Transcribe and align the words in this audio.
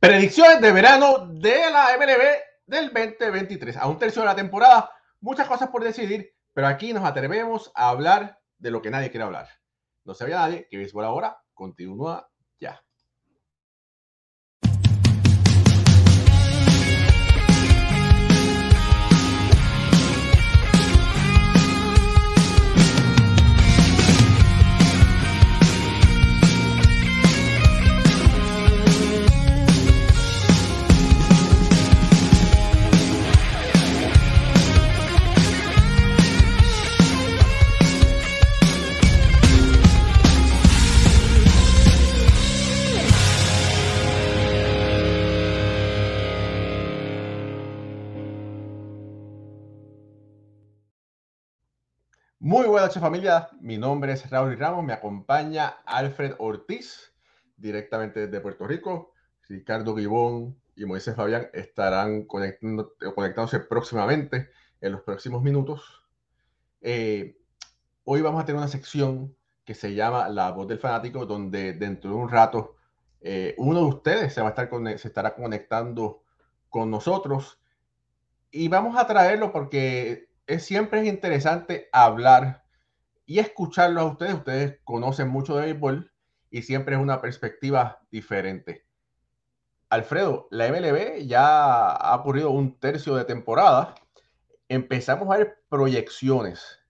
Predicciones 0.00 0.60
de 0.60 0.70
verano 0.70 1.26
de 1.26 1.70
la 1.72 1.88
MLB 1.98 2.22
del 2.66 2.92
2023. 2.92 3.76
A 3.78 3.88
un 3.88 3.98
tercio 3.98 4.22
de 4.22 4.26
la 4.26 4.36
temporada, 4.36 4.92
muchas 5.20 5.48
cosas 5.48 5.70
por 5.70 5.82
decidir, 5.82 6.36
pero 6.52 6.68
aquí 6.68 6.92
nos 6.92 7.04
atrevemos 7.04 7.72
a 7.74 7.88
hablar 7.88 8.38
de 8.58 8.70
lo 8.70 8.80
que 8.80 8.90
nadie 8.90 9.10
quiere 9.10 9.24
hablar. 9.24 9.48
No 10.04 10.14
sabía 10.14 10.36
nadie 10.36 10.68
que 10.70 10.76
Béisbol 10.76 11.04
ahora 11.04 11.42
continúa 11.52 12.30
ya. 12.60 12.80
Muy 52.40 52.68
buenas 52.68 52.90
noches 52.90 53.02
familia, 53.02 53.48
mi 53.60 53.78
nombre 53.78 54.12
es 54.12 54.30
Raúl 54.30 54.56
Ramos, 54.56 54.84
me 54.84 54.92
acompaña 54.92 55.80
Alfred 55.84 56.36
Ortiz, 56.38 57.12
directamente 57.56 58.28
desde 58.28 58.40
Puerto 58.40 58.64
Rico. 58.64 59.12
Ricardo 59.48 59.96
Gibón 59.96 60.56
y 60.76 60.84
Moisés 60.84 61.16
Fabián 61.16 61.48
estarán 61.52 62.26
conectando, 62.26 62.94
conectándose 63.16 63.58
próximamente 63.58 64.50
en 64.80 64.92
los 64.92 65.00
próximos 65.00 65.42
minutos. 65.42 66.04
Eh, 66.80 67.36
hoy 68.04 68.22
vamos 68.22 68.40
a 68.40 68.46
tener 68.46 68.60
una 68.60 68.68
sección 68.68 69.34
que 69.64 69.74
se 69.74 69.94
llama 69.94 70.28
La 70.28 70.52
Voz 70.52 70.68
del 70.68 70.78
Fanático, 70.78 71.26
donde 71.26 71.72
dentro 71.72 72.10
de 72.10 72.16
un 72.18 72.28
rato 72.28 72.76
eh, 73.20 73.56
uno 73.58 73.80
de 73.80 73.86
ustedes 73.86 74.32
se, 74.32 74.40
va 74.42 74.46
a 74.46 74.50
estar 74.50 74.70
se 74.96 75.08
estará 75.08 75.34
conectando 75.34 76.22
con 76.68 76.88
nosotros 76.88 77.60
y 78.52 78.68
vamos 78.68 78.96
a 78.96 79.08
traerlo 79.08 79.50
porque 79.50 80.27
es, 80.48 80.64
siempre 80.64 81.00
es 81.00 81.06
interesante 81.06 81.88
hablar 81.92 82.64
y 83.26 83.38
escucharlo 83.38 84.00
a 84.00 84.04
ustedes. 84.06 84.34
Ustedes 84.34 84.80
conocen 84.82 85.28
mucho 85.28 85.56
de 85.56 85.66
béisbol 85.66 86.10
y 86.50 86.62
siempre 86.62 86.96
es 86.96 87.00
una 87.00 87.20
perspectiva 87.20 88.00
diferente. 88.10 88.86
Alfredo, 89.90 90.48
la 90.50 90.68
MLB 90.68 91.26
ya 91.26 91.90
ha 91.90 92.16
ocurrido 92.16 92.50
un 92.50 92.78
tercio 92.78 93.14
de 93.14 93.24
temporada. 93.24 93.94
Empezamos 94.68 95.32
a 95.32 95.38
ver 95.38 95.62
proyecciones 95.68 96.80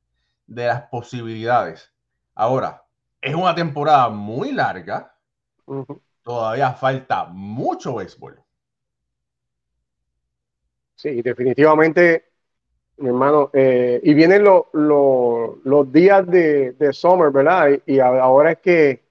de 0.47 0.67
las 0.67 0.83
posibilidades. 0.83 1.92
Ahora, 2.34 2.84
es 3.20 3.34
una 3.34 3.55
temporada 3.55 4.09
muy 4.09 4.53
larga. 4.53 5.14
Todavía 6.23 6.73
falta 6.73 7.25
mucho 7.25 7.97
béisbol. 7.97 8.41
Sí, 10.95 11.23
definitivamente 11.23 12.28
mi 12.99 13.09
hermano, 13.09 13.51
eh, 13.53 14.01
y 14.03 14.15
vienen 14.15 14.45
los 14.45 15.93
días 15.93 16.27
de, 16.27 16.73
de, 16.73 16.93
summer, 16.93 17.31
¿verdad? 17.31 17.71
Y, 17.87 18.01
ahora 18.01 18.53
es 18.53 18.59
que, 18.59 19.03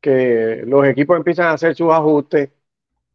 que, 0.00 0.62
los 0.66 0.86
equipos 0.86 1.16
empiezan 1.16 1.46
a 1.46 1.52
hacer 1.52 1.74
sus 1.74 1.92
ajustes, 1.92 2.50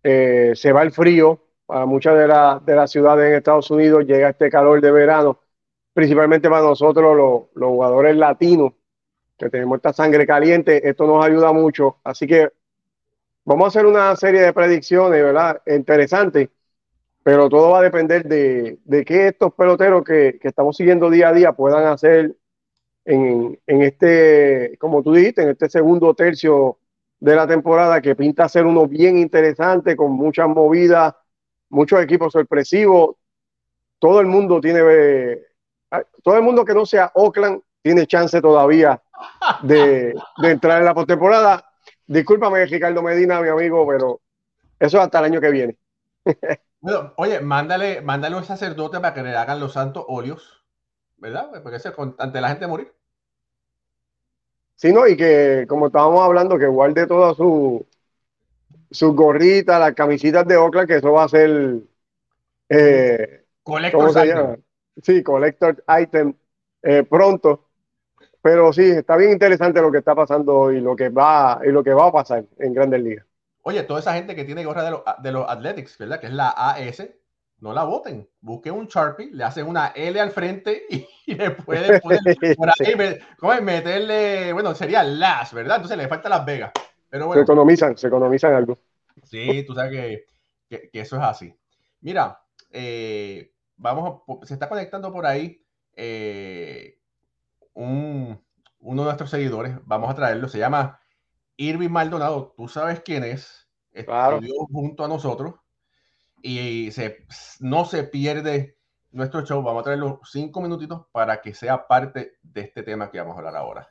eh, 0.03 0.53
se 0.55 0.71
va 0.71 0.83
el 0.83 0.91
frío 0.91 1.39
para 1.65 1.85
muchas 1.85 2.15
de, 2.15 2.21
de 2.21 2.75
las 2.75 2.91
ciudades 2.91 3.29
en 3.29 3.35
Estados 3.35 3.69
Unidos, 3.71 4.05
llega 4.05 4.29
este 4.29 4.49
calor 4.49 4.79
de 4.81 4.91
verano, 4.91 5.39
principalmente 5.93 6.49
para 6.49 6.61
nosotros 6.61 7.15
los, 7.15 7.43
los 7.55 7.69
jugadores 7.69 8.15
latinos, 8.15 8.73
que 9.37 9.49
tenemos 9.49 9.77
esta 9.77 9.91
sangre 9.91 10.25
caliente, 10.25 10.87
esto 10.87 11.05
nos 11.07 11.25
ayuda 11.25 11.51
mucho, 11.51 11.97
así 12.03 12.25
que 12.25 12.49
vamos 13.43 13.65
a 13.65 13.67
hacer 13.67 13.85
una 13.85 14.15
serie 14.15 14.41
de 14.41 14.53
predicciones, 14.53 15.21
¿verdad? 15.21 15.61
Interesantes 15.65 16.49
pero 17.25 17.49
todo 17.49 17.71
va 17.71 17.79
a 17.79 17.81
depender 17.81 18.23
de, 18.27 18.77
de 18.85 19.03
que 19.03 19.29
estos 19.29 19.51
peloteros 19.55 20.03
que, 20.03 20.37
que, 20.39 20.47
estamos 20.47 20.77
siguiendo 20.77 21.09
día 21.09 21.29
a 21.29 21.33
día 21.33 21.53
puedan 21.53 21.87
hacer 21.87 22.35
en, 23.03 23.59
en, 23.65 23.81
este, 23.81 24.77
como 24.77 25.01
tú 25.01 25.11
dijiste, 25.11 25.41
en 25.41 25.49
este 25.49 25.67
segundo 25.67 26.13
tercio 26.13 26.77
de 27.19 27.35
la 27.35 27.47
temporada 27.47 27.99
que 27.99 28.15
pinta 28.15 28.47
ser 28.47 28.67
uno 28.67 28.87
bien 28.87 29.17
interesante, 29.17 29.95
con 29.95 30.11
muchas 30.11 30.47
movidas, 30.47 31.15
muchos 31.69 31.99
equipos 31.99 32.31
sorpresivos. 32.31 33.15
Todo 33.97 34.19
el 34.19 34.27
mundo 34.27 34.61
tiene, 34.61 34.81
todo 36.21 36.35
el 36.35 36.43
mundo 36.43 36.63
que 36.63 36.75
no 36.75 36.85
sea 36.85 37.11
Oakland 37.15 37.59
tiene 37.81 38.05
chance 38.05 38.39
todavía 38.39 39.01
de, 39.63 40.13
de 40.43 40.51
entrar 40.51 40.77
en 40.77 40.85
la 40.85 40.93
postemporada. 40.93 41.71
Discúlpame, 42.05 42.67
Ricardo 42.67 43.01
Medina, 43.01 43.41
mi 43.41 43.49
amigo, 43.49 43.83
pero 43.87 44.21
eso 44.79 44.97
es 44.99 45.03
hasta 45.03 45.17
el 45.17 45.25
año 45.25 45.41
que 45.41 45.49
viene. 45.49 45.75
oye, 47.17 47.39
mándale, 47.41 48.01
mándale 48.01 48.35
a 48.35 48.39
un 48.39 48.45
sacerdote 48.45 48.99
para 48.99 49.13
que 49.13 49.23
le 49.23 49.35
hagan 49.35 49.59
los 49.59 49.73
santos 49.73 50.05
óleos, 50.07 50.63
¿verdad? 51.17 51.49
Porque 51.63 51.77
es 51.77 51.93
ante 52.17 52.41
la 52.41 52.49
gente 52.49 52.67
morir. 52.67 52.93
Sí, 54.75 54.91
no, 54.91 55.07
y 55.07 55.15
que 55.15 55.65
como 55.67 55.87
estábamos 55.87 56.21
hablando, 56.21 56.59
que 56.59 56.67
guarde 56.67 57.07
todas 57.07 57.37
sus 57.37 57.81
su 58.91 59.13
gorritas, 59.13 59.79
las 59.79 59.93
camisitas 59.93 60.47
de 60.47 60.57
Oakland, 60.57 60.87
que 60.87 60.97
eso 60.97 61.11
va 61.11 61.23
a 61.25 61.29
ser. 61.29 61.79
Eh, 62.69 63.43
collector 63.63 64.25
item. 64.25 64.61
Sí, 65.01 65.23
collector 65.23 65.83
item 65.99 66.33
eh, 66.81 67.03
pronto. 67.03 67.67
Pero 68.41 68.71
sí, 68.71 68.83
está 68.83 69.17
bien 69.17 69.31
interesante 69.31 69.81
lo 69.81 69.91
que 69.91 69.97
está 69.97 70.13
pasando 70.13 70.71
y 70.71 70.79
lo 70.79 70.95
que 70.95 71.09
va, 71.09 71.59
y 71.65 71.69
lo 71.69 71.83
que 71.83 71.93
va 71.93 72.07
a 72.07 72.11
pasar 72.11 72.45
en 72.59 72.73
Grandes 72.73 73.01
Ligas. 73.01 73.25
Oye, 73.67 73.81
toda 73.81 73.99
esa 73.99 74.13
gente 74.13 74.35
que 74.35 74.45
tiene 74.45 74.63
gorra 74.63 74.83
de, 74.83 74.95
de 75.23 75.31
los 75.31 75.49
Athletics, 75.49 75.97
¿verdad? 75.97 76.19
Que 76.19 76.27
es 76.27 76.33
la 76.33 76.49
AS, 76.49 77.01
no 77.61 77.73
la 77.73 77.83
voten. 77.83 78.29
Busquen 78.39 78.75
un 78.75 78.85
Sharpie, 78.85 79.31
le 79.31 79.43
hacen 79.43 79.65
una 79.65 79.87
L 79.87 80.21
al 80.21 80.29
frente 80.29 80.83
y, 81.25 81.33
le 81.33 81.49
pueden 81.49 81.99
por 83.39 83.51
ahí 83.51 83.61
meterle, 83.63 84.53
bueno, 84.53 84.75
sería 84.75 85.01
las, 85.01 85.51
¿verdad? 85.51 85.77
Entonces 85.77 85.97
le 85.97 86.07
falta 86.07 86.29
Las 86.29 86.45
Vegas. 86.45 86.73
Pero 87.09 87.25
bueno, 87.25 87.39
se 87.39 87.43
economizan, 87.43 87.97
se 87.97 88.05
economizan 88.05 88.53
algo. 88.53 88.77
Sí, 89.23 89.63
tú 89.65 89.73
sabes 89.73 90.27
que, 90.69 90.89
eso 90.93 91.15
es 91.15 91.23
así. 91.23 91.57
Mira, 92.01 92.39
eh, 92.69 93.51
vamos, 93.77 94.21
se 94.43 94.53
está 94.53 94.69
conectando 94.69 95.11
por 95.11 95.25
ahí 95.25 95.65
eh, 95.95 96.99
uno 97.73 98.37
de 98.79 98.93
nuestros 98.93 99.31
seguidores, 99.31 99.73
vamos 99.85 100.11
a 100.11 100.13
traerlo, 100.13 100.47
se 100.49 100.59
llama 100.59 100.99
Irving 101.57 101.89
Maldonado, 101.89 102.53
tú 102.57 102.67
sabes 102.67 103.01
quién 103.01 103.23
es, 103.23 103.67
estudió 103.91 104.65
junto 104.71 105.05
a 105.05 105.07
nosotros 105.07 105.55
y 106.41 106.91
se, 106.91 107.25
no 107.59 107.85
se 107.85 108.03
pierde 108.03 108.77
nuestro 109.11 109.45
show. 109.45 109.63
Vamos 109.63 109.81
a 109.81 109.85
traerlo 109.85 110.19
cinco 110.25 110.61
minutitos 110.61 111.05
para 111.11 111.41
que 111.41 111.53
sea 111.53 111.87
parte 111.87 112.37
de 112.43 112.61
este 112.61 112.83
tema 112.83 113.09
que 113.09 113.19
vamos 113.19 113.35
a 113.35 113.39
hablar 113.39 113.55
ahora. 113.55 113.87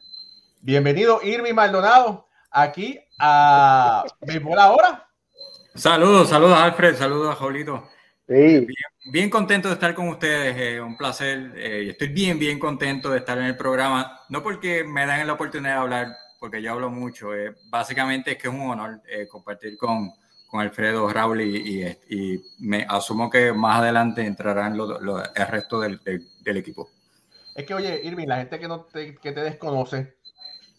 Bienvenido, 0.61 1.21
Irving 1.23 1.55
Maldonado, 1.55 2.29
aquí 2.51 3.01
a 3.19 4.05
Béisbol 4.21 4.59
Ahora. 4.59 5.09
Saludos, 5.75 6.29
saludos, 6.29 6.57
Alfred, 6.57 6.97
saludos 6.97 7.33
a 7.33 7.37
Jolito. 7.37 7.89
Bien, 8.27 8.67
bien, 9.13 9.29
contento 9.29 9.69
de 9.69 9.75
estar 9.75 9.95
con 9.95 10.09
ustedes, 10.09 10.57
eh, 10.57 10.81
un 10.81 10.97
placer. 10.97 11.53
Eh, 11.57 11.91
estoy 11.91 12.09
bien, 12.09 12.39
bien 12.39 12.59
contento 12.59 13.11
de 13.11 13.19
estar 13.19 13.37
en 13.37 13.45
el 13.45 13.57
programa, 13.57 14.21
no 14.31 14.43
porque 14.43 14.85
me 14.85 15.05
dan 15.05 15.27
la 15.27 15.35
oportunidad 15.35 15.75
de 15.75 15.81
hablar 15.81 16.17
porque 16.45 16.61
yo 16.61 16.73
hablo 16.73 16.91
mucho. 16.91 17.35
Eh, 17.35 17.55
básicamente 17.71 18.33
es 18.33 18.37
que 18.37 18.49
es 18.49 18.55
un 18.55 18.69
honor 18.69 19.01
eh, 19.09 19.27
compartir 19.27 19.79
con, 19.79 20.13
con, 20.47 20.61
Alfredo 20.61 21.09
Raúl 21.09 21.41
y, 21.41 21.87
y, 22.11 22.45
me 22.59 22.85
asumo 22.87 23.31
que 23.31 23.51
más 23.55 23.79
adelante 23.79 24.27
entrarán 24.27 24.75
el 24.75 25.47
resto 25.47 25.81
del, 25.81 25.99
del, 26.05 26.57
equipo. 26.59 26.91
Es 27.55 27.65
que, 27.65 27.73
oye, 27.73 27.99
Irving, 28.05 28.27
la 28.27 28.37
gente 28.37 28.59
que, 28.59 28.69
no 28.69 28.83
te, 28.83 29.15
que 29.15 29.33
te 29.33 29.41
desconoce, 29.41 30.19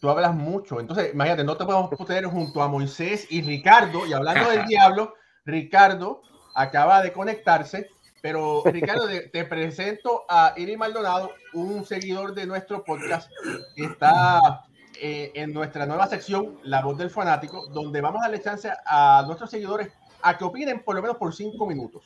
tú 0.00 0.08
hablas 0.08 0.36
mucho. 0.36 0.78
Entonces, 0.78 1.12
imagínate, 1.12 1.42
no 1.42 1.56
te 1.56 1.64
podemos 1.64 1.90
poner 1.90 2.26
junto 2.26 2.62
a 2.62 2.68
Moisés 2.68 3.26
y 3.28 3.42
Ricardo, 3.42 4.06
y 4.06 4.12
hablando 4.12 4.48
del 4.48 4.66
diablo, 4.68 5.14
Ricardo 5.44 6.22
acaba 6.54 7.02
de 7.02 7.12
conectarse. 7.12 7.90
Pero 8.22 8.62
Ricardo, 8.64 9.08
te, 9.08 9.44
presento 9.46 10.26
a 10.28 10.54
Irving 10.56 10.78
Maldonado, 10.78 11.32
un 11.54 11.84
seguidor 11.84 12.34
de 12.34 12.46
nuestro 12.46 12.84
podcast 12.84 13.28
que 13.74 13.84
está 13.84 14.64
eh, 15.00 15.32
en 15.34 15.52
nuestra 15.52 15.86
nueva 15.86 16.06
sección, 16.06 16.58
La 16.64 16.82
Voz 16.82 16.98
del 16.98 17.10
Fanático, 17.10 17.66
donde 17.68 18.00
vamos 18.00 18.20
a 18.20 18.28
darle 18.28 18.42
chance 18.42 18.70
a 18.86 19.24
nuestros 19.26 19.50
seguidores 19.50 19.92
a 20.22 20.36
que 20.36 20.44
opinen 20.44 20.82
por 20.82 20.94
lo 20.94 21.02
menos 21.02 21.16
por 21.16 21.34
cinco 21.34 21.66
minutos. 21.66 22.02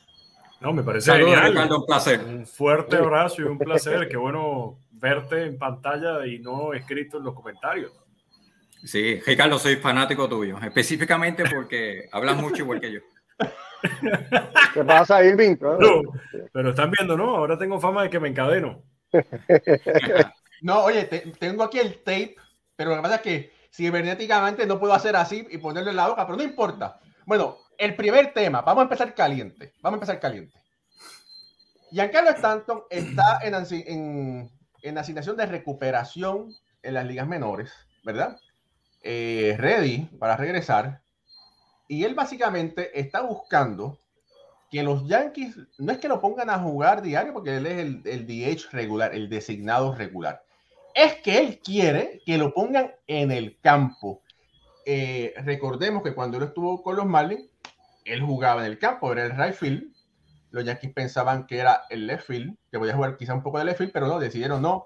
No, 0.59 0.73
me 0.73 0.83
parece 0.83 1.11
genial. 1.11 1.71
un 1.71 1.85
placer. 1.85 2.23
Un 2.23 2.45
fuerte 2.45 2.95
abrazo 2.95 3.41
y 3.41 3.45
un 3.45 3.57
placer. 3.57 4.07
Qué 4.07 4.15
bueno 4.15 4.77
verte 4.91 5.45
en 5.45 5.57
pantalla 5.57 6.25
y 6.27 6.37
no 6.37 6.73
escrito 6.73 7.17
en 7.17 7.23
los 7.23 7.33
comentarios. 7.33 7.91
Sí, 8.83 9.19
Ricardo, 9.25 9.59
soy 9.59 9.75
fanático 9.77 10.27
tuyo, 10.27 10.57
específicamente 10.61 11.43
porque 11.51 12.07
hablas 12.11 12.37
mucho 12.37 12.63
igual 12.63 12.79
que 12.79 12.93
yo. 12.93 12.99
¿Qué 14.73 14.83
pasa, 14.83 15.23
Irving? 15.23 15.55
pero 16.51 16.69
están 16.69 16.91
viendo, 16.91 17.17
¿no? 17.17 17.35
Ahora 17.35 17.57
tengo 17.57 17.79
fama 17.79 18.03
de 18.03 18.09
que 18.09 18.19
me 18.19 18.29
encadeno. 18.29 18.83
no, 20.61 20.83
oye, 20.83 21.03
tengo 21.39 21.63
aquí 21.63 21.79
el 21.79 21.97
tape, 21.97 22.35
pero 22.75 22.91
lo 22.91 22.95
que 22.97 23.01
pasa 23.01 23.15
es 23.15 23.21
que 23.21 23.53
cibernéticamente 23.73 24.65
no 24.65 24.79
puedo 24.79 24.93
hacer 24.93 25.15
así 25.15 25.47
y 25.49 25.57
ponerle 25.57 25.93
la 25.93 26.07
boca, 26.07 26.25
pero 26.25 26.37
no 26.37 26.43
importa. 26.43 26.99
Bueno, 27.25 27.57
el 27.77 27.95
primer 27.95 28.33
tema, 28.33 28.61
vamos 28.61 28.81
a 28.81 28.83
empezar 28.83 29.15
caliente. 29.15 29.73
Vamos 29.81 29.95
a 29.95 29.99
empezar 29.99 30.19
caliente. 30.19 30.57
Giancarlo 31.91 32.31
Stanton 32.31 32.83
está 32.89 33.39
en, 33.41 34.49
en, 34.81 34.97
asignación 34.97 35.37
de 35.37 35.45
recuperación 35.45 36.53
en 36.83 36.93
las 36.93 37.05
ligas 37.05 37.27
menores, 37.27 37.71
¿verdad? 38.03 38.37
Eh, 39.03 39.55
ready 39.57 40.05
para 40.19 40.37
regresar. 40.37 41.01
Y 41.87 42.03
él 42.03 42.15
básicamente 42.15 42.99
está 42.99 43.21
buscando 43.21 43.97
que 44.69 44.83
los 44.83 45.05
Yankees 45.05 45.57
no 45.77 45.91
es 45.91 45.97
que 45.97 46.07
lo 46.07 46.21
pongan 46.21 46.49
a 46.49 46.59
jugar 46.59 47.01
diario, 47.01 47.33
porque 47.33 47.57
él 47.57 47.65
es 47.65 47.77
el, 47.79 48.01
el 48.05 48.25
DH 48.25 48.69
regular, 48.71 49.13
el 49.13 49.27
designado 49.27 49.93
regular. 49.93 50.43
Es 50.93 51.15
que 51.15 51.37
él 51.37 51.59
quiere 51.63 52.21
que 52.25 52.37
lo 52.37 52.53
pongan 52.53 52.91
en 53.07 53.31
el 53.31 53.59
campo. 53.59 54.21
Eh, 54.85 55.33
recordemos 55.43 56.03
que 56.03 56.13
cuando 56.13 56.37
él 56.37 56.43
estuvo 56.43 56.81
con 56.81 56.95
los 56.95 57.05
Marlins, 57.05 57.49
él 58.05 58.21
jugaba 58.21 58.61
en 58.61 58.71
el 58.71 58.79
campo, 58.79 59.11
era 59.11 59.25
el 59.25 59.37
right 59.37 59.53
field. 59.53 59.93
Los 60.49 60.65
Yankees 60.65 60.91
pensaban 60.93 61.47
que 61.47 61.59
era 61.59 61.83
el 61.89 62.07
left 62.07 62.27
field, 62.27 62.57
que 62.71 62.79
podía 62.79 62.95
jugar 62.95 63.15
quizá 63.15 63.33
un 63.33 63.43
poco 63.43 63.59
de 63.59 63.65
left 63.65 63.77
field, 63.77 63.93
pero 63.93 64.07
no, 64.07 64.19
decidieron 64.19 64.61
no. 64.61 64.85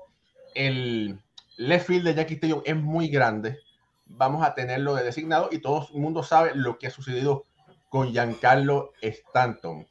El 0.54 1.20
left 1.58 1.88
field 1.88 2.06
de 2.06 2.14
Yankee 2.14 2.36
Stadium 2.36 2.62
es 2.66 2.76
muy 2.76 3.08
grande. 3.08 3.60
Vamos 4.06 4.46
a 4.46 4.54
tenerlo 4.54 4.94
de 4.94 5.04
designado 5.04 5.50
y 5.52 5.60
todo 5.60 5.88
el 5.92 6.00
mundo 6.00 6.22
sabe 6.24 6.52
lo 6.54 6.78
que 6.78 6.88
ha 6.88 6.92
sucedido 6.92 7.46
con 7.90 8.12
Giancarlo 8.12 8.92
Stanton 9.02 9.88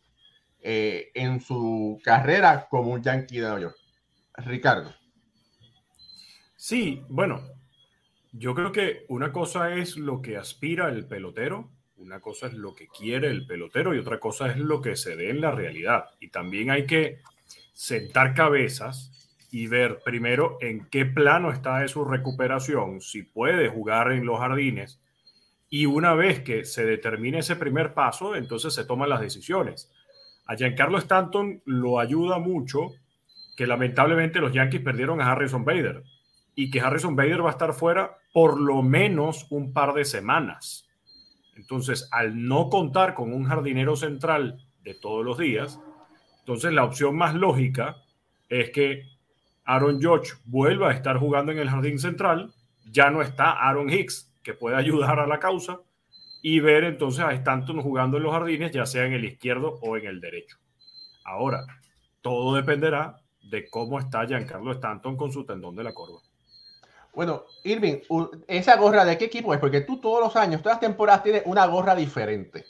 eh, 0.60 1.10
en 1.14 1.40
su 1.40 2.00
carrera 2.04 2.68
como 2.70 2.92
un 2.92 3.02
Yankee 3.02 3.36
de 3.36 3.42
Nueva 3.42 3.60
York. 3.60 3.76
Ricardo. 4.36 4.94
Sí, 6.66 7.02
bueno, 7.10 7.42
yo 8.32 8.54
creo 8.54 8.72
que 8.72 9.04
una 9.08 9.32
cosa 9.32 9.74
es 9.74 9.98
lo 9.98 10.22
que 10.22 10.38
aspira 10.38 10.88
el 10.88 11.06
pelotero, 11.06 11.68
una 11.98 12.20
cosa 12.20 12.46
es 12.46 12.54
lo 12.54 12.74
que 12.74 12.88
quiere 12.88 13.28
el 13.28 13.46
pelotero 13.46 13.94
y 13.94 13.98
otra 13.98 14.18
cosa 14.18 14.50
es 14.50 14.56
lo 14.56 14.80
que 14.80 14.96
se 14.96 15.14
dé 15.14 15.28
en 15.28 15.42
la 15.42 15.50
realidad. 15.50 16.06
Y 16.20 16.28
también 16.28 16.70
hay 16.70 16.86
que 16.86 17.20
sentar 17.74 18.32
cabezas 18.32 19.28
y 19.50 19.66
ver 19.66 20.00
primero 20.06 20.56
en 20.62 20.86
qué 20.88 21.04
plano 21.04 21.52
está 21.52 21.80
de 21.80 21.88
su 21.88 22.02
recuperación, 22.02 23.02
si 23.02 23.24
puede 23.24 23.68
jugar 23.68 24.12
en 24.12 24.24
los 24.24 24.38
jardines 24.38 25.02
y 25.68 25.84
una 25.84 26.14
vez 26.14 26.40
que 26.40 26.64
se 26.64 26.86
determine 26.86 27.40
ese 27.40 27.56
primer 27.56 27.92
paso, 27.92 28.36
entonces 28.36 28.72
se 28.72 28.86
toman 28.86 29.10
las 29.10 29.20
decisiones. 29.20 29.92
A 30.46 30.56
Giancarlo 30.56 30.96
Stanton 30.96 31.60
lo 31.66 32.00
ayuda 32.00 32.38
mucho 32.38 32.92
que 33.54 33.66
lamentablemente 33.66 34.40
los 34.40 34.54
Yankees 34.54 34.80
perdieron 34.80 35.20
a 35.20 35.30
Harrison 35.30 35.66
Bader 35.66 36.04
y 36.54 36.70
que 36.70 36.80
Harrison 36.80 37.16
Bader 37.16 37.44
va 37.44 37.48
a 37.48 37.52
estar 37.52 37.72
fuera 37.72 38.18
por 38.32 38.60
lo 38.60 38.82
menos 38.82 39.46
un 39.50 39.72
par 39.72 39.94
de 39.94 40.04
semanas. 40.04 40.88
Entonces, 41.56 42.08
al 42.10 42.46
no 42.46 42.68
contar 42.68 43.14
con 43.14 43.32
un 43.32 43.44
jardinero 43.44 43.96
central 43.96 44.66
de 44.82 44.94
todos 44.94 45.24
los 45.24 45.38
días, 45.38 45.80
entonces 46.40 46.72
la 46.72 46.84
opción 46.84 47.16
más 47.16 47.34
lógica 47.34 47.96
es 48.48 48.70
que 48.70 49.02
Aaron 49.64 50.00
George 50.00 50.32
vuelva 50.44 50.90
a 50.90 50.92
estar 50.92 51.18
jugando 51.18 51.52
en 51.52 51.58
el 51.58 51.70
jardín 51.70 51.98
central, 51.98 52.52
ya 52.90 53.10
no 53.10 53.22
está 53.22 53.52
Aaron 53.52 53.90
Hicks, 53.90 54.30
que 54.42 54.52
puede 54.52 54.76
ayudar 54.76 55.18
a 55.18 55.26
la 55.26 55.38
causa 55.38 55.80
y 56.42 56.60
ver 56.60 56.84
entonces 56.84 57.24
a 57.24 57.32
Stanton 57.32 57.80
jugando 57.80 58.18
en 58.18 58.24
los 58.24 58.32
jardines, 58.32 58.70
ya 58.72 58.84
sea 58.84 59.06
en 59.06 59.14
el 59.14 59.24
izquierdo 59.24 59.78
o 59.80 59.96
en 59.96 60.06
el 60.06 60.20
derecho. 60.20 60.58
Ahora, 61.24 61.64
todo 62.20 62.54
dependerá 62.54 63.16
de 63.42 63.68
cómo 63.70 63.98
está 63.98 64.26
Giancarlo 64.26 64.72
Stanton 64.72 65.16
con 65.16 65.32
su 65.32 65.46
tendón 65.46 65.74
de 65.74 65.84
la 65.84 65.94
corva. 65.94 66.20
Bueno, 67.14 67.44
Irving, 67.62 68.00
¿esa 68.46 68.76
gorra 68.76 69.04
de 69.04 69.16
qué 69.16 69.26
equipo 69.26 69.54
es? 69.54 69.60
Porque 69.60 69.82
tú 69.82 70.00
todos 70.00 70.20
los 70.20 70.36
años, 70.36 70.62
todas 70.62 70.76
las 70.76 70.80
temporadas 70.80 71.22
tienes 71.22 71.42
una 71.46 71.66
gorra 71.66 71.94
diferente. 71.94 72.64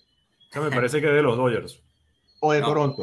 me 0.54 0.70
parece 0.70 1.00
que 1.00 1.08
es 1.08 1.14
de 1.14 1.22
los 1.22 1.36
Dodgers. 1.36 1.80
O 2.40 2.52
de 2.52 2.60
Toronto. 2.60 3.02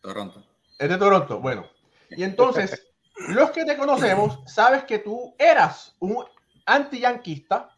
Toronto. 0.00 0.42
Es 0.78 0.88
de 0.88 0.98
Toronto. 0.98 1.40
Bueno. 1.40 1.66
Y 2.10 2.24
entonces, 2.24 2.88
los 3.28 3.50
que 3.50 3.64
te 3.64 3.76
conocemos, 3.76 4.40
sabes 4.46 4.84
que 4.84 4.98
tú 4.98 5.34
eras 5.38 5.94
un 6.00 6.24
anti-yanquista 6.66 7.72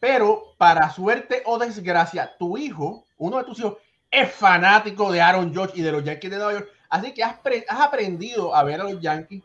pero 0.00 0.54
para 0.56 0.90
suerte 0.90 1.42
o 1.44 1.58
desgracia, 1.58 2.34
tu 2.38 2.56
hijo, 2.56 3.06
uno 3.18 3.36
de 3.36 3.44
tus 3.44 3.58
hijos, 3.60 3.76
es 4.10 4.32
fanático 4.32 5.12
de 5.12 5.20
Aaron 5.20 5.52
George 5.52 5.78
y 5.78 5.82
de 5.82 5.92
los 5.92 6.02
Yankees 6.02 6.30
de 6.30 6.36
Nueva 6.38 6.52
York. 6.54 6.70
Así 6.88 7.12
que 7.12 7.22
has, 7.22 7.36
aprendido 7.68 8.56
a 8.56 8.64
ver 8.64 8.80
a 8.80 8.84
los 8.84 9.00
Yankees 9.00 9.44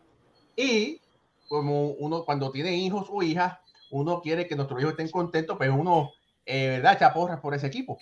y 0.55 1.01
como 1.47 1.91
uno 1.91 2.25
cuando 2.25 2.51
tiene 2.51 2.75
hijos 2.75 3.07
o 3.09 3.23
hijas, 3.23 3.57
uno 3.91 4.21
quiere 4.21 4.47
que 4.47 4.55
nuestros 4.55 4.79
hijos 4.79 4.91
estén 4.91 5.09
contentos, 5.09 5.57
pero 5.59 5.75
uno, 5.75 6.11
eh, 6.45 6.69
¿verdad?, 6.69 6.93
echa 6.93 7.13
porras 7.13 7.39
por 7.39 7.53
ese 7.53 7.67
equipo. 7.67 7.97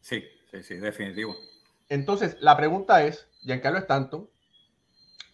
Sí, 0.00 0.24
sí, 0.50 0.62
sí, 0.62 0.74
definitivo. 0.76 1.36
Entonces, 1.88 2.36
la 2.40 2.56
pregunta 2.56 3.04
es, 3.04 3.28
Giancarlo 3.42 3.78
Stanton, 3.78 4.28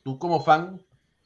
tú 0.03 0.19
como 0.19 0.43
fan, 0.43 0.85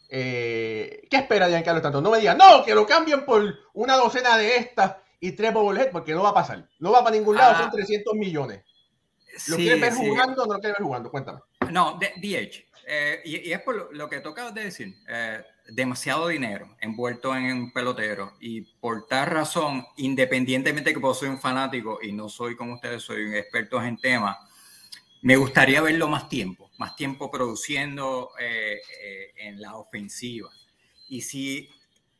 eh, 0.09 1.07
¿Qué 1.11 1.17
espera 1.19 1.49
Giancarlo 1.49 1.79
Stanton? 1.79 2.03
No 2.03 2.11
me 2.11 2.19
digan, 2.19 2.39
no, 2.39 2.65
que 2.65 2.75
lo 2.75 2.87
cambien 2.87 3.25
por 3.25 3.55
una 3.75 3.97
docena 3.97 4.37
de 4.37 4.57
estas 4.57 4.97
y 5.21 5.33
tres 5.33 5.53
bobbleheads, 5.53 5.91
porque 5.91 6.15
no 6.15 6.23
va 6.23 6.31
a 6.31 6.35
pasar. 6.35 6.69
No 6.79 6.93
va 6.93 7.05
para 7.05 7.17
ningún 7.17 7.37
lado, 7.37 7.59
son 7.59 7.71
300 7.71 8.13
ah. 8.13 8.17
millones. 8.17 8.65
¿Lo 9.49 9.57
quieres 9.57 9.81
ver 9.81 9.93
jugando 9.93 10.43
o 10.43 10.47
no 10.47 10.55
lo 10.55 10.61
quieres 10.61 10.79
ver 10.79 10.87
jugando? 10.87 11.11
Cuéntame. 11.11 11.41
No, 11.71 11.99
DH. 11.99 12.68
Eh, 12.91 13.21
y, 13.25 13.53
es 13.53 13.61
por 13.61 13.95
lo, 13.95 14.09
que 14.09 14.21
toca 14.21 14.51
de 14.51 14.65
decir. 14.65 14.97
Eh, 15.09 15.43
demasiado 15.69 16.29
dinero 16.29 16.77
envuelto 16.81 17.37
en 17.37 17.45
un 17.53 17.73
pelotero 17.73 18.33
y 18.41 18.63
por 18.63 19.07
tal 19.07 19.27
razón, 19.27 19.85
independientemente 19.97 20.95
que 20.95 21.01
soy 21.15 21.29
un 21.29 21.39
fanático 21.39 21.99
y 22.03 22.13
no 22.13 22.29
soy 22.29 22.57
como 22.57 22.75
ustedes, 22.75 23.03
soy 23.03 23.25
un 23.27 23.35
experto 23.35 23.83
en 23.83 23.99
tema, 23.99 24.39
me 25.21 25.37
gustaría 25.37 25.83
verlo 25.83 26.09
más 26.09 26.29
tiempo, 26.29 26.71
más 26.79 26.97
tiempo 26.97 27.31
produciendo 27.31 28.31
eh, 28.41 28.81
eh, 29.03 29.33
en 29.37 29.61
la 29.61 29.77
ofensiva. 29.77 30.49
Y 31.09 31.23
si, 31.23 31.69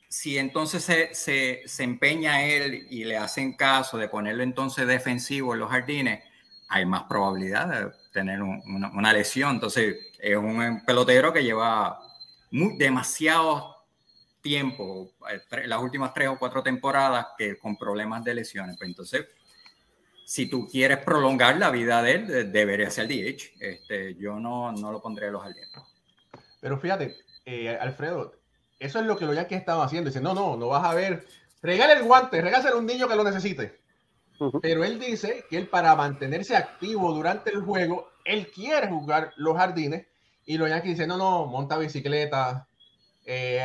si 0.09 0.37
entonces 0.37 0.83
se, 0.83 1.15
se, 1.15 1.63
se, 1.65 1.85
empeña 1.85 2.45
él 2.45 2.87
y 2.91 3.05
le 3.05 3.17
hacen 3.17 3.55
caso 3.55 3.99
de 3.99 4.09
ponerlo 4.09 4.43
entonces 4.43 4.87
defensivo 4.87 5.55
en 5.55 5.61
los 5.61 5.71
jardines, 5.71 6.23
hay 6.69 6.85
más 6.85 7.05
probabilidad 7.05 7.69
de 7.69 7.93
tener 8.13 8.43
una, 8.43 8.91
una, 8.91 9.13
lesión. 9.13 9.55
Entonces 9.55 9.97
es 10.19 10.37
un 10.37 10.83
pelotero 10.85 11.33
que 11.33 11.45
lleva 11.45 11.99
muy, 12.51 12.77
demasiado 12.77 13.77
tiempo, 14.41 15.13
eh, 15.31 15.67
las 15.67 15.81
últimas 15.81 16.15
tres 16.15 16.29
o 16.29 16.39
cuatro 16.39 16.63
temporadas, 16.63 17.29
que 17.37 17.59
con 17.59 17.77
problemas 17.77 18.25
de 18.25 18.35
lesiones. 18.35 18.77
Pues 18.77 18.89
entonces 18.89 19.27
si 20.29 20.45
tú 20.45 20.69
quieres 20.69 20.99
prolongar 20.99 21.57
la 21.57 21.71
vida 21.71 22.03
de 22.03 22.13
él, 22.13 22.53
debería 22.53 22.91
ser 22.91 23.09
DH. 23.09 23.55
Este, 23.61 24.15
yo 24.17 24.39
no, 24.39 24.73
no 24.73 24.93
lo 24.93 25.01
pondré 25.01 25.29
en 25.29 25.33
los 25.33 25.43
jardines. 25.43 25.71
Pero 26.61 26.79
fíjate, 26.79 27.17
eh, 27.47 27.79
Alfredo, 27.81 28.35
eso 28.79 29.01
es 29.01 29.07
lo 29.07 29.17
que 29.17 29.25
los 29.25 29.35
Yankees 29.35 29.61
estaban 29.61 29.87
haciendo. 29.87 30.11
Dice, 30.11 30.21
no, 30.21 30.35
no, 30.35 30.55
no 30.55 30.69
vas 30.69 30.85
a 30.85 30.93
ver. 30.93 31.27
Regale 31.63 31.95
el 31.95 32.03
guante, 32.03 32.43
regáselo 32.43 32.77
a 32.77 32.79
un 32.79 32.85
niño 32.85 33.09
que 33.09 33.17
lo 33.17 33.25
necesite. 33.25 33.81
Pero 34.63 34.85
él 34.85 34.99
dice 34.99 35.45
que 35.51 35.57
él 35.57 35.69
para 35.69 35.95
mantenerse 35.97 36.57
activo 36.57 37.13
durante 37.13 37.51
el 37.51 37.63
juego, 37.63 38.11
él 38.25 38.51
quiere 38.51 38.89
jugar 38.89 39.33
los 39.37 39.57
jardines. 39.57 40.07
Y 40.45 40.57
los 40.57 40.69
Yankees 40.69 40.93
dicen, 40.93 41.09
no, 41.09 41.17
no, 41.17 41.47
monta 41.47 41.77
bicicleta, 41.77 42.67
eh, 43.27 43.63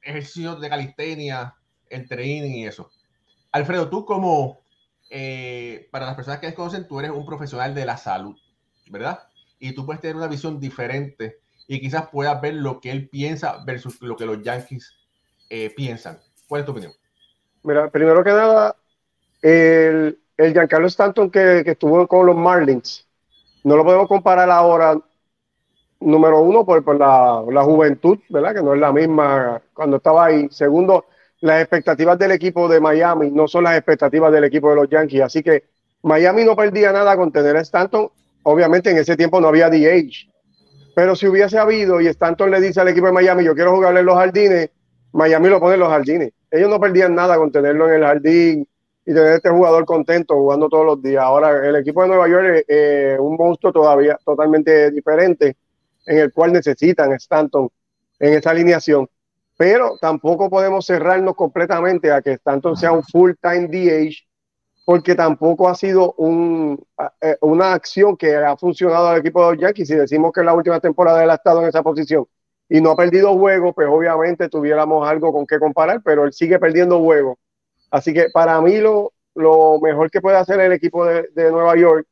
ejercicios 0.00 0.60
de 0.60 0.68
calistenia, 0.68 1.54
el 1.88 2.08
training 2.08 2.50
y 2.50 2.66
eso. 2.66 2.90
Alfredo, 3.50 3.88
tú 3.88 4.04
como 4.04 4.62
eh, 5.10 5.88
para 5.90 6.06
las 6.06 6.14
personas 6.14 6.40
que 6.40 6.46
desconocen, 6.46 6.86
tú 6.86 6.98
eres 7.00 7.10
un 7.10 7.26
profesional 7.26 7.74
de 7.74 7.84
la 7.84 7.96
salud, 7.96 8.36
¿verdad? 8.90 9.20
Y 9.58 9.72
tú 9.72 9.84
puedes 9.84 10.00
tener 10.00 10.16
una 10.16 10.26
visión 10.26 10.58
diferente 10.58 11.38
y 11.68 11.80
quizás 11.80 12.08
puedas 12.08 12.40
ver 12.40 12.54
lo 12.54 12.80
que 12.80 12.90
él 12.90 13.08
piensa 13.08 13.62
versus 13.64 14.00
lo 14.00 14.16
que 14.16 14.26
los 14.26 14.42
Yankees 14.42 14.96
eh, 15.50 15.70
piensan. 15.76 16.18
¿Cuál 16.48 16.60
es 16.60 16.66
tu 16.66 16.72
opinión? 16.72 16.92
Mira, 17.62 17.90
primero 17.90 18.24
que 18.24 18.30
nada, 18.30 18.76
el, 19.42 20.18
el 20.36 20.52
Giancarlo 20.52 20.86
Stanton 20.86 21.30
que, 21.30 21.62
que 21.64 21.72
estuvo 21.72 22.06
con 22.06 22.26
los 22.26 22.36
Marlins, 22.36 23.06
no 23.64 23.76
lo 23.76 23.84
podemos 23.84 24.08
comparar 24.08 24.50
ahora, 24.50 24.98
número 26.00 26.40
uno, 26.40 26.64
por, 26.64 26.82
por 26.84 26.98
la, 26.98 27.42
la, 27.48 27.62
juventud, 27.62 28.18
¿verdad? 28.28 28.54
Que 28.54 28.62
no 28.62 28.74
es 28.74 28.80
la 28.80 28.92
misma 28.92 29.60
cuando 29.74 29.98
estaba 29.98 30.26
ahí. 30.26 30.48
Segundo, 30.50 31.06
las 31.40 31.60
expectativas 31.60 32.18
del 32.18 32.32
equipo 32.32 32.68
de 32.68 32.80
Miami 32.80 33.30
no 33.30 33.46
son 33.46 33.64
las 33.64 33.76
expectativas 33.76 34.32
del 34.32 34.44
equipo 34.44 34.70
de 34.70 34.76
los 34.76 34.88
Yankees. 34.88 35.22
Así 35.22 35.42
que 35.42 35.64
Miami 36.02 36.44
no 36.44 36.56
perdía 36.56 36.92
nada 36.92 37.16
con 37.16 37.30
tener 37.30 37.56
a 37.56 37.60
Stanton. 37.60 38.10
Obviamente 38.42 38.90
en 38.90 38.98
ese 38.98 39.16
tiempo 39.16 39.40
no 39.40 39.48
había 39.48 39.70
DH. 39.70 40.28
Pero 40.94 41.14
si 41.14 41.26
hubiese 41.26 41.58
habido 41.58 42.00
y 42.00 42.08
Stanton 42.08 42.50
le 42.50 42.60
dice 42.60 42.80
al 42.80 42.88
equipo 42.88 43.06
de 43.06 43.12
Miami, 43.12 43.44
yo 43.44 43.54
quiero 43.54 43.74
jugarle 43.74 44.00
en 44.00 44.06
los 44.06 44.16
jardines, 44.16 44.70
Miami 45.12 45.48
lo 45.48 45.60
pone 45.60 45.74
en 45.74 45.80
los 45.80 45.88
jardines. 45.88 46.32
Ellos 46.50 46.68
no 46.68 46.80
perdían 46.80 47.14
nada 47.14 47.36
con 47.36 47.50
tenerlo 47.50 47.88
en 47.88 47.94
el 47.94 48.02
jardín 48.02 48.68
y 49.04 49.12
tener 49.12 49.32
este 49.32 49.50
jugador 49.50 49.84
contento 49.84 50.34
jugando 50.34 50.68
todos 50.68 50.86
los 50.86 51.02
días. 51.02 51.22
Ahora, 51.22 51.66
el 51.66 51.76
equipo 51.76 52.02
de 52.02 52.08
Nueva 52.08 52.28
York 52.28 52.64
es 52.68 53.18
un 53.18 53.36
monstruo 53.36 53.72
todavía 53.72 54.18
totalmente 54.24 54.90
diferente, 54.90 55.56
en 56.06 56.18
el 56.18 56.32
cual 56.32 56.52
necesitan 56.52 57.12
Stanton 57.14 57.68
en 58.20 58.34
esa 58.34 58.50
alineación. 58.50 59.08
Pero 59.56 59.98
tampoco 60.00 60.48
podemos 60.48 60.86
cerrarnos 60.86 61.34
completamente 61.34 62.10
a 62.12 62.22
que 62.22 62.32
Stanton 62.32 62.76
sea 62.76 62.92
un 62.92 63.02
full-time 63.02 63.68
DH, 63.68 64.16
porque 64.84 65.14
tampoco 65.14 65.68
ha 65.68 65.74
sido 65.74 66.14
un, 66.14 66.80
eh, 67.20 67.36
una 67.40 67.72
acción 67.72 68.16
que 68.16 68.34
ha 68.36 68.56
funcionado 68.56 69.08
al 69.08 69.20
equipo 69.20 69.44
de 69.44 69.52
los 69.52 69.62
Yankees. 69.62 69.88
Si 69.88 69.94
decimos 69.94 70.32
que 70.32 70.40
en 70.40 70.46
la 70.46 70.54
última 70.54 70.80
temporada 70.80 71.22
él 71.22 71.30
ha 71.30 71.34
estado 71.34 71.62
en 71.62 71.68
esa 71.68 71.82
posición 71.82 72.26
y 72.68 72.80
no 72.80 72.92
ha 72.92 72.96
perdido 72.96 73.36
juegos, 73.36 73.74
pues 73.74 73.88
obviamente 73.88 74.48
tuviéramos 74.48 75.08
algo 75.08 75.32
con 75.32 75.46
qué 75.46 75.58
comparar, 75.58 76.00
pero 76.04 76.24
él 76.24 76.32
sigue 76.32 76.58
perdiendo 76.58 77.00
juegos 77.00 77.36
Así 77.92 78.14
que 78.14 78.30
para 78.32 78.58
mí 78.62 78.78
lo, 78.78 79.12
lo 79.34 79.78
mejor 79.78 80.10
que 80.10 80.22
puede 80.22 80.38
hacer 80.38 80.58
el 80.60 80.72
equipo 80.72 81.04
de, 81.04 81.28
Nueva 81.50 81.76
York 81.76 82.06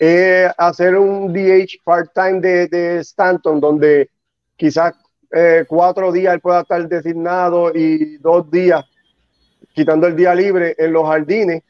es 0.00 0.50
hacer 0.58 0.96
un 0.96 1.32
DH 1.32 1.78
part-time 1.84 2.40
de, 2.40 2.98
Stanton, 2.98 3.60
donde 3.60 4.10
quizás 4.56 4.94
eh, 5.32 5.64
cuatro 5.68 6.10
días 6.10 6.34
él 6.34 6.40
pueda 6.40 6.62
estar 6.62 6.88
designado 6.88 7.70
y 7.72 8.16
dos 8.18 8.50
días 8.50 8.84
quitando 9.72 10.08
el 10.08 10.16
día 10.16 10.34
libre 10.34 10.74
en 10.76 10.92
los 10.92 11.06
jardines 11.06 11.62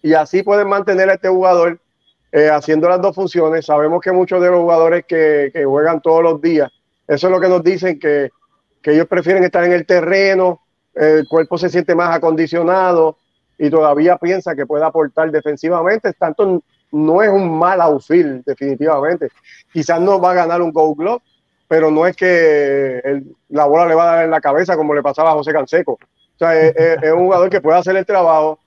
y 0.00 0.14
así 0.14 0.42
pueden 0.42 0.66
mantener 0.66 1.10
a 1.10 1.14
este 1.14 1.28
jugador 1.28 1.78
eh, 2.32 2.48
haciendo 2.48 2.88
las 2.88 3.02
dos 3.02 3.14
funciones. 3.14 3.66
Sabemos 3.66 4.00
que 4.00 4.12
muchos 4.12 4.40
de 4.40 4.50
los 4.50 4.60
jugadores 4.60 5.04
que, 5.06 5.52
juegan 5.66 6.00
todos 6.00 6.22
los 6.22 6.40
días, 6.40 6.72
eso 7.06 7.26
es 7.26 7.30
lo 7.30 7.38
que 7.38 7.48
nos 7.48 7.62
dicen, 7.62 7.98
que, 7.98 8.30
que 8.80 8.92
ellos 8.92 9.06
prefieren 9.08 9.44
estar 9.44 9.62
en 9.64 9.72
el 9.72 9.84
terreno, 9.84 10.65
el 10.96 11.28
cuerpo 11.28 11.58
se 11.58 11.68
siente 11.68 11.94
más 11.94 12.14
acondicionado 12.16 13.18
y 13.58 13.70
todavía 13.70 14.16
piensa 14.16 14.54
que 14.54 14.66
puede 14.66 14.84
aportar 14.84 15.30
defensivamente. 15.30 16.12
Tanto 16.14 16.62
no 16.92 17.22
es 17.22 17.28
un 17.28 17.58
mal 17.58 17.80
outfield, 17.80 18.44
definitivamente. 18.44 19.28
Quizás 19.72 20.00
no 20.00 20.20
va 20.20 20.32
a 20.32 20.34
ganar 20.34 20.62
un 20.62 20.72
Gold 20.72 20.96
Glove, 20.96 21.22
pero 21.68 21.90
no 21.90 22.06
es 22.06 22.16
que 22.16 23.22
la 23.48 23.66
bola 23.66 23.86
le 23.86 23.94
va 23.94 24.02
a 24.04 24.16
dar 24.16 24.24
en 24.24 24.30
la 24.30 24.40
cabeza 24.40 24.76
como 24.76 24.94
le 24.94 25.02
pasaba 25.02 25.30
a 25.30 25.34
José 25.34 25.52
Canseco. 25.52 25.92
O 25.92 26.38
sea, 26.38 26.58
es, 26.58 27.12
un 27.12 27.24
jugador 27.24 27.50
que 27.50 27.60
puede 27.60 27.78
hacer 27.78 27.96
el 27.96 28.06
trabajo. 28.06 28.58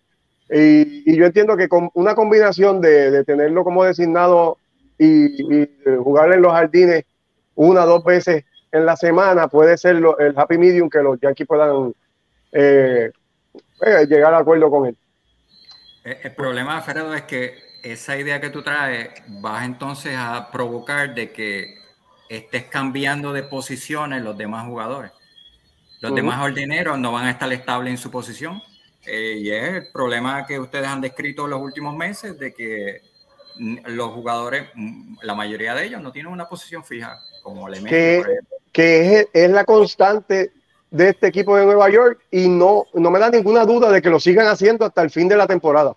Y, 0.52 1.16
yo 1.16 1.26
entiendo 1.26 1.56
que 1.56 1.70
con 1.70 1.90
una 1.94 2.16
combinación 2.16 2.82
de, 2.82 3.24
tenerlo 3.24 3.64
como 3.64 3.84
designado 3.84 4.58
y, 4.98 5.62
y, 5.62 5.70
jugar 6.04 6.34
en 6.34 6.42
los 6.42 6.52
jardines 6.52 7.06
una 7.56 7.84
o 7.84 7.88
dos 7.88 8.04
veces 8.04 8.44
en 8.72 8.86
la 8.86 8.96
semana 8.96 9.48
puede 9.48 9.78
ser 9.78 9.98
el 10.20 10.34
happy 10.36 10.58
medium 10.58 10.90
que 10.90 11.02
los 11.02 11.20
Yankees 11.20 11.48
puedan 11.48 11.94
eh, 12.52 13.12
eh, 13.82 14.06
llegar 14.08 14.34
a 14.34 14.40
acuerdo 14.40 14.70
con 14.70 14.88
él. 14.88 14.98
El, 16.04 16.34
problema, 16.34 16.82
Fredo, 16.82 17.14
es 17.14 17.24
que 17.24 17.56
esa 17.84 18.18
idea 18.18 18.42
que 18.42 18.50
tú 18.50 18.64
traes 18.64 19.10
vas 19.28 19.66
entonces 19.66 20.16
a 20.18 20.50
provocar 20.52 21.14
de 21.14 21.32
que 21.32 21.78
estés 22.30 22.66
cambiando 22.66 23.34
de 23.34 23.44
posiciones 23.44 24.24
los 24.24 24.38
demás 24.38 24.66
jugadores. 24.66 25.12
Los 26.02 26.16
demás 26.16 26.42
ordineros 26.42 26.98
no 26.98 27.12
van 27.12 27.26
a 27.26 27.32
estar 27.32 27.52
estables 27.52 27.92
en 27.92 27.98
su 27.98 28.10
posición. 28.10 28.62
Eh, 29.06 29.40
y 29.40 29.50
es 29.52 29.64
el 29.64 29.92
problema 29.92 30.46
que 30.46 30.60
ustedes 30.60 30.88
han 30.88 31.02
descrito 31.02 31.46
en 31.46 31.52
los 31.52 31.62
últimos 31.62 31.96
meses 31.96 32.38
de 32.38 32.54
que 32.54 33.02
los 33.58 34.12
jugadores, 34.12 34.70
la 35.22 35.36
mayoría 35.36 35.74
de 35.74 35.86
ellos 35.86 36.02
no 36.02 36.12
tienen 36.12 36.32
una 36.32 36.48
posición 36.48 36.84
fija, 36.84 37.20
como 37.44 37.68
le 37.68 37.84
que, 37.84 38.24
que 38.72 39.20
es, 39.20 39.28
es, 39.34 39.50
la 39.50 39.66
constante 39.66 40.52
de 40.92 41.10
este 41.10 41.28
equipo 41.28 41.56
de 41.56 41.66
Nueva 41.66 41.90
York 41.90 42.20
y 42.32 42.48
no, 42.48 42.86
no 42.94 43.12
me 43.12 43.20
da 43.20 43.30
ninguna 43.30 43.66
duda 43.66 43.92
de 43.92 44.02
que 44.02 44.10
lo 44.10 44.20
sigan 44.20 44.48
haciendo 44.48 44.86
hasta 44.86 45.02
el 45.02 45.10
fin 45.10 45.28
de 45.28 45.38
la 45.38 45.48
temporada. 45.48 45.96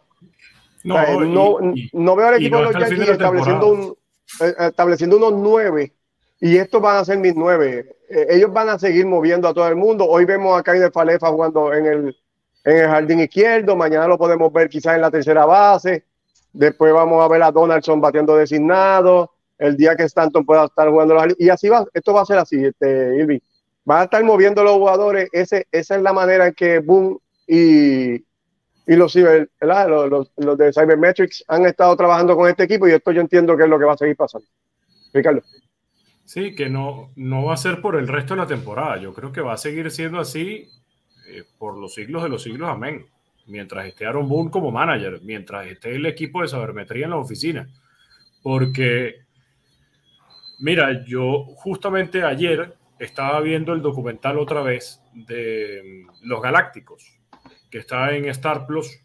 No, 0.84 1.58
no, 1.92 2.16
veo 2.16 2.26
al 2.26 2.34
equipo 2.34 2.58
de 2.58 2.64
los 2.64 2.74
Yankees 2.74 3.08
estableciendo, 3.10 3.68
un, 3.68 3.96
eh, 4.40 4.54
estableciendo 4.58 5.16
unos 5.16 5.32
nueve 5.34 5.92
y 6.40 6.56
estos 6.56 6.82
van 6.82 6.96
a 6.96 7.04
ser 7.04 7.18
mis 7.18 7.34
nueve. 7.36 7.96
Eh, 8.08 8.26
ellos 8.30 8.52
van 8.52 8.68
a 8.68 8.78
seguir 8.78 9.06
moviendo 9.06 9.46
a 9.48 9.54
todo 9.54 9.68
el 9.68 9.76
mundo. 9.76 10.04
Hoy 10.04 10.24
vemos 10.24 10.60
a 10.60 10.72
de 10.72 10.90
Falefa 10.90 11.28
jugando 11.28 11.72
en 11.72 11.86
el, 11.86 12.16
en 12.64 12.76
el 12.76 12.88
jardín 12.88 13.20
izquierdo, 13.20 13.76
mañana 13.76 14.08
lo 14.08 14.18
podemos 14.18 14.52
ver 14.52 14.68
quizás 14.68 14.96
en 14.96 15.02
la 15.02 15.10
tercera 15.10 15.46
base. 15.46 16.04
Después 16.52 16.92
vamos 16.92 17.24
a 17.24 17.28
ver 17.28 17.42
a 17.44 17.52
Donaldson 17.52 18.00
batiendo 18.00 18.36
designado. 18.36 19.30
El 19.56 19.76
día 19.76 19.94
que 19.94 20.02
Stanton 20.02 20.44
pueda 20.44 20.64
estar 20.64 20.90
jugando 20.90 21.16
Y 21.38 21.48
así 21.48 21.68
va, 21.68 21.86
esto 21.94 22.12
va 22.12 22.22
a 22.22 22.26
ser 22.26 22.38
así, 22.38 22.64
este, 22.64 23.16
Irving 23.16 23.38
van 23.84 24.00
a 24.00 24.04
estar 24.04 24.22
moviendo 24.24 24.62
los 24.62 24.74
jugadores. 24.74 25.28
Esa 25.32 25.62
es 25.70 25.90
la 25.90 26.12
manera 26.12 26.46
en 26.48 26.54
que 26.54 26.78
Boom 26.78 27.18
y, 27.46 28.14
y 28.14 28.96
los, 28.96 29.14
los, 29.14 30.30
los, 30.36 30.58
de 30.58 30.72
Cybermetrics 30.72 31.44
han 31.48 31.66
estado 31.66 31.96
trabajando 31.96 32.36
con 32.36 32.48
este 32.48 32.64
equipo 32.64 32.88
y 32.88 32.92
esto 32.92 33.12
yo 33.12 33.20
entiendo 33.20 33.56
que 33.56 33.64
es 33.64 33.68
lo 33.68 33.78
que 33.78 33.84
va 33.84 33.94
a 33.94 33.98
seguir 33.98 34.16
pasando. 34.16 34.46
Ricardo. 35.12 35.42
Sí, 36.24 36.54
que 36.54 36.68
no, 36.70 37.10
no 37.16 37.44
va 37.44 37.54
a 37.54 37.58
ser 37.58 37.80
por 37.82 37.96
el 37.96 38.08
resto 38.08 38.34
de 38.34 38.40
la 38.40 38.46
temporada. 38.46 38.96
Yo 38.98 39.12
creo 39.12 39.32
que 39.32 39.40
va 39.40 39.54
a 39.54 39.58
seguir 39.58 39.90
siendo 39.90 40.18
así 40.18 40.68
eh, 41.28 41.44
por 41.58 41.76
los 41.76 41.94
siglos 41.94 42.22
de 42.22 42.28
los 42.28 42.42
siglos. 42.42 42.68
Amén. 42.70 43.06
Mientras 43.46 43.86
esté 43.86 44.06
Aaron 44.06 44.28
Boone 44.28 44.50
como 44.50 44.70
manager, 44.70 45.20
mientras 45.22 45.66
esté 45.66 45.96
el 45.96 46.06
equipo 46.06 46.40
de 46.40 46.48
sabermetría 46.48 47.04
en 47.04 47.10
la 47.10 47.16
oficina. 47.16 47.68
Porque, 48.42 49.16
mira, 50.60 51.04
yo 51.04 51.44
justamente 51.56 52.22
ayer 52.22 52.76
estaba 53.04 53.40
viendo 53.40 53.72
el 53.72 53.82
documental 53.82 54.38
otra 54.38 54.62
vez 54.62 55.02
de 55.12 56.06
mm, 56.06 56.28
Los 56.28 56.40
Galácticos, 56.40 57.18
que 57.70 57.78
está 57.78 58.14
en 58.14 58.26
Star 58.26 58.66
Plus, 58.66 59.00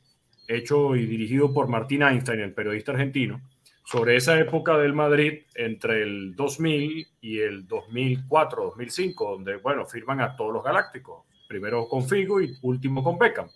hecho 0.47 0.95
y 0.95 1.05
dirigido 1.05 1.53
por 1.53 1.67
Martín 1.67 2.03
Einstein, 2.03 2.39
el 2.41 2.53
periodista 2.53 2.91
argentino, 2.91 3.41
sobre 3.83 4.15
esa 4.15 4.39
época 4.39 4.77
del 4.77 4.93
Madrid 4.93 5.43
entre 5.55 6.03
el 6.03 6.35
2000 6.35 7.07
y 7.21 7.39
el 7.39 7.67
2004, 7.67 8.65
2005, 8.65 9.31
donde, 9.31 9.57
bueno, 9.57 9.85
firman 9.85 10.21
a 10.21 10.35
todos 10.35 10.53
los 10.53 10.63
Galácticos, 10.63 11.25
primero 11.47 11.87
con 11.87 12.07
Figo 12.07 12.39
y 12.41 12.55
último 12.61 13.03
con 13.03 13.17
Beckham. 13.17 13.49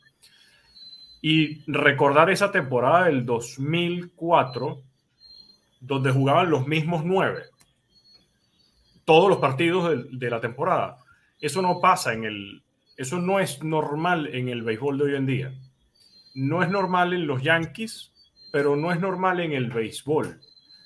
Y 1.22 1.72
recordar 1.72 2.32
esa 2.32 2.52
temporada 2.52 3.06
del 3.06 3.26
2004, 3.26 4.82
donde 5.80 6.12
jugaban 6.12 6.50
los 6.50 6.66
mismos 6.68 7.06
nueve 7.06 7.44
todos 9.12 9.28
los 9.28 9.40
partidos 9.40 10.08
de, 10.10 10.30
la 10.30 10.40
temporada. 10.40 11.00
Eso 11.42 11.62
no 11.62 11.82
pasa 11.82 12.14
en 12.14 12.24
el, 12.24 12.64
eso 12.96 13.20
no 13.20 13.42
es 13.42 13.62
normal 13.62 14.30
en 14.34 14.48
el 14.48 14.62
béisbol 14.64 14.98
de 14.98 15.04
hoy 15.04 15.16
en 15.16 15.26
día. 15.26 15.54
No 16.34 16.64
es 16.64 16.70
normal 16.70 17.12
en 17.12 17.28
los 17.28 17.44
Yankees, 17.44 18.14
pero 18.54 18.78
no 18.78 18.90
es 18.90 19.02
normal 19.02 19.42
en 19.42 19.52
el 19.52 19.70
béisbol. 19.70 20.40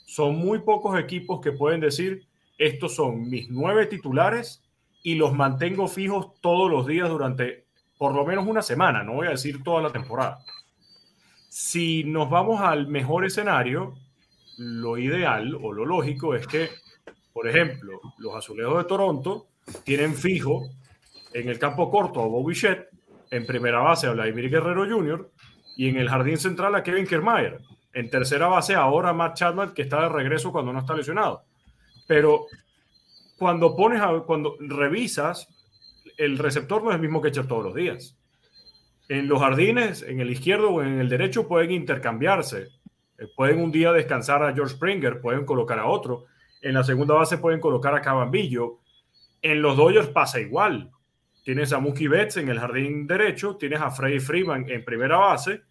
Son 0.08 0.38
muy 0.38 0.58
pocos 0.58 1.00
equipos 1.00 1.40
que 1.40 1.52
pueden 1.52 1.82
decir, 1.82 2.26
estos 2.58 2.96
son 2.96 3.30
mis 3.30 3.48
nueve 3.52 3.86
titulares 3.86 4.64
y 5.04 5.14
los 5.14 5.36
mantengo 5.36 5.88
fijos 5.88 6.42
todos 6.42 6.72
los 6.72 6.88
días 6.88 7.08
durante 7.08 7.68
por 8.00 8.16
lo 8.16 8.26
menos 8.26 8.48
una 8.48 8.64
semana, 8.64 9.04
no 9.04 9.14
voy 9.14 9.28
a 9.28 9.38
decir 9.38 9.62
toda 9.62 9.84
la 9.84 9.92
temporada. 9.92 10.40
Si 11.48 12.04
nos 12.04 12.28
vamos 12.32 12.60
al 12.60 12.88
mejor 12.88 13.24
escenario, 13.24 13.94
lo 14.58 14.98
ideal 14.98 15.54
o 15.62 15.72
lo 15.72 15.86
lógico 15.86 16.34
es 16.34 16.48
que 16.48 16.85
por 17.36 17.50
ejemplo, 17.50 18.00
los 18.20 18.34
azulejos 18.34 18.78
de 18.78 18.86
Toronto 18.86 19.48
tienen 19.84 20.16
fijo 20.16 20.70
en 21.34 21.50
el 21.50 21.60
campo 21.60 21.92
corto 21.92 22.24
a 22.24 22.28
Bobby 22.28 22.54
Shett, 22.54 22.88
en 23.30 23.46
primera 23.46 23.80
base 23.80 24.08
a 24.08 24.14
Vladimir 24.14 24.50
Guerrero 24.50 24.88
Jr. 24.88 25.30
y 25.76 25.90
en 25.90 25.98
el 25.98 26.08
jardín 26.08 26.38
central 26.38 26.76
a 26.76 26.82
Kevin 26.82 27.06
Kiermaier. 27.06 27.60
En 27.92 28.10
tercera 28.10 28.48
base 28.48 28.74
ahora 28.74 29.10
a 29.10 29.14
Matt 29.14 29.36
Chapman, 29.36 29.74
que 29.74 29.82
está 29.82 30.04
de 30.04 30.10
regreso 30.10 30.54
cuando 30.54 30.72
no 30.72 30.80
está 30.80 30.96
lesionado. 30.96 31.44
Pero 32.08 32.46
cuando 33.38 33.76
pones 33.76 34.02
cuando 34.26 34.56
revisas, 34.62 35.50
el 36.16 36.38
receptor 36.38 36.86
no 36.86 36.92
es 36.92 36.96
el 36.96 37.02
mismo 37.02 37.22
que 37.22 37.28
echar 37.28 37.48
todos 37.48 37.66
los 37.66 37.76
días. 37.76 38.18
En 39.10 39.28
los 39.28 39.42
jardines, 39.42 40.04
en 40.04 40.22
el 40.22 40.30
izquierdo 40.30 40.70
o 40.70 40.82
en 40.82 41.02
el 41.02 41.10
derecho, 41.10 41.50
pueden 41.50 41.72
intercambiarse. 41.72 42.70
Eh, 43.18 43.28
pueden 43.36 43.60
un 43.60 43.74
día 43.74 43.92
descansar 43.92 44.42
a 44.42 44.54
George 44.54 44.76
Springer, 44.76 45.20
pueden 45.20 45.44
colocar 45.44 45.80
a 45.80 45.88
otro. 45.88 46.28
En 46.66 46.74
la 46.74 46.84
segunda 46.84 47.14
base 47.14 47.38
pueden 47.38 47.60
colocar 47.60 47.94
a 47.94 48.02
Cabambillo. 48.02 48.80
En 49.44 49.62
los 49.62 49.78
Dodgers 49.78 50.08
pasa 50.08 50.40
igual. 50.40 50.90
Tienes 51.44 51.72
a 51.72 51.80
Mookie 51.80 52.08
Betts 52.08 52.38
en 52.38 52.50
el 52.50 52.60
jardín 52.60 53.06
derecho, 53.06 53.56
tienes 53.56 53.82
a 53.82 53.92
Freddy 53.92 54.20
Freeman 54.20 54.68
en 54.68 54.84
primera 54.84 55.18
base. 55.18 55.62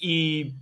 ¿Y 0.00 0.56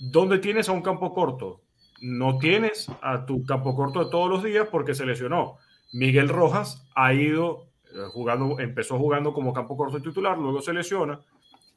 dónde 0.00 0.40
tienes 0.40 0.68
a 0.68 0.72
un 0.72 0.82
campo 0.82 1.14
corto? 1.14 1.60
No 2.00 2.38
tienes 2.38 2.90
a 3.00 3.24
tu 3.24 3.44
campo 3.44 3.76
corto 3.76 4.06
de 4.06 4.10
todos 4.10 4.28
los 4.28 4.42
días 4.42 4.66
porque 4.68 4.96
se 4.96 5.06
lesionó. 5.06 5.58
Miguel 5.92 6.28
Rojas 6.28 6.84
ha 6.96 7.14
ido 7.14 7.68
eh, 7.84 7.98
jugando, 8.10 8.58
empezó 8.58 8.98
jugando 8.98 9.32
como 9.32 9.52
campo 9.52 9.76
corto 9.76 10.02
titular, 10.02 10.36
luego 10.36 10.60
se 10.60 10.72
lesiona. 10.72 11.20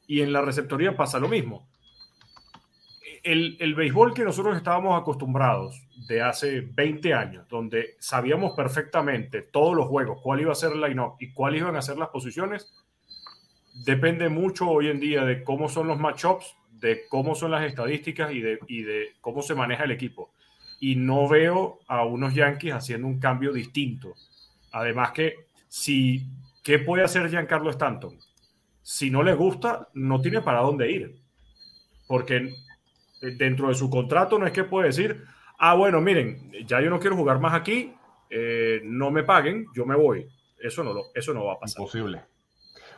Y 0.08 0.22
en 0.22 0.32
la 0.32 0.42
receptoría 0.42 0.96
pasa 0.96 1.20
lo 1.20 1.28
mismo 1.28 1.68
el, 3.22 3.56
el, 3.60 3.74
béisbol 3.74 4.14
que 4.14 4.24
nosotros 4.24 4.56
estábamos 4.56 5.00
acostumbrados 5.00 5.82
de 6.08 6.22
hace 6.22 6.60
20 6.60 7.14
años, 7.14 7.48
donde 7.48 7.96
sabíamos 7.98 8.52
perfectamente 8.56 9.42
todos 9.42 9.76
los 9.76 9.86
juegos, 9.86 10.20
cuál 10.22 10.40
iba 10.40 10.52
a 10.52 10.56
ser 10.56 10.72
el 10.72 10.80
line-up 10.80 11.14
y 11.20 11.32
cuáles 11.32 11.60
iban 11.60 11.76
a 11.76 11.82
ser 11.82 11.98
las 11.98 12.08
posiciones, 12.08 12.72
depende 13.84 14.28
mucho 14.28 14.68
hoy 14.68 14.88
en 14.88 15.00
día 15.00 15.24
de 15.24 15.44
cómo 15.44 15.68
son 15.68 15.88
los 15.88 15.98
matchups, 15.98 16.54
de 16.72 17.02
cómo 17.08 17.34
son 17.34 17.50
las 17.50 17.64
estadísticas 17.64 18.32
y 18.32 18.40
de, 18.40 18.58
y 18.66 18.82
de 18.82 19.08
cómo 19.20 19.42
se 19.42 19.54
maneja 19.54 19.84
el 19.84 19.90
equipo. 19.90 20.32
Y 20.80 20.96
no 20.96 21.28
veo 21.28 21.80
a 21.88 22.04
unos 22.04 22.34
Yankees 22.34 22.72
haciendo 22.72 23.06
un 23.06 23.18
cambio 23.18 23.52
distinto. 23.52 24.14
Además 24.72 25.12
que 25.12 25.34
si, 25.68 26.26
¿qué 26.62 26.78
puede 26.78 27.02
hacer 27.02 27.28
Giancarlo 27.28 27.70
Stanton? 27.70 28.16
Si 28.82 29.10
no 29.10 29.22
le 29.22 29.34
gusta, 29.34 29.88
no 29.94 30.20
tiene 30.20 30.40
para 30.40 30.60
dónde 30.60 30.90
ir. 30.90 31.20
Porque 32.06 32.54
dentro 33.20 33.68
de 33.68 33.74
su 33.74 33.90
contrato 33.90 34.38
no 34.38 34.46
es 34.46 34.52
que 34.52 34.64
puede 34.64 34.88
decir, 34.88 35.24
ah, 35.58 35.74
bueno, 35.74 36.00
miren, 36.00 36.52
ya 36.66 36.80
yo 36.80 36.90
no 36.90 37.00
quiero 37.00 37.16
jugar 37.16 37.40
más 37.40 37.54
aquí, 37.54 37.94
eh, 38.30 38.80
no 38.84 39.10
me 39.10 39.24
paguen, 39.24 39.66
yo 39.74 39.86
me 39.86 39.96
voy. 39.96 40.28
Eso 40.58 40.82
no, 40.82 40.94
eso 41.14 41.32
no 41.34 41.44
va 41.44 41.54
a 41.54 41.58
pasar. 41.58 41.80
Imposible. 41.80 42.24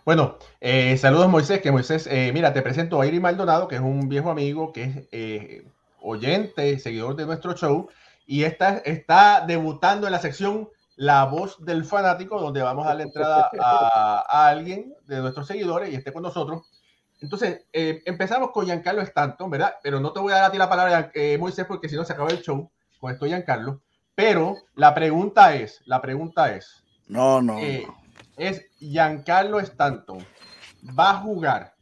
Bueno, 0.04 0.38
eh, 0.60 0.96
saludos 0.96 1.28
Moisés, 1.28 1.60
que 1.60 1.70
Moisés, 1.70 2.06
eh, 2.10 2.30
mira, 2.32 2.52
te 2.52 2.62
presento 2.62 3.00
a 3.00 3.06
Iri 3.06 3.20
Maldonado, 3.20 3.68
que 3.68 3.74
es 3.74 3.80
un 3.80 4.08
viejo 4.08 4.30
amigo, 4.30 4.72
que 4.72 5.08
es 5.12 5.62
oyente, 6.00 6.78
seguidor 6.78 7.16
de 7.16 7.26
nuestro 7.26 7.54
show, 7.54 7.88
y 8.26 8.44
está, 8.44 8.78
está 8.78 9.44
debutando 9.46 10.06
en 10.06 10.12
la 10.12 10.18
sección 10.18 10.70
La 10.96 11.24
Voz 11.26 11.62
del 11.64 11.84
Fanático, 11.84 12.40
donde 12.40 12.62
vamos 12.62 12.86
a 12.86 12.90
darle 12.90 13.02
entrada 13.04 13.50
a, 13.60 14.24
a 14.26 14.48
alguien 14.48 14.94
de 15.06 15.20
nuestros 15.20 15.46
seguidores 15.46 15.92
y 15.92 15.96
esté 15.96 16.12
con 16.12 16.22
nosotros. 16.22 16.69
Entonces, 17.20 17.66
empezamos 17.72 18.50
con 18.50 18.64
Giancarlo 18.64 19.02
Stanton, 19.02 19.50
¿verdad? 19.50 19.74
Pero 19.82 20.00
no 20.00 20.12
te 20.12 20.20
voy 20.20 20.32
a 20.32 20.36
dar 20.36 20.44
a 20.44 20.52
ti 20.52 20.58
la 20.58 20.68
palabra, 20.68 21.12
Moisés, 21.38 21.66
porque 21.66 21.88
si 21.88 21.96
no 21.96 22.04
se 22.04 22.14
acaba 22.14 22.30
el 22.30 22.40
show 22.40 22.70
con 23.00 23.12
esto 23.12 23.26
Giancarlo. 23.26 23.82
Pero 24.14 24.56
la 24.74 24.94
pregunta 24.94 25.54
es, 25.54 25.80
la 25.86 26.00
pregunta 26.02 26.54
es. 26.54 26.84
No, 27.08 27.40
no. 27.40 27.58
Eh, 27.58 27.86
es 28.36 28.66
Giancarlo 28.78 29.60
Stanton. 29.60 30.24
¿Va 30.98 31.10
a 31.10 31.16
jugar 31.16 31.74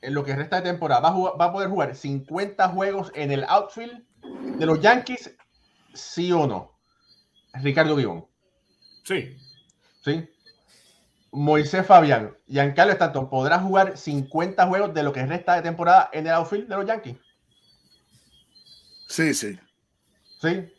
en 0.00 0.14
lo 0.14 0.24
que 0.24 0.34
resta 0.34 0.56
de 0.56 0.70
temporada? 0.70 1.00
¿Va 1.00 1.08
a, 1.08 1.36
va 1.36 1.44
a 1.46 1.52
poder 1.52 1.68
jugar 1.68 1.94
50 1.94 2.68
juegos 2.68 3.12
en 3.14 3.30
el 3.30 3.44
outfield 3.44 4.04
de 4.58 4.66
los 4.66 4.80
Yankees? 4.80 5.36
¿Sí 5.94 6.32
o 6.32 6.46
no? 6.46 6.78
Ricardo 7.54 7.96
Guión. 7.96 8.26
Sí. 9.04 9.36
Sí. 10.02 10.28
Moisés 11.32 11.86
Fabián, 11.86 12.36
Giancarlo 12.46 12.92
Stanton, 12.92 13.28
¿podrá 13.28 13.58
jugar 13.58 13.96
50 13.96 14.66
juegos 14.66 14.94
de 14.94 15.02
lo 15.02 15.12
que 15.12 15.26
resta 15.26 15.54
de 15.54 15.62
temporada 15.62 16.08
en 16.12 16.26
el 16.26 16.32
outfield 16.32 16.68
de 16.68 16.76
los 16.76 16.86
Yankees? 16.86 17.16
Sí, 19.08 19.34
sí. 19.34 19.58
Sí. 20.40 20.72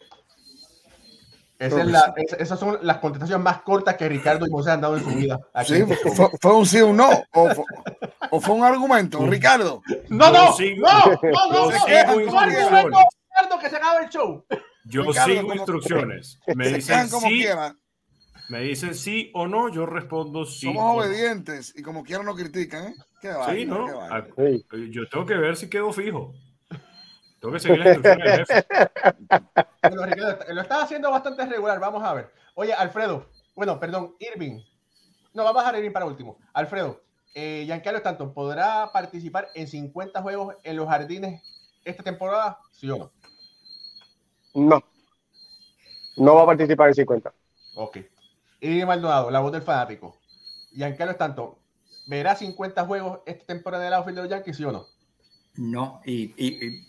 esas 1.59 2.59
son 2.59 2.79
las 2.81 2.97
contestaciones 2.97 3.43
más 3.43 3.61
cortas 3.61 3.95
que 3.97 4.07
Ricardo 4.07 4.45
y 4.45 4.51
José 4.51 4.71
han 4.71 4.81
dado 4.81 4.97
en 4.97 5.03
su 5.03 5.09
vida. 5.09 5.39
Sí, 5.65 5.83
fue, 6.41 6.55
un 6.55 6.65
sí 6.65 6.79
o 6.79 6.87
un 6.87 6.97
no. 6.97 7.09
O 8.29 8.39
fue, 8.39 8.55
un 8.55 8.63
argumento, 8.63 9.25
Ricardo. 9.25 9.81
No, 10.09 10.31
no, 10.31 10.49
no, 10.49 10.57
no, 10.77 11.15
no, 11.15 12.89
no, 12.89 13.49
no, 13.49 13.59
que 13.59 13.69
se 13.69 13.75
acabe 13.77 14.05
el 14.05 14.09
show. 14.09 14.45
Yo 14.85 15.11
sigo 15.13 15.53
instrucciones. 15.53 16.39
Me 16.55 16.69
dicen 16.69 17.09
sí. 17.09 17.45
Me 18.49 18.61
dicen 18.61 18.95
sí 18.95 19.29
o 19.33 19.47
no, 19.47 19.69
yo 19.69 19.85
respondo 19.85 20.45
sí. 20.45 20.67
Somos 20.67 20.97
obedientes 20.97 21.73
y 21.75 21.81
como 21.81 22.03
quieran 22.03 22.25
nos 22.25 22.37
critican, 22.37 22.87
¿eh? 22.87 22.95
¿Qué 23.21 23.33
sí, 23.49 23.65
no. 23.65 24.01
Ah, 24.01 24.25
yo 24.89 25.09
tengo 25.09 25.25
que 25.25 25.35
ver 25.35 25.57
si 25.57 25.69
quedo 25.69 25.91
fijo. 25.91 26.33
Tengo 27.39 27.53
que 27.53 27.59
seguir 27.59 27.79
las 27.79 27.95
instrucciones 27.97 28.47
jefe. 28.47 28.65
lo 30.53 30.61
estaba 30.61 30.83
haciendo 30.83 31.11
bastante 31.11 31.45
regular. 31.45 31.79
Vamos 31.79 32.03
a 32.03 32.13
ver. 32.13 32.31
Oye, 32.55 32.73
Alfredo. 32.73 33.29
Bueno, 33.55 33.79
perdón, 33.79 34.15
Irving. 34.19 34.61
No, 35.33 35.43
vamos 35.43 35.61
a 35.61 35.65
dejar 35.65 35.79
Irving 35.79 35.93
para 35.93 36.05
último. 36.05 36.39
Alfredo, 36.53 37.01
eh, 37.35 37.63
Giancarlo 37.65 37.97
Stanton, 37.97 38.33
¿podrá 38.33 38.91
participar 38.91 39.49
en 39.53 39.67
50 39.67 40.21
juegos 40.21 40.55
en 40.63 40.75
los 40.75 40.87
jardines 40.87 41.43
esta 41.83 42.03
temporada? 42.03 42.59
¿Sí 42.71 42.89
o 42.89 42.97
no? 42.97 43.11
No. 44.55 44.83
No 46.15 46.35
va 46.35 46.43
a 46.43 46.45
participar 46.47 46.89
en 46.89 46.95
50. 46.95 47.33
Ok. 47.75 47.97
Irving 48.59 48.85
Maldonado, 48.85 49.31
la 49.31 49.39
voz 49.39 49.51
del 49.51 49.61
fanático. 49.61 50.17
Giancarlo 50.71 51.11
Stanton, 51.13 51.55
¿verá 52.07 52.35
50 52.35 52.85
juegos 52.85 53.19
esta 53.25 53.45
temporada 53.45 53.83
en 53.83 53.87
el 53.87 53.93
outfield 53.93 54.17
de 54.17 54.21
los 54.23 54.31
Yankees, 54.31 54.57
sí 54.57 54.63
o 54.63 54.71
no? 54.71 54.85
No, 55.55 56.01
y, 56.05 56.33
y 56.37 56.87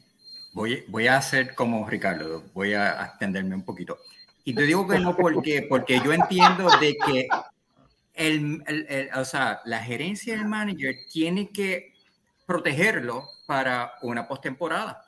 Voy, 0.88 1.06
a 1.06 1.18
hacer 1.18 1.54
como 1.54 1.88
Ricardo, 1.88 2.42
voy 2.52 2.74
a 2.74 3.04
extenderme 3.04 3.54
un 3.54 3.62
poquito. 3.62 3.98
Y 4.44 4.54
te 4.54 4.62
digo 4.62 4.88
que 4.88 4.98
no 4.98 5.14
porque, 5.14 5.66
porque 5.68 6.00
yo 6.00 6.12
entiendo 6.12 6.68
de 6.80 6.96
que 6.96 7.28
el, 8.14 8.64
o 9.14 9.24
sea, 9.24 9.60
la 9.64 9.78
gerencia 9.78 10.36
del 10.36 10.46
manager 10.46 10.96
tiene 11.12 11.50
que 11.50 11.92
protegerlo 12.44 13.28
para 13.46 13.92
una 14.02 14.26
postemporada. 14.26 15.04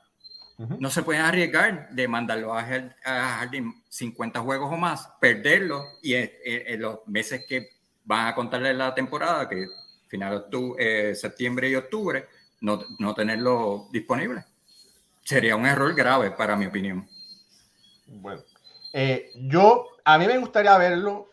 No 0.78 0.90
se 0.90 1.02
pueden 1.02 1.22
arriesgar 1.22 1.88
de 1.90 2.06
mandarlo 2.06 2.52
a, 2.52 2.62
Jardín 3.02 3.82
50 3.88 4.40
juegos 4.40 4.70
o 4.70 4.76
más, 4.76 5.08
perderlo 5.18 5.84
y 6.02 6.14
en, 6.14 6.80
los 6.80 6.98
meses 7.06 7.46
que 7.48 7.70
van 8.04 8.26
a 8.26 8.34
contarle 8.34 8.74
la 8.74 8.94
temporada, 8.94 9.48
que 9.48 9.66
final 10.08 10.46
de 10.50 11.14
septiembre 11.14 11.70
y 11.70 11.76
octubre, 11.76 12.26
no, 12.60 12.84
no 12.98 13.14
tenerlo 13.14 13.88
disponible 13.90 14.44
sería 15.30 15.54
un 15.54 15.64
error 15.66 15.94
grave 15.94 16.32
para 16.32 16.56
mi 16.56 16.66
opinión. 16.66 17.08
Bueno, 18.06 18.42
eh, 18.92 19.30
yo, 19.36 19.86
a 20.04 20.18
mí 20.18 20.26
me 20.26 20.38
gustaría 20.38 20.76
verlo 20.76 21.28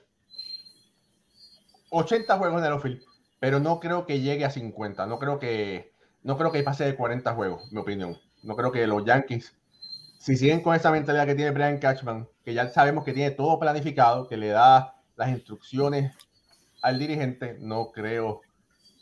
80 1.89 2.37
juegos 2.37 2.59
en 2.59 2.65
el 2.65 2.73
outfield, 2.73 3.01
pero 3.39 3.59
no 3.59 3.79
creo 3.79 4.05
que 4.05 4.19
llegue 4.19 4.45
a 4.45 4.51
50, 4.51 5.07
no 5.07 5.17
creo 5.17 5.39
que, 5.39 5.93
no 6.21 6.37
creo 6.37 6.51
que 6.51 6.61
pase 6.61 6.85
de 6.85 6.95
40 6.95 7.33
juegos, 7.33 7.71
mi 7.71 7.79
opinión. 7.79 8.19
No 8.43 8.55
creo 8.55 8.71
que 8.71 8.85
los 8.87 9.05
Yankees, 9.05 9.53
si 10.19 10.37
siguen 10.37 10.61
con 10.61 10.75
esa 10.75 10.91
mentalidad 10.91 11.25
que 11.25 11.35
tiene 11.35 11.51
Brian 11.51 11.79
Cashman, 11.79 12.27
que 12.43 12.53
ya 12.53 12.71
sabemos 12.71 13.03
que 13.03 13.13
tiene 13.13 13.31
todo 13.31 13.59
planificado, 13.59 14.27
que 14.27 14.37
le 14.37 14.49
da 14.49 14.95
las 15.15 15.29
instrucciones 15.29 16.13
al 16.81 16.99
dirigente, 16.99 17.57
no 17.59 17.91
creo 17.91 18.41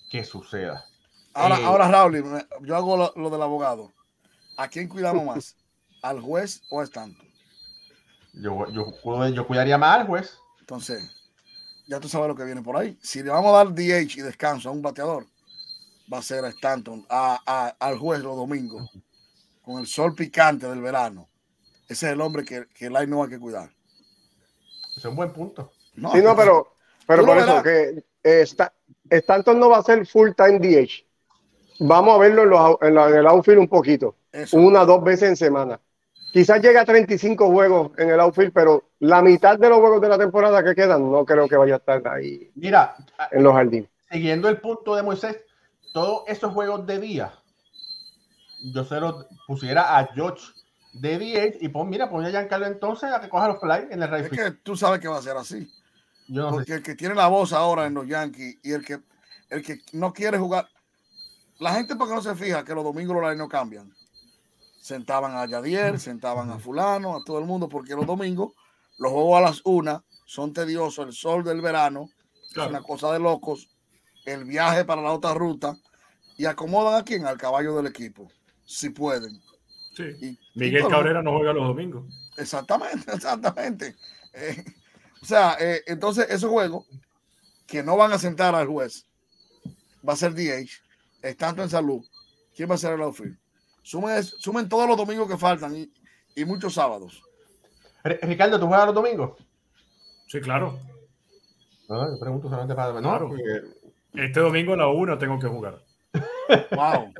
que 0.09 0.23
suceda. 0.23 0.85
Ahora, 1.33 1.59
eh, 1.59 1.65
ahora 1.65 1.87
Raúl, 1.89 2.23
yo 2.61 2.75
hago 2.75 3.11
lo 3.15 3.29
del 3.29 3.41
abogado. 3.41 3.91
¿A 4.57 4.67
quién 4.67 4.87
cuidamos 4.87 5.25
más? 5.25 5.55
¿Al 6.01 6.21
juez 6.21 6.61
o 6.69 6.79
a 6.79 6.83
Stanton? 6.83 7.27
Yo, 8.33 8.69
yo, 8.71 8.93
yo 9.29 9.47
cuidaría 9.47 9.77
más 9.77 9.99
al 9.99 10.07
juez. 10.07 10.37
Entonces, 10.59 11.15
ya 11.87 11.99
tú 11.99 12.09
sabes 12.09 12.27
lo 12.27 12.35
que 12.35 12.43
viene 12.43 12.61
por 12.61 12.77
ahí. 12.77 12.97
Si 13.01 13.21
le 13.21 13.29
vamos 13.29 13.53
a 13.53 13.57
dar 13.57 13.73
DH 13.73 14.17
y 14.17 14.21
descanso 14.21 14.69
a 14.69 14.71
un 14.71 14.81
bateador, 14.81 15.25
va 16.11 16.19
a 16.19 16.23
ser 16.23 16.43
a 16.45 16.49
Stanton, 16.49 17.05
a, 17.09 17.75
al 17.79 17.97
juez 17.97 18.21
los 18.21 18.35
domingos, 18.35 18.89
con 19.65 19.79
el 19.79 19.87
sol 19.87 20.13
picante 20.13 20.67
del 20.67 20.81
verano. 20.81 21.27
Ese 21.87 22.07
es 22.07 22.13
el 22.13 22.21
hombre 22.21 22.45
que, 22.45 22.67
que 22.73 22.85
el 22.85 23.09
no 23.09 23.23
hay 23.23 23.29
que 23.29 23.39
cuidar. 23.39 23.69
Ese 24.91 24.99
es 24.99 25.05
un 25.05 25.15
buen 25.15 25.33
punto. 25.33 25.71
No, 25.95 26.11
sí, 26.11 26.21
no, 26.21 26.35
pero, 26.35 26.73
pero 27.07 27.25
por 27.25 27.37
eso 27.37 27.63
que 27.63 28.03
eh, 28.23 28.45
Stanton 29.09 29.59
no 29.59 29.69
va 29.69 29.79
a 29.79 29.83
ser 29.83 30.05
full 30.05 30.31
time 30.35 30.59
DH. 30.59 31.05
Vamos 31.79 32.15
a 32.15 32.17
verlo 32.19 32.79
en, 32.81 32.97
en 32.97 33.15
el 33.15 33.27
outfield 33.27 33.59
un 33.59 33.67
poquito 33.67 34.15
una 34.53 34.83
o 34.83 34.85
dos 34.85 35.03
veces 35.03 35.29
en 35.29 35.35
semana. 35.35 35.79
Quizás 36.33 36.61
llegue 36.61 36.77
a 36.77 36.85
35 36.85 37.49
juegos 37.49 37.91
en 37.97 38.09
el 38.09 38.19
outfield, 38.19 38.51
pero 38.51 38.83
la 38.99 39.21
mitad 39.21 39.57
de 39.57 39.69
los 39.69 39.79
juegos 39.79 40.01
de 40.01 40.09
la 40.09 40.17
temporada 40.17 40.63
que 40.63 40.75
quedan 40.75 41.09
no 41.09 41.25
creo 41.25 41.47
que 41.47 41.55
vaya 41.55 41.75
a 41.75 41.77
estar 41.77 42.05
ahí 42.09 42.51
Mira, 42.55 42.95
en 43.31 43.43
los 43.43 43.53
jardines. 43.53 43.89
Siguiendo 44.11 44.49
el 44.49 44.59
punto 44.59 44.95
de 44.95 45.03
Moisés, 45.03 45.41
todos 45.93 46.23
esos 46.27 46.53
juegos 46.53 46.85
de 46.85 46.99
día, 46.99 47.33
yo 48.73 48.83
se 48.83 48.99
los 48.99 49.25
pusiera 49.47 49.97
a 49.97 50.07
George 50.13 50.43
de 50.93 51.19
10 51.19 51.57
y 51.61 51.69
pon, 51.69 51.89
mira, 51.89 52.09
pon 52.09 52.25
a 52.25 52.29
Giancarlo 52.29 52.67
entonces 52.67 53.11
a 53.11 53.19
que 53.19 53.29
coja 53.29 53.47
los 53.47 53.59
fly 53.59 53.87
en 53.91 54.01
el 54.01 54.09
right 54.09 54.25
Es 54.25 54.29
que 54.31 54.51
tú 54.51 54.75
sabes 54.75 54.99
que 54.99 55.07
va 55.07 55.17
a 55.17 55.21
ser 55.21 55.37
así. 55.37 55.69
Porque 56.49 56.73
el 56.73 56.83
que 56.83 56.95
tiene 56.95 57.13
la 57.13 57.27
voz 57.27 57.53
ahora 57.53 57.85
en 57.85 57.93
los 57.93 58.07
Yankees 58.07 58.57
y 58.63 58.71
el 58.71 58.83
que, 58.83 58.99
el 59.49 59.63
que 59.63 59.79
no 59.93 60.11
quiere 60.13 60.37
jugar, 60.37 60.67
la 61.59 61.73
gente 61.73 61.95
porque 61.95 62.15
no 62.15 62.21
se 62.21 62.35
fija 62.35 62.63
que 62.63 62.73
los 62.73 62.83
domingos 62.83 63.15
los 63.21 63.37
no 63.37 63.47
cambian. 63.47 63.93
Sentaban 64.81 65.35
a 65.35 65.45
Yadier, 65.45 65.99
sentaban 65.99 66.49
a 66.51 66.59
fulano, 66.59 67.15
a 67.15 67.23
todo 67.23 67.39
el 67.39 67.45
mundo, 67.45 67.69
porque 67.69 67.95
los 67.95 68.05
domingos 68.05 68.51
los 68.97 69.11
juegos 69.11 69.37
a 69.37 69.41
las 69.41 69.61
una 69.65 70.03
son 70.25 70.53
tediosos, 70.53 71.05
el 71.05 71.13
sol 71.13 71.43
del 71.43 71.61
verano, 71.61 72.09
es 72.51 72.57
una 72.57 72.81
cosa 72.81 73.11
de 73.11 73.19
locos, 73.19 73.67
el 74.25 74.45
viaje 74.45 74.85
para 74.85 75.01
la 75.01 75.11
otra 75.11 75.33
ruta, 75.33 75.75
y 76.37 76.45
acomodan 76.45 76.99
a 76.99 77.03
quien, 77.03 77.25
al 77.25 77.37
caballo 77.37 77.75
del 77.75 77.87
equipo, 77.87 78.29
si 78.65 78.89
pueden. 78.89 79.41
Sí. 79.95 80.37
Miguel 80.55 80.87
Cabrera 80.87 81.21
no 81.21 81.37
juega 81.37 81.53
los 81.53 81.67
domingos. 81.67 82.05
Exactamente, 82.37 83.11
exactamente. 83.13 83.95
Eh, 84.33 84.63
o 85.21 85.25
sea, 85.25 85.55
eh, 85.59 85.81
entonces 85.87 86.27
esos 86.29 86.49
juegos 86.49 86.85
que 87.65 87.81
no 87.81 87.97
van 87.97 88.11
a 88.11 88.19
sentar 88.19 88.53
al 88.53 88.67
juez, 88.67 89.05
va 90.07 90.13
a 90.13 90.17
ser 90.17 90.33
DH, 90.33 90.69
estando 91.21 91.63
en 91.63 91.69
salud, 91.69 92.05
¿quién 92.55 92.69
va 92.69 92.75
a 92.75 92.77
ser 92.77 92.93
el 92.93 93.01
outfield? 93.01 93.37
Sumen, 93.81 94.23
sumen 94.23 94.69
todos 94.69 94.87
los 94.87 94.97
domingos 94.97 95.27
que 95.27 95.37
faltan 95.37 95.75
y, 95.75 95.91
y 96.35 96.45
muchos 96.45 96.73
sábados. 96.73 97.23
Ricardo, 98.03 98.59
¿tú 98.59 98.67
juegas 98.67 98.87
los 98.87 98.95
domingos? 98.95 99.31
Sí, 100.27 100.39
claro. 100.41 100.79
No, 101.87 102.11
yo 102.11 102.19
pregunto 102.19 102.49
solamente 102.49 102.75
para. 102.75 102.99
No, 102.99 103.31
Este 104.13 104.39
domingo 104.39 104.73
a 104.73 104.77
la 104.77 104.87
1 104.87 105.17
tengo 105.17 105.39
que 105.39 105.47
jugar. 105.47 105.81
Wow. 106.71 107.13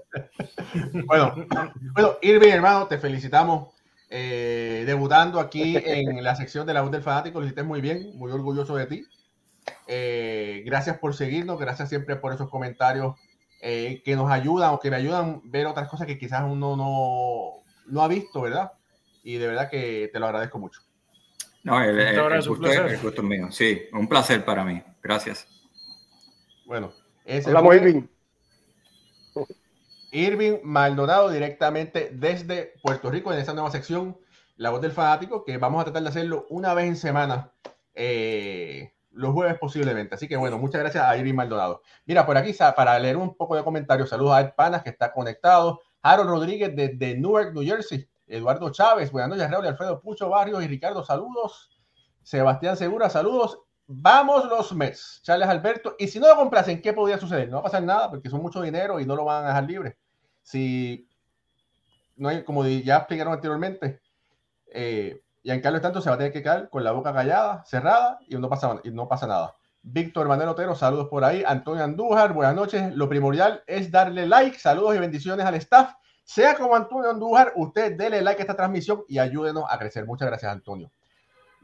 bueno, 1.06 1.48
bueno, 1.94 2.14
Irving, 2.22 2.50
hermano, 2.50 2.88
te 2.88 2.98
felicitamos. 2.98 3.76
Eh, 4.08 4.84
debutando 4.86 5.40
aquí 5.40 5.76
en 5.78 6.24
la 6.24 6.36
sección 6.36 6.66
de 6.68 6.74
la 6.74 6.82
voz 6.82 6.92
del 6.92 7.02
fanático, 7.02 7.40
lo 7.40 7.46
hiciste 7.46 7.64
muy 7.64 7.82
bien, 7.82 8.12
muy 8.16 8.32
orgulloso 8.32 8.76
de 8.76 8.86
ti. 8.86 9.06
Eh, 9.88 10.64
gracias 10.66 11.00
por 11.00 11.16
seguirnos, 11.16 11.60
gracias 11.60 11.90
siempre 11.90 12.16
por 12.16 12.32
esos 12.32 12.50
comentarios 12.50 13.16
eh, 13.62 14.02
que 14.06 14.16
nos 14.16 14.32
ayudan 14.32 14.74
o 14.74 14.80
que 14.80 14.92
me 14.92 14.98
ayudan 14.98 15.30
a 15.30 15.42
ver 15.46 15.66
otras 15.66 15.90
cosas 15.90 16.06
que 16.06 16.20
quizás 16.20 16.44
uno 16.44 16.76
no, 16.78 17.64
no 17.88 18.02
ha 18.02 18.08
visto, 18.08 18.42
¿verdad? 18.42 18.74
Y 19.24 19.38
de 19.38 19.48
verdad 19.48 19.70
que 19.70 20.10
te 20.14 20.20
lo 20.20 20.28
agradezco 20.28 20.60
mucho. 20.60 20.82
No, 21.64 21.82
el, 21.82 22.48
gusto, 23.02 23.24
mío. 23.24 23.52
Sí, 23.52 23.82
un 23.92 24.08
placer 24.08 24.46
para 24.46 24.64
mí. 24.64 24.84
Gracias. 25.02 25.48
Bueno, 26.68 26.94
ese 27.26 27.50
Hola, 27.50 27.76
Irving. 27.76 28.04
Irving 30.12 30.60
Maldonado 30.64 31.30
directamente 31.30 32.10
desde 32.14 32.74
Puerto 32.82 33.10
Rico 33.12 33.34
en 33.34 33.40
esta 33.40 33.54
nueva 33.54 33.72
sección, 33.72 34.18
La 34.56 34.70
Voz 34.70 34.82
del 34.82 34.92
Fanático, 34.92 35.44
que 35.44 35.58
vamos 35.58 35.82
a 35.82 35.86
tratar 35.86 36.04
de 36.04 36.10
hacerlo 36.10 36.46
una 36.50 36.74
vez 36.74 36.88
en 36.88 36.96
semana, 36.96 37.52
eh, 37.94 38.94
los 39.12 39.34
jueves 39.34 39.58
posiblemente. 39.60 40.16
Así 40.16 40.28
que 40.28 40.38
bueno, 40.38 40.58
muchas 40.58 40.82
gracias 40.82 41.04
a 41.04 41.18
Irving 41.18 41.34
Maldonado. 41.34 41.82
Mira, 42.06 42.26
por 42.26 42.38
aquí 42.38 42.54
para 42.76 42.98
leer 43.00 43.18
un 43.18 43.36
poco 43.36 43.56
de 43.56 43.64
comentarios, 43.64 44.10
saludos 44.10 44.34
a 44.36 44.42
Ed 44.42 44.54
Panas 44.56 44.84
que 44.84 44.90
está 44.90 45.12
conectado, 45.12 45.82
Harold 46.02 46.30
Rodríguez 46.30 46.76
desde 46.76 47.18
Newark, 47.18 47.54
New 47.54 47.64
Jersey, 47.64 48.08
Eduardo 48.28 48.70
Chávez, 48.70 49.12
buenas 49.12 49.30
noches, 49.30 49.50
Raúl, 49.50 49.68
Alfredo 49.68 50.02
Pucho 50.02 50.30
Barrios 50.30 50.64
y 50.64 50.68
Ricardo, 50.68 51.04
saludos. 51.04 51.72
Sebastián 52.24 52.76
Segura, 52.76 53.10
saludos. 53.10 53.60
Vamos 53.88 54.46
los 54.46 54.74
Mets, 54.74 55.22
Charles 55.24 55.48
Alberto. 55.48 55.96
Y 56.00 56.08
si 56.08 56.20
no 56.20 56.28
lo 56.28 56.36
complacen, 56.36 56.82
¿qué 56.82 56.94
podría 56.94 57.20
suceder? 57.20 57.50
No 57.50 57.58
va 57.58 57.62
a 57.62 57.64
pasar 57.64 57.84
nada 57.84 58.10
porque 58.10 58.30
son 58.30 58.42
mucho 58.42 58.62
dinero 58.62 59.00
y 59.00 59.06
no 59.06 59.16
lo 59.16 59.26
van 59.26 59.46
a 59.46 59.48
dejar 59.50 59.64
libre. 59.66 59.98
Si 60.42 61.08
no 62.16 62.30
hay, 62.30 62.44
como 62.44 62.66
ya 62.66 62.98
explicaron 62.98 63.34
anteriormente, 63.34 64.02
eh, 64.68 65.22
Giancarlo 65.44 65.80
tanto 65.80 66.02
se 66.02 66.10
va 66.10 66.16
a 66.16 66.18
tener 66.18 66.34
que 66.34 66.42
quedar 66.42 66.70
con 66.72 66.84
la 66.84 66.92
boca 66.92 67.14
callada, 67.14 67.64
cerrada 67.66 68.18
y 68.28 68.36
no 68.36 68.50
pasa, 68.50 68.80
y 68.84 68.90
no 68.90 69.08
pasa 69.08 69.28
nada. 69.28 69.56
Víctor 69.84 70.28
Manuel 70.28 70.50
Otero, 70.50 70.74
saludos 70.74 71.08
por 71.08 71.24
ahí. 71.24 71.44
Antonio 71.46 71.84
Andújar, 71.84 72.34
buenas 72.34 72.56
noches. 72.56 72.92
Lo 72.96 73.08
primordial 73.08 73.64
es 73.68 73.92
darle 73.92 74.26
like, 74.26 74.58
saludos 74.58 74.96
y 74.96 75.00
bendiciones 75.00 75.46
al 75.46 75.54
staff. 75.54 75.94
Sea 76.24 76.56
como 76.56 76.76
Antonio 76.76 77.12
Andújar, 77.12 77.54
usted 77.56 77.96
dele 77.96 78.24
like 78.24 78.42
a 78.42 78.44
esta 78.44 78.56
transmisión 78.56 79.04
y 79.08 79.20
ayúdenos 79.20 79.66
a 79.70 79.78
crecer. 79.78 80.08
Muchas 80.08 80.28
gracias, 80.28 80.52
Antonio. 80.52 80.92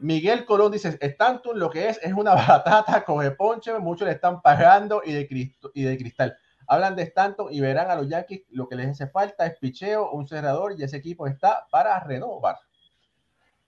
Miguel 0.02 0.44
Colón 0.44 0.72
dice, 0.72 0.98
Stanton 1.00 1.58
lo 1.58 1.70
que 1.70 1.88
es 1.88 1.98
es 2.02 2.12
una 2.12 2.34
batata, 2.48 3.04
coge 3.04 3.30
ponche, 3.30 3.78
muchos 3.78 4.06
le 4.06 4.14
están 4.14 4.42
pagando 4.42 5.02
y 5.04 5.12
de, 5.12 5.28
y 5.74 5.82
de 5.82 5.96
cristal. 5.96 6.36
Hablan 6.66 6.96
de 6.96 7.02
Stanton 7.02 7.48
y 7.50 7.60
verán 7.60 7.90
a 7.90 7.96
los 7.96 8.08
Yankees 8.08 8.42
lo 8.50 8.68
que 8.68 8.76
les 8.76 8.88
hace 8.88 9.06
falta 9.08 9.46
es 9.46 9.58
picheo, 9.58 10.10
un 10.10 10.26
cerrador 10.26 10.74
y 10.78 10.82
ese 10.82 10.96
equipo 10.96 11.26
está 11.26 11.66
para 11.70 11.98
renovar. 12.00 12.56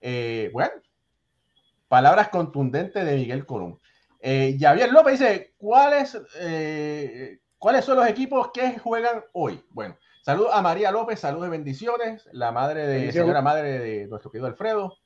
Eh, 0.01 0.51
bueno, 0.53 0.73
palabras 1.89 2.29
contundentes 2.29 3.05
de 3.05 3.17
Miguel 3.17 3.47
Colón. 3.47 3.81
Eh, 4.21 4.57
Javier 4.59 4.93
López 4.93 5.19
dice, 5.19 5.55
¿cuáles, 5.57 6.19
eh, 6.39 7.41
¿cuáles 7.59 7.85
son 7.85 7.97
los 7.97 8.07
equipos 8.07 8.51
que 8.53 8.79
juegan 8.79 9.25
hoy? 9.33 9.63
Bueno, 9.71 9.97
Saludos 10.25 10.53
a 10.55 10.63
María 10.63 10.91
López, 10.91 11.21
saludos 11.21 11.49
y 11.49 11.51
bendiciones, 11.51 12.27
la 12.33 12.51
madre 12.51 12.87
de, 12.87 13.13
señora 13.13 13.43
madre 13.43 13.79
de 13.79 14.07
nuestro 14.07 14.31
querido 14.31 14.47
Alfredo. 14.47 14.97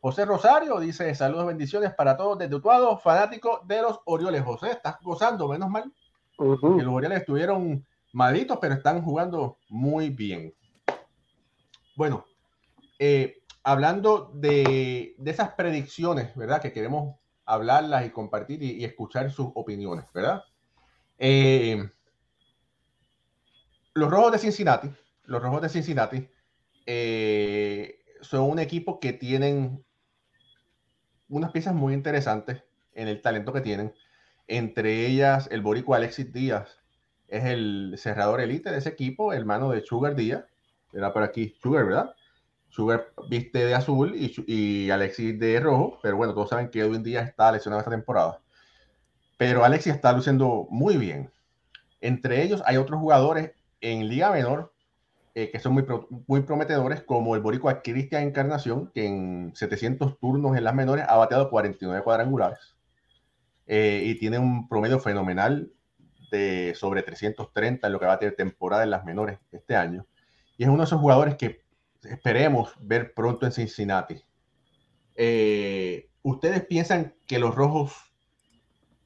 José 0.00 0.24
Rosario 0.24 0.78
dice 0.78 1.14
saludos 1.14 1.46
bendiciones 1.46 1.92
para 1.94 2.16
todos 2.16 2.38
desde 2.38 2.54
Utuado, 2.54 2.98
fanático 2.98 3.62
de 3.66 3.82
los 3.82 4.00
Orioles. 4.04 4.42
José, 4.44 4.70
estás 4.70 4.96
gozando, 5.02 5.48
menos 5.48 5.68
mal. 5.70 5.92
que 6.36 6.44
los 6.44 6.94
Orioles 6.94 7.20
estuvieron 7.20 7.84
malitos, 8.12 8.58
pero 8.60 8.74
están 8.74 9.02
jugando 9.02 9.58
muy 9.68 10.10
bien. 10.10 10.54
Bueno, 11.96 12.24
eh, 12.98 13.42
hablando 13.64 14.30
de, 14.34 15.16
esas 15.24 15.50
predicciones, 15.50 16.34
¿verdad? 16.36 16.62
Que 16.62 16.72
queremos 16.72 17.16
hablarlas 17.44 18.06
y 18.06 18.10
compartir 18.10 18.62
y, 18.62 18.72
y 18.72 18.84
escuchar 18.84 19.30
sus 19.32 19.48
opiniones, 19.54 20.04
¿verdad? 20.14 20.44
Eh, 21.18 21.90
los 23.94 24.10
Rojos 24.10 24.30
de 24.30 24.38
Cincinnati, 24.38 24.88
los 25.24 25.42
Rojos 25.42 25.62
de 25.62 25.68
Cincinnati 25.68 26.28
eh, 26.86 27.98
son 28.20 28.42
un 28.42 28.58
equipo 28.58 29.00
que 29.00 29.12
tienen 29.12 29.84
unas 31.28 31.52
piezas 31.52 31.74
muy 31.74 31.94
interesantes 31.94 32.62
en 32.94 33.08
el 33.08 33.20
talento 33.22 33.52
que 33.52 33.60
tienen. 33.60 33.94
Entre 34.46 35.06
ellas, 35.06 35.48
el 35.50 35.60
boricua 35.60 35.98
Alexis 35.98 36.32
Díaz 36.32 36.78
es 37.28 37.44
el 37.44 37.94
cerrador 37.98 38.40
elite 38.40 38.70
de 38.70 38.78
ese 38.78 38.88
equipo, 38.88 39.32
hermano 39.32 39.70
de 39.70 39.82
Sugar 39.82 40.14
Díaz. 40.14 40.44
Era 40.92 41.12
por 41.12 41.22
aquí 41.22 41.54
Sugar, 41.60 41.84
¿verdad? 41.84 42.14
Sugar 42.70 43.12
viste 43.28 43.64
de 43.64 43.74
azul 43.74 44.14
y, 44.16 44.90
Alexis 44.90 45.38
de 45.38 45.60
rojo, 45.60 45.98
pero 46.02 46.16
bueno, 46.16 46.34
todos 46.34 46.50
saben 46.50 46.70
que 46.70 46.80
Edwin 46.80 47.02
Díaz 47.02 47.28
está 47.28 47.52
lesionado 47.52 47.80
esta 47.80 47.90
temporada. 47.90 48.40
Pero 49.36 49.64
Alexis 49.64 49.94
está 49.94 50.12
luciendo 50.12 50.66
muy 50.70 50.96
bien. 50.96 51.30
Entre 52.00 52.42
ellos 52.42 52.62
hay 52.66 52.76
otros 52.76 53.00
jugadores 53.00 53.52
en 53.80 54.08
Liga 54.08 54.30
Menor, 54.30 54.72
eh, 55.34 55.50
que 55.50 55.58
son 55.58 55.74
muy, 55.74 55.84
muy 56.26 56.42
prometedores, 56.42 57.02
como 57.02 57.34
el 57.34 57.42
boricua 57.42 57.82
Cristian 57.82 58.22
Encarnación, 58.22 58.90
que 58.94 59.06
en 59.06 59.52
700 59.54 60.18
turnos 60.18 60.56
en 60.56 60.64
las 60.64 60.74
menores 60.74 61.04
ha 61.08 61.16
bateado 61.16 61.50
49 61.50 62.02
cuadrangulares 62.02 62.76
eh, 63.66 64.02
y 64.04 64.18
tiene 64.18 64.38
un 64.38 64.68
promedio 64.68 64.98
fenomenal 64.98 65.70
de 66.30 66.74
sobre 66.74 67.02
330 67.02 67.86
en 67.86 67.92
lo 67.92 68.00
que 68.00 68.06
va 68.06 68.14
a 68.14 68.18
tener 68.18 68.34
temporada 68.34 68.82
en 68.82 68.90
las 68.90 69.04
menores 69.04 69.38
este 69.52 69.76
año. 69.76 70.06
Y 70.56 70.64
es 70.64 70.68
uno 70.68 70.78
de 70.78 70.84
esos 70.84 71.00
jugadores 71.00 71.36
que 71.36 71.62
esperemos 72.02 72.74
ver 72.80 73.14
pronto 73.14 73.46
en 73.46 73.52
Cincinnati. 73.52 74.22
Eh, 75.14 76.10
¿Ustedes 76.22 76.64
piensan 76.64 77.14
que 77.26 77.38
los 77.38 77.54
rojos 77.54 77.94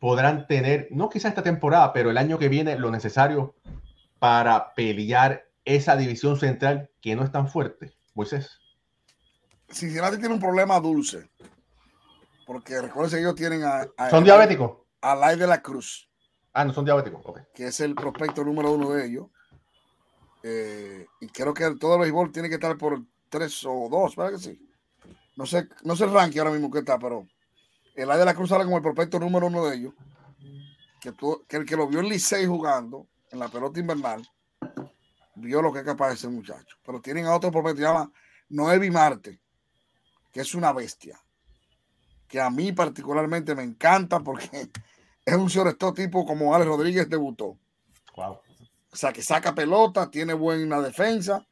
podrán 0.02 0.48
tener, 0.48 0.88
no 0.90 1.08
quizá 1.08 1.28
esta 1.28 1.44
temporada, 1.44 1.92
pero 1.92 2.10
el 2.10 2.18
año 2.18 2.36
que 2.36 2.48
viene, 2.48 2.76
lo 2.76 2.90
necesario 2.90 3.54
para 4.18 4.74
pelear 4.74 5.46
esa 5.64 5.96
división 5.96 6.38
central 6.38 6.90
que 7.00 7.14
no 7.14 7.24
es 7.24 7.32
tan 7.32 7.48
fuerte, 7.48 7.92
Moisés? 8.14 8.58
Cincinnati 9.70 10.18
tiene 10.18 10.34
un 10.34 10.40
problema 10.40 10.78
dulce. 10.80 11.30
Porque 12.46 12.80
recuerden 12.80 13.10
que 13.10 13.20
ellos 13.20 13.34
tienen 13.34 13.62
a. 13.64 13.86
¿Son 14.10 14.24
diabéticos? 14.24 14.78
A 15.00 15.14
Lai 15.14 15.38
de 15.38 15.46
la 15.46 15.62
Cruz. 15.62 16.08
Ah, 16.52 16.64
no 16.64 16.72
son 16.72 16.84
diabéticos. 16.84 17.22
Que 17.54 17.68
es 17.68 17.80
el 17.80 17.94
prospecto 17.94 18.44
número 18.44 18.72
uno 18.72 18.90
de 18.90 19.06
ellos. 19.06 19.26
Eh, 20.42 21.06
y 21.20 21.28
creo 21.28 21.54
que 21.54 21.74
todo 21.76 21.94
el 21.94 22.00
béisbol 22.02 22.32
tiene 22.32 22.48
que 22.48 22.56
estar 22.56 22.76
por 22.76 23.00
tres 23.28 23.64
o 23.64 23.88
dos, 23.90 24.16
¿verdad 24.16 24.32
que 24.32 24.38
sí? 24.38 24.68
No 25.36 25.46
sé, 25.46 25.68
no 25.84 25.96
sé 25.96 26.04
el 26.04 26.12
ranking 26.12 26.40
ahora 26.40 26.50
mismo 26.50 26.70
que 26.70 26.80
está, 26.80 26.98
pero 26.98 27.26
el 27.94 28.08
Lai 28.08 28.18
de 28.18 28.24
la 28.24 28.34
Cruz 28.34 28.50
sale 28.50 28.64
como 28.64 28.76
el 28.76 28.82
prospecto 28.82 29.18
número 29.18 29.46
uno 29.46 29.66
de 29.66 29.76
ellos. 29.76 29.94
Que, 31.00 31.12
que 31.48 31.56
el 31.56 31.64
que 31.64 31.76
lo 31.76 31.88
vio 31.88 32.00
en 32.00 32.08
Licey 32.08 32.46
jugando 32.46 33.06
en 33.30 33.38
la 33.38 33.48
pelota 33.48 33.80
invernal, 33.80 34.28
vio 35.42 35.60
lo 35.60 35.72
que 35.72 35.80
es 35.80 35.84
capaz 35.84 36.12
ese 36.12 36.28
muchacho. 36.28 36.76
Pero 36.84 37.00
tienen 37.00 37.26
a 37.26 37.34
otro 37.34 37.50
prospecto 37.50 37.76
que 37.76 37.82
se 37.82 37.88
llama 37.88 38.12
Noevi 38.48 38.90
Marte, 38.90 39.40
que 40.30 40.40
es 40.40 40.54
una 40.54 40.72
bestia. 40.72 41.20
Que 42.28 42.40
a 42.40 42.48
mí 42.48 42.72
particularmente 42.72 43.54
me 43.54 43.62
encanta 43.62 44.20
porque 44.20 44.70
es 45.24 45.34
un 45.34 45.50
todo 45.76 45.92
tipo 45.92 46.24
como 46.24 46.54
Alex 46.54 46.68
Rodríguez 46.68 47.10
debutó. 47.10 47.58
Wow. 48.16 48.40
O 48.92 48.96
sea, 48.96 49.12
que 49.12 49.22
saca 49.22 49.54
pelota, 49.54 50.10
tiene 50.10 50.34
buena 50.34 50.80
defensa, 50.80 51.46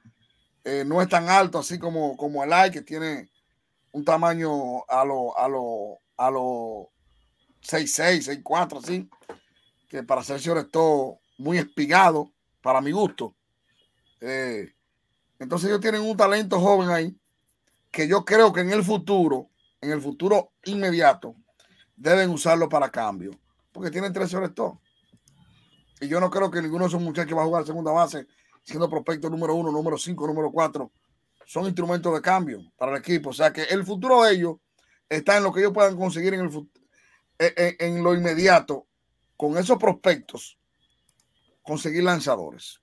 eh, 0.63 0.85
no 0.87 1.01
es 1.01 1.09
tan 1.09 1.29
alto 1.29 1.59
así 1.59 1.79
como, 1.79 2.17
como 2.17 2.45
el 2.45 2.53
AI, 2.53 2.71
que 2.71 2.83
tiene 2.83 3.31
un 3.93 4.05
tamaño 4.05 4.85
a 4.87 5.05
lo, 5.07 5.37
a 5.39 5.49
lo, 5.49 6.01
a 6.19 6.31
lo 6.31 6.91
6'6, 7.63 8.43
6'4, 8.43 8.79
así, 8.79 9.09
que 9.89 10.03
para 10.03 10.23
ser 10.23 10.41
todo 10.71 11.19
muy 11.39 11.57
espigado 11.57 12.31
para 12.61 12.83
mi 12.83 12.93
gusto. 12.93 13.35
Eh, 14.21 14.75
entonces 15.39 15.69
ellos 15.69 15.81
tienen 15.81 16.03
un 16.03 16.17
talento 16.17 16.61
joven 16.61 16.91
ahí 16.91 17.17
que 17.91 18.07
yo 18.07 18.25
creo 18.25 18.53
que 18.53 18.61
en 18.61 18.71
el 18.71 18.85
futuro, 18.85 19.51
en 19.81 19.91
el 19.91 20.01
futuro 20.01 20.53
inmediato, 20.65 21.35
deben 21.97 22.31
usarlo 22.31 22.69
para 22.69 22.91
cambio, 22.91 23.33
porque 23.73 23.91
tienen 23.91 24.13
tres 24.13 24.31
sobre 24.31 24.51
todo. 24.51 24.81
Y 26.01 26.09
yo 26.09 26.21
no 26.21 26.31
creo 26.31 26.51
que 26.51 26.63
ninguno 26.63 26.85
de 26.85 26.89
esos 26.89 27.03
muchachos 27.03 27.37
va 27.37 27.43
a 27.43 27.47
jugar 27.47 27.67
segunda 27.67 27.93
base, 27.93 28.27
siendo 28.63 28.89
prospecto 28.89 29.29
número 29.29 29.55
uno, 29.55 29.71
número 29.73 29.99
cinco, 29.99 30.27
número 30.27 30.51
cuatro, 30.51 30.93
son 31.45 31.67
instrumentos 31.67 32.15
de 32.15 32.21
cambio 32.21 32.63
para 32.77 32.93
el 32.93 32.99
equipo. 32.99 33.31
O 33.31 33.33
sea 33.33 33.53
que 33.53 33.65
el 33.65 33.85
futuro 33.85 34.23
de 34.23 34.35
ellos 34.35 34.57
está 35.09 35.37
en 35.37 35.43
lo 35.43 35.53
que 35.53 35.61
ellos 35.61 35.73
puedan 35.73 35.97
conseguir 35.97 36.35
en, 36.35 36.41
el, 36.41 36.71
en, 37.39 37.77
en 37.79 38.05
lo 38.05 38.15
inmediato 38.15 38.87
con 39.37 39.59
esos 39.59 39.79
prospectos 39.79 40.59
conseguir 41.63 42.05
lanzadores. 42.05 42.81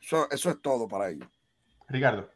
Eso, 0.00 0.30
eso 0.30 0.50
es 0.50 0.62
todo 0.62 0.88
para 0.88 1.10
ellos. 1.10 1.28
Ricardo. 1.88 2.30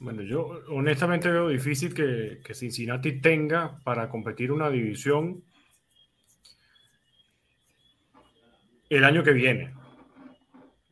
Bueno, 0.00 0.22
yo 0.22 0.60
honestamente 0.68 1.30
veo 1.30 1.48
difícil 1.48 1.94
que, 1.94 2.40
que, 2.44 2.54
Cincinnati 2.54 3.20
tenga 3.20 3.78
para 3.84 4.08
competir 4.08 4.50
una 4.50 4.68
división 4.68 5.42
el 8.90 9.04
año 9.04 9.22
que 9.22 9.32
viene. 9.32 9.72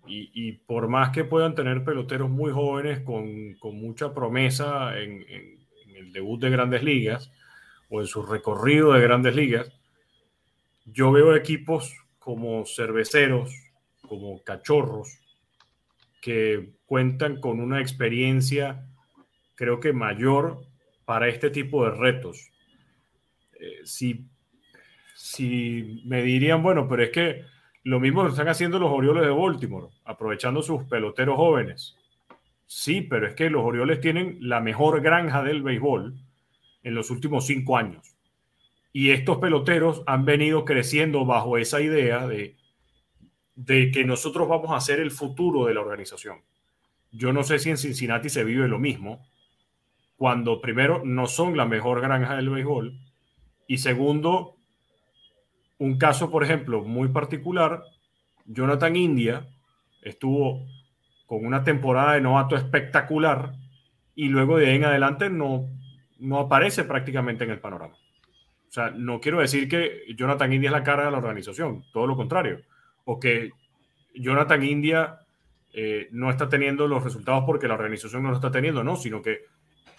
Y, 0.06 0.52
por 0.52 0.88
más 0.88 1.10
que 1.10 1.24
puedan 1.24 1.54
tener 1.54 1.84
peloteros 1.84 2.28
muy 2.28 2.52
jóvenes 2.52 3.00
con, 3.00 3.54
con 3.54 3.76
mucha 3.76 4.12
promesa 4.12 4.98
en, 4.98 5.24
en, 5.28 5.96
el 5.96 6.12
debut 6.12 6.38
de 6.38 6.50
grandes 6.50 6.82
ligas 6.82 7.32
o 7.88 8.00
en 8.00 8.06
su 8.06 8.22
recorrido 8.22 8.92
de 8.92 9.00
grandes 9.00 9.34
ligas, 9.34 9.72
yo 10.84 11.12
veo 11.12 11.34
equipos 11.34 11.94
como 12.18 12.66
cerveceros, 12.66 13.54
como 14.12 14.42
cachorros, 14.44 15.20
que 16.20 16.74
cuentan 16.84 17.40
con 17.40 17.60
una 17.60 17.80
experiencia, 17.80 18.86
creo 19.54 19.80
que 19.80 19.94
mayor 19.94 20.66
para 21.06 21.28
este 21.28 21.48
tipo 21.48 21.82
de 21.86 21.92
retos. 21.92 22.50
Eh, 23.58 23.80
si, 23.84 24.26
si 25.14 26.02
me 26.04 26.22
dirían, 26.22 26.62
bueno, 26.62 26.86
pero 26.86 27.04
es 27.04 27.10
que 27.10 27.46
lo 27.84 28.00
mismo 28.00 28.26
están 28.26 28.48
haciendo 28.48 28.78
los 28.78 28.92
Orioles 28.92 29.22
de 29.22 29.30
Baltimore, 29.30 29.88
aprovechando 30.04 30.60
sus 30.60 30.84
peloteros 30.84 31.36
jóvenes. 31.36 31.96
Sí, 32.66 33.00
pero 33.00 33.26
es 33.26 33.34
que 33.34 33.48
los 33.48 33.64
Orioles 33.64 34.02
tienen 34.02 34.36
la 34.40 34.60
mejor 34.60 35.00
granja 35.00 35.42
del 35.42 35.62
béisbol 35.62 36.20
en 36.82 36.94
los 36.94 37.10
últimos 37.10 37.46
cinco 37.46 37.78
años. 37.78 38.14
Y 38.92 39.08
estos 39.12 39.38
peloteros 39.38 40.02
han 40.04 40.26
venido 40.26 40.66
creciendo 40.66 41.24
bajo 41.24 41.56
esa 41.56 41.80
idea 41.80 42.26
de, 42.26 42.56
de 43.54 43.90
que 43.90 44.04
nosotros 44.04 44.48
vamos 44.48 44.70
a 44.72 44.80
ser 44.80 45.00
el 45.00 45.10
futuro 45.10 45.66
de 45.66 45.74
la 45.74 45.80
organización. 45.80 46.38
Yo 47.10 47.32
no 47.32 47.42
sé 47.42 47.58
si 47.58 47.70
en 47.70 47.76
Cincinnati 47.76 48.30
se 48.30 48.44
vive 48.44 48.68
lo 48.68 48.78
mismo, 48.78 49.26
cuando 50.16 50.60
primero 50.60 51.02
no 51.04 51.26
son 51.26 51.56
la 51.56 51.66
mejor 51.66 52.00
granja 52.00 52.36
del 52.36 52.48
béisbol 52.48 52.98
y 53.66 53.78
segundo, 53.78 54.56
un 55.78 55.98
caso, 55.98 56.30
por 56.30 56.44
ejemplo, 56.44 56.82
muy 56.82 57.08
particular, 57.08 57.82
Jonathan 58.46 58.96
India 58.96 59.48
estuvo 60.02 60.66
con 61.26 61.44
una 61.44 61.64
temporada 61.64 62.14
de 62.14 62.20
novato 62.20 62.56
espectacular 62.56 63.54
y 64.14 64.28
luego 64.28 64.58
de 64.58 64.66
ahí 64.66 64.76
en 64.76 64.84
adelante 64.84 65.30
no, 65.30 65.68
no 66.18 66.38
aparece 66.38 66.84
prácticamente 66.84 67.44
en 67.44 67.50
el 67.50 67.60
panorama. 67.60 67.94
O 67.94 68.72
sea, 68.72 68.90
no 68.90 69.20
quiero 69.20 69.40
decir 69.40 69.68
que 69.68 70.04
Jonathan 70.16 70.52
India 70.52 70.68
es 70.68 70.72
la 70.72 70.82
cara 70.82 71.04
de 71.04 71.10
la 71.10 71.18
organización, 71.18 71.84
todo 71.92 72.06
lo 72.06 72.16
contrario, 72.16 72.62
o 73.04 73.18
que 73.18 73.50
Jonathan 74.14 74.62
India 74.62 75.18
eh, 75.72 76.08
no 76.12 76.30
está 76.30 76.48
teniendo 76.48 76.86
los 76.86 77.02
resultados 77.02 77.44
porque 77.46 77.68
la 77.68 77.74
organización 77.74 78.22
no 78.22 78.30
lo 78.30 78.36
está 78.36 78.50
teniendo, 78.50 78.84
no, 78.84 78.96
sino 78.96 79.22
que 79.22 79.46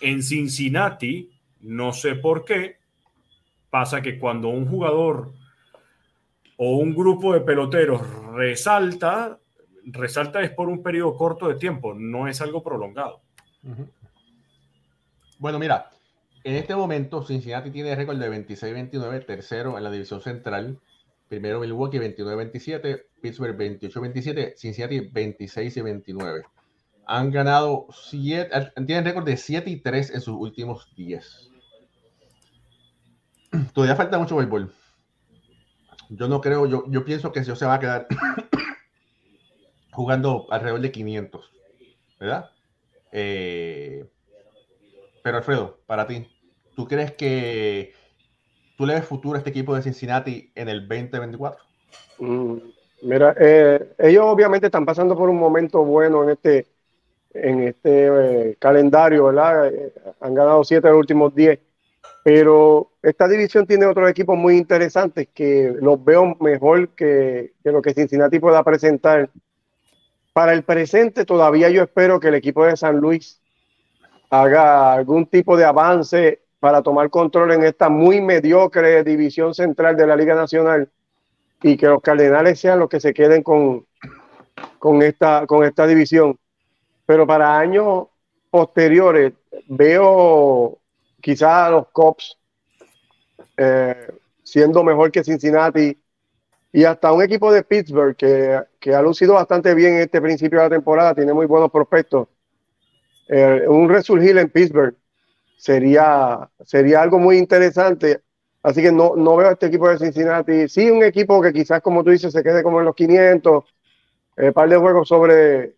en 0.01 0.21
Cincinnati, 0.21 1.31
no 1.61 1.93
sé 1.93 2.15
por 2.15 2.45
qué, 2.45 2.77
pasa 3.69 4.01
que 4.01 4.19
cuando 4.19 4.49
un 4.49 4.67
jugador 4.67 5.33
o 6.57 6.77
un 6.77 6.93
grupo 6.93 7.33
de 7.33 7.41
peloteros 7.41 8.01
resalta, 8.33 9.39
resalta 9.85 10.41
es 10.41 10.51
por 10.51 10.69
un 10.69 10.83
periodo 10.83 11.17
corto 11.17 11.47
de 11.47 11.55
tiempo, 11.55 11.93
no 11.95 12.27
es 12.27 12.39
algo 12.41 12.61
prolongado. 12.61 13.21
Bueno, 15.39 15.57
mira, 15.57 15.89
en 16.43 16.55
este 16.55 16.75
momento 16.75 17.23
Cincinnati 17.23 17.71
tiene 17.71 17.95
récord 17.95 18.19
de 18.19 18.29
26-29, 18.29 19.25
tercero 19.25 19.77
en 19.77 19.83
la 19.83 19.89
división 19.89 20.21
central, 20.21 20.79
primero 21.33 21.59
Milwaukee 21.59 21.99
29-27, 21.99 23.05
Pittsburgh 23.21 23.57
28-27, 23.57 24.53
Cincinnati 24.55 24.99
26-29. 24.99 26.43
Han 27.05 27.31
ganado 27.31 27.87
7, 27.91 28.71
tienen 28.85 29.05
récord 29.05 29.25
de 29.25 29.37
7 29.37 29.69
y 29.69 29.81
3 29.81 30.15
en 30.15 30.21
sus 30.21 30.35
últimos 30.35 30.93
10. 30.95 31.49
Todavía 33.73 33.95
falta 33.95 34.17
mucho 34.17 34.35
béisbol 34.35 34.73
yo 36.15 36.27
no 36.27 36.41
creo, 36.41 36.65
yo, 36.65 36.83
yo 36.87 37.05
pienso 37.05 37.31
que 37.31 37.43
yo 37.43 37.55
se 37.55 37.65
va 37.65 37.75
a 37.75 37.79
quedar 37.79 38.07
jugando 39.91 40.47
alrededor 40.49 40.81
de 40.81 40.91
500, 40.91 41.51
¿verdad? 42.19 42.51
Eh, 43.11 44.05
pero 45.23 45.37
Alfredo, 45.37 45.79
para 45.85 46.07
ti, 46.07 46.27
¿tú 46.75 46.87
crees 46.87 47.13
que 47.13 47.93
tú 48.83 48.87
le 48.87 48.95
ves 48.95 49.05
futuro 49.05 49.35
a 49.35 49.37
este 49.37 49.49
equipo 49.49 49.73
de 49.73 49.81
Cincinnati 49.81 50.51
en 50.55 50.67
el 50.67 50.85
2024? 50.85 51.63
Mm, 52.19 52.57
mira, 53.03 53.33
eh, 53.39 53.93
ellos 53.97 54.25
obviamente 54.25 54.65
están 54.65 54.85
pasando 54.85 55.15
por 55.15 55.29
un 55.29 55.39
momento 55.39 55.85
bueno 55.85 56.21
en 56.23 56.31
este, 56.31 56.67
en 57.33 57.61
este 57.63 58.07
eh, 58.07 58.57
calendario, 58.59 59.23
¿verdad? 59.23 59.71
han 60.19 60.33
ganado 60.33 60.65
7 60.65 60.85
de 60.85 60.91
los 60.91 60.99
últimos 60.99 61.33
10 61.33 61.57
pero 62.25 62.91
esta 63.01 63.27
división 63.27 63.65
tiene 63.65 63.85
otros 63.85 64.09
equipos 64.09 64.37
muy 64.37 64.57
interesantes 64.57 65.29
que 65.33 65.73
los 65.79 66.03
veo 66.03 66.35
mejor 66.41 66.89
que, 66.89 67.53
lo 67.63 67.81
que 67.81 67.93
Cincinnati 67.93 68.39
pueda 68.39 68.63
presentar. 68.63 69.29
Para 70.33 70.53
el 70.53 70.63
presente, 70.63 71.25
todavía 71.25 71.69
yo 71.69 71.83
espero 71.83 72.19
que 72.19 72.29
el 72.29 72.35
equipo 72.35 72.65
de 72.65 72.75
San 72.75 72.97
Luis 72.97 73.41
haga 74.29 74.93
algún 74.93 75.25
tipo 75.25 75.55
de 75.55 75.65
avance 75.65 76.42
para 76.63 76.81
tomar 76.81 77.09
control 77.09 77.51
en 77.51 77.65
esta 77.65 77.89
muy 77.89 78.21
mediocre 78.21 79.03
división 79.03 79.53
central 79.53 79.97
de 79.97 80.07
la 80.07 80.15
Liga 80.15 80.33
Nacional 80.33 80.89
y 81.61 81.75
que 81.75 81.87
los 81.87 82.01
Cardenales 82.01 82.57
sean 82.57 82.79
los 82.79 82.87
que 82.87 83.01
se 83.01 83.13
queden 83.13 83.43
con, 83.43 83.85
con, 84.79 85.01
esta, 85.01 85.45
con 85.45 85.65
esta 85.65 85.85
división. 85.85 86.39
Pero 87.05 87.27
para 87.27 87.59
años 87.59 88.05
posteriores 88.49 89.33
veo 89.67 90.77
quizás 91.19 91.69
los 91.69 91.87
Cops 91.89 92.37
eh, 93.57 94.13
siendo 94.41 94.85
mejor 94.85 95.11
que 95.11 95.21
Cincinnati 95.21 95.99
y 96.71 96.85
hasta 96.85 97.11
un 97.11 97.23
equipo 97.23 97.51
de 97.51 97.63
Pittsburgh 97.63 98.15
que, 98.15 98.95
ha 98.95 99.01
lucido 99.01 99.33
bastante 99.33 99.75
bien 99.75 99.95
en 99.95 100.03
este 100.03 100.21
principio 100.21 100.59
de 100.59 100.69
la 100.69 100.75
temporada, 100.75 101.13
tiene 101.13 101.33
muy 101.33 101.45
buenos 101.45 101.69
prospectos. 101.69 102.29
Eh, 103.27 103.65
un 103.67 103.89
resurgir 103.89 104.37
en 104.37 104.49
Pittsburgh 104.49 104.95
sería, 105.63 106.49
sería 106.65 107.01
algo 107.01 107.19
muy 107.19 107.37
interesante. 107.37 108.21
Así 108.61 108.81
que 108.81 108.91
no, 108.91 109.15
no 109.15 109.37
veo 109.37 109.47
a 109.47 109.53
este 109.53 109.67
equipo 109.67 109.87
de 109.87 109.97
Cincinnati. 109.97 110.67
Sí, 110.67 110.91
un 110.91 111.03
equipo 111.03 111.41
que 111.41 111.53
quizás, 111.53 111.81
como 111.81 112.03
tú 112.03 112.09
dices, 112.09 112.33
se 112.33 112.43
quede 112.43 112.63
como 112.63 112.79
en 112.79 112.85
los 112.85 112.95
500, 112.95 113.63
un 114.35 114.43
eh, 114.43 114.51
par 114.51 114.67
de 114.67 114.75
juegos 114.75 115.07
sobre, 115.07 115.75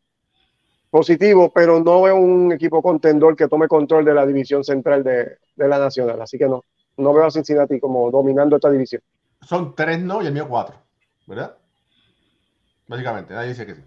positivo, 0.89 1.51
pero 1.53 1.79
no 1.79 2.01
veo 2.01 2.15
un 2.15 2.51
equipo 2.51 2.81
contendor 2.81 3.35
que 3.35 3.47
tome 3.47 3.67
control 3.67 4.03
de 4.05 4.13
la 4.15 4.25
división 4.25 4.63
central 4.63 5.03
de, 5.03 5.37
la 5.55 5.77
nacional. 5.77 6.19
Así 6.19 6.39
que 6.39 6.47
no, 6.47 6.63
no 6.97 7.13
veo 7.13 7.25
a 7.25 7.31
Cincinnati 7.31 7.79
como 7.79 8.09
dominando 8.09 8.55
esta 8.55 8.71
división. 8.71 9.03
Son 9.41 9.75
tres 9.75 9.99
no 9.99 10.23
y 10.23 10.27
el 10.27 10.33
mío 10.33 10.47
cuatro, 10.49 10.77
¿verdad? 11.27 11.55
Básicamente, 12.87 13.35
nadie 13.35 13.49
dice 13.49 13.67
que 13.67 13.75
sí. 13.75 13.81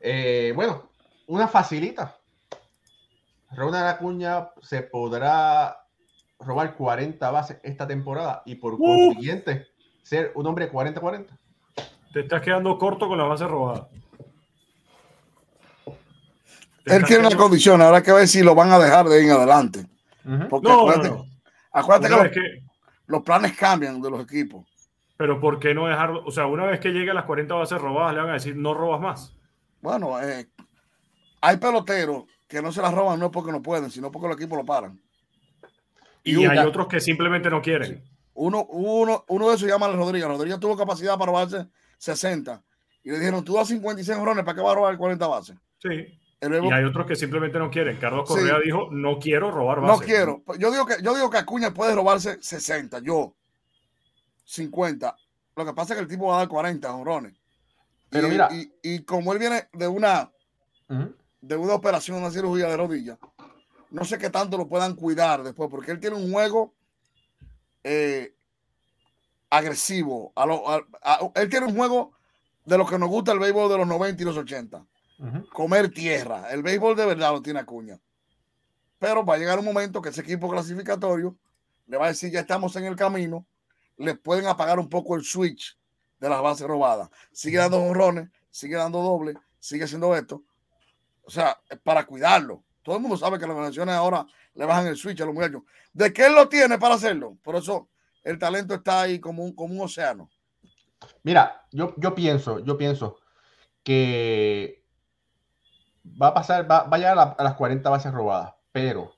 Eh, 0.00 0.52
bueno, 0.56 0.88
una 1.26 1.46
facilita. 1.46 2.16
Ronald 3.52 3.86
Acuña 3.86 4.50
se 4.62 4.82
podrá 4.82 5.76
robar 6.40 6.74
40 6.74 7.30
bases 7.30 7.58
esta 7.62 7.86
temporada 7.86 8.42
y 8.44 8.56
por 8.56 8.76
consiguiente 8.76 9.66
ser 10.02 10.32
un 10.34 10.46
hombre 10.46 10.70
40-40. 10.70 11.26
Te 12.12 12.20
estás 12.20 12.42
quedando 12.42 12.78
corto 12.78 13.08
con 13.08 13.18
la 13.18 13.24
base 13.24 13.46
robada. 13.46 13.88
Él 16.84 17.04
tiene 17.04 17.26
una 17.26 17.36
condición, 17.36 17.82
ahora 17.82 17.98
hay 17.98 18.02
que 18.02 18.12
ver 18.12 18.28
si 18.28 18.42
lo 18.42 18.54
van 18.54 18.70
a 18.70 18.78
dejar 18.78 19.06
de 19.06 19.16
ahí 19.16 19.24
en 19.24 19.32
adelante. 19.32 19.86
Porque 20.48 20.70
acuérdate, 21.72 22.30
que, 22.30 22.62
los, 23.06 23.22
planes 23.22 23.56
cambian 23.56 24.00
de 24.00 24.10
los 24.10 24.22
equipos. 24.22 24.66
Pero 25.16 25.40
¿por 25.40 25.58
qué 25.58 25.74
no 25.74 25.86
dejarlo? 25.86 26.24
O 26.24 26.30
sea, 26.30 26.46
una 26.46 26.64
vez 26.64 26.78
que 26.78 26.90
llegue 26.90 27.10
a 27.10 27.14
las 27.14 27.24
40 27.24 27.54
bases 27.54 27.80
robadas, 27.80 28.14
le 28.14 28.20
van 28.20 28.30
a 28.30 28.34
decir 28.34 28.56
no 28.56 28.74
robas 28.74 29.00
más. 29.00 29.36
Bueno, 29.80 30.20
eh, 30.20 30.48
hay 31.40 31.56
peloteros 31.56 32.24
que 32.46 32.62
no 32.62 32.72
se 32.72 32.82
las 32.82 32.94
roban 32.94 33.18
no 33.18 33.30
porque 33.30 33.52
no 33.52 33.62
pueden, 33.62 33.90
sino 33.90 34.10
porque 34.10 34.28
los 34.28 34.36
equipos 34.36 34.58
lo 34.58 34.64
paran. 34.64 35.00
Y, 36.22 36.44
hay 36.44 36.58
otros 36.58 36.88
que 36.88 37.00
simplemente 37.00 37.48
no 37.50 37.62
quieren. 37.62 38.02
Uno, 38.34 38.64
uno, 38.66 39.24
uno 39.28 39.48
de 39.48 39.54
esos 39.54 39.68
llama 39.68 39.86
a 39.86 39.92
Rodríguez. 39.92 40.28
Rodríguez 40.28 40.58
tuvo 40.58 40.76
capacidad 40.76 41.14
para 41.14 41.26
robarse 41.26 41.68
60. 41.98 42.62
Y 43.04 43.10
le 43.10 43.18
dijeron, 43.18 43.44
tú 43.44 43.54
das 43.54 43.68
56 43.68 44.18
jorrones, 44.18 44.44
¿para 44.44 44.56
qué 44.56 44.62
va 44.62 44.72
a 44.72 44.74
robar 44.74 44.96
40 44.96 45.26
bases? 45.26 45.56
Sí 45.78 46.18
y 46.40 46.72
hay 46.72 46.84
otros 46.84 47.06
que 47.06 47.16
simplemente 47.16 47.58
no 47.58 47.70
quieren. 47.70 47.96
Carlos 47.98 48.28
Correa 48.28 48.58
dijo, 48.62 48.88
no 48.90 49.18
quiero 49.18 49.50
robar 49.50 49.80
bases. 49.80 50.00
No 50.00 50.04
quiero. 50.04 50.42
Yo 50.58 50.70
digo, 50.70 50.86
que, 50.86 50.96
yo 51.02 51.14
digo 51.14 51.30
que 51.30 51.38
Acuña 51.38 51.72
puede 51.72 51.94
robarse 51.94 52.38
60, 52.40 53.00
yo 53.00 53.34
50. 54.44 55.16
Lo 55.56 55.64
que 55.64 55.72
pasa 55.72 55.94
es 55.94 55.98
que 55.98 56.02
el 56.02 56.08
tipo 56.08 56.26
va 56.26 56.36
a 56.36 56.38
dar 56.40 56.48
40 56.48 56.94
honrones. 56.94 57.34
Pero 58.10 58.28
y, 58.28 58.30
mira. 58.30 58.48
Y, 58.82 59.02
como 59.04 59.32
él 59.32 59.38
viene 59.38 59.68
de 59.72 59.88
una, 59.88 60.30
de 61.46 61.56
una 61.56 61.74
operación, 61.74 62.18
una 62.18 62.30
cirugía 62.30 62.68
de 62.68 62.76
rodilla, 62.76 63.18
no 63.90 64.04
sé 64.04 64.18
qué 64.18 64.30
tanto 64.30 64.58
lo 64.58 64.68
puedan 64.68 64.94
cuidar 64.94 65.42
después, 65.42 65.70
porque 65.70 65.92
él 65.92 66.00
tiene 66.00 66.16
un 66.16 66.32
juego 66.32 66.74
eh, 67.84 68.34
agresivo. 69.50 70.32
él 71.34 71.48
tiene 71.48 71.66
un 71.66 71.76
juego 71.76 72.12
de 72.64 72.78
lo 72.78 72.86
que 72.86 72.98
nos 72.98 73.08
gusta 73.08 73.32
el 73.32 73.38
béisbol 73.38 73.70
de 73.70 73.78
los 73.78 73.86
90 73.86 74.22
y 74.22 74.26
los 74.26 74.36
80 74.36 74.84
comer 75.52 75.90
tierra. 75.90 76.50
El 76.50 76.62
béisbol 76.62 76.96
de 76.96 77.06
verdad 77.06 77.32
lo 77.32 77.42
tiene 77.42 77.60
Acuña. 77.60 77.98
Pero 78.98 79.24
va 79.24 79.34
a 79.34 79.38
llegar 79.38 79.58
un 79.58 79.64
momento 79.64 80.02
que 80.02 80.10
ese 80.10 80.20
equipo 80.20 80.50
clasificatorio 80.50 81.36
le 81.86 81.96
va 81.96 82.06
a 82.06 82.08
decir, 82.08 82.30
ya 82.30 82.40
estamos 82.40 82.74
en 82.76 82.84
el 82.84 82.96
camino, 82.96 83.46
le 83.96 84.14
pueden 84.14 84.46
apagar 84.46 84.78
un 84.78 84.88
poco 84.88 85.16
el 85.16 85.24
switch 85.24 85.78
de 86.18 86.28
las 86.28 86.42
bases 86.42 86.66
robadas. 86.66 87.08
Sigue 87.32 87.58
dando 87.58 87.80
honrones, 87.80 88.30
sigue 88.50 88.76
dando 88.76 89.02
doble, 89.02 89.34
sigue 89.58 89.84
haciendo 89.84 90.14
esto. 90.16 90.42
O 91.26 91.30
sea, 91.30 91.60
para 91.82 92.06
cuidarlo. 92.06 92.62
Todo 92.82 92.96
el 92.96 93.02
mundo 93.02 93.16
sabe 93.16 93.38
que 93.38 93.46
las 93.46 93.50
organizaciones 93.50 93.94
ahora 93.96 94.24
le 94.54 94.64
bajan 94.64 94.86
el 94.86 94.96
switch 94.96 95.20
a 95.20 95.26
los 95.26 95.34
muchachos. 95.34 95.62
¿De 95.92 96.12
qué 96.12 96.26
él 96.26 96.34
lo 96.34 96.48
tiene 96.48 96.78
para 96.78 96.94
hacerlo? 96.94 97.36
Por 97.42 97.56
eso 97.56 97.88
el 98.22 98.38
talento 98.38 98.74
está 98.74 99.02
ahí 99.02 99.18
como 99.18 99.44
un, 99.44 99.54
como 99.54 99.74
un 99.74 99.80
océano. 99.80 100.30
Mira, 101.24 101.66
yo, 101.72 101.94
yo 101.96 102.14
pienso, 102.14 102.60
yo 102.60 102.78
pienso 102.78 103.18
que 103.82 104.84
va 106.20 106.28
a 106.28 106.34
pasar, 106.34 106.70
va, 106.70 106.88
a 106.90 106.96
llegar 106.96 107.18
a, 107.36 107.42
las 107.42 107.54
40 107.54 107.90
bases 107.90 108.12
robadas, 108.12 108.54
pero 108.72 109.16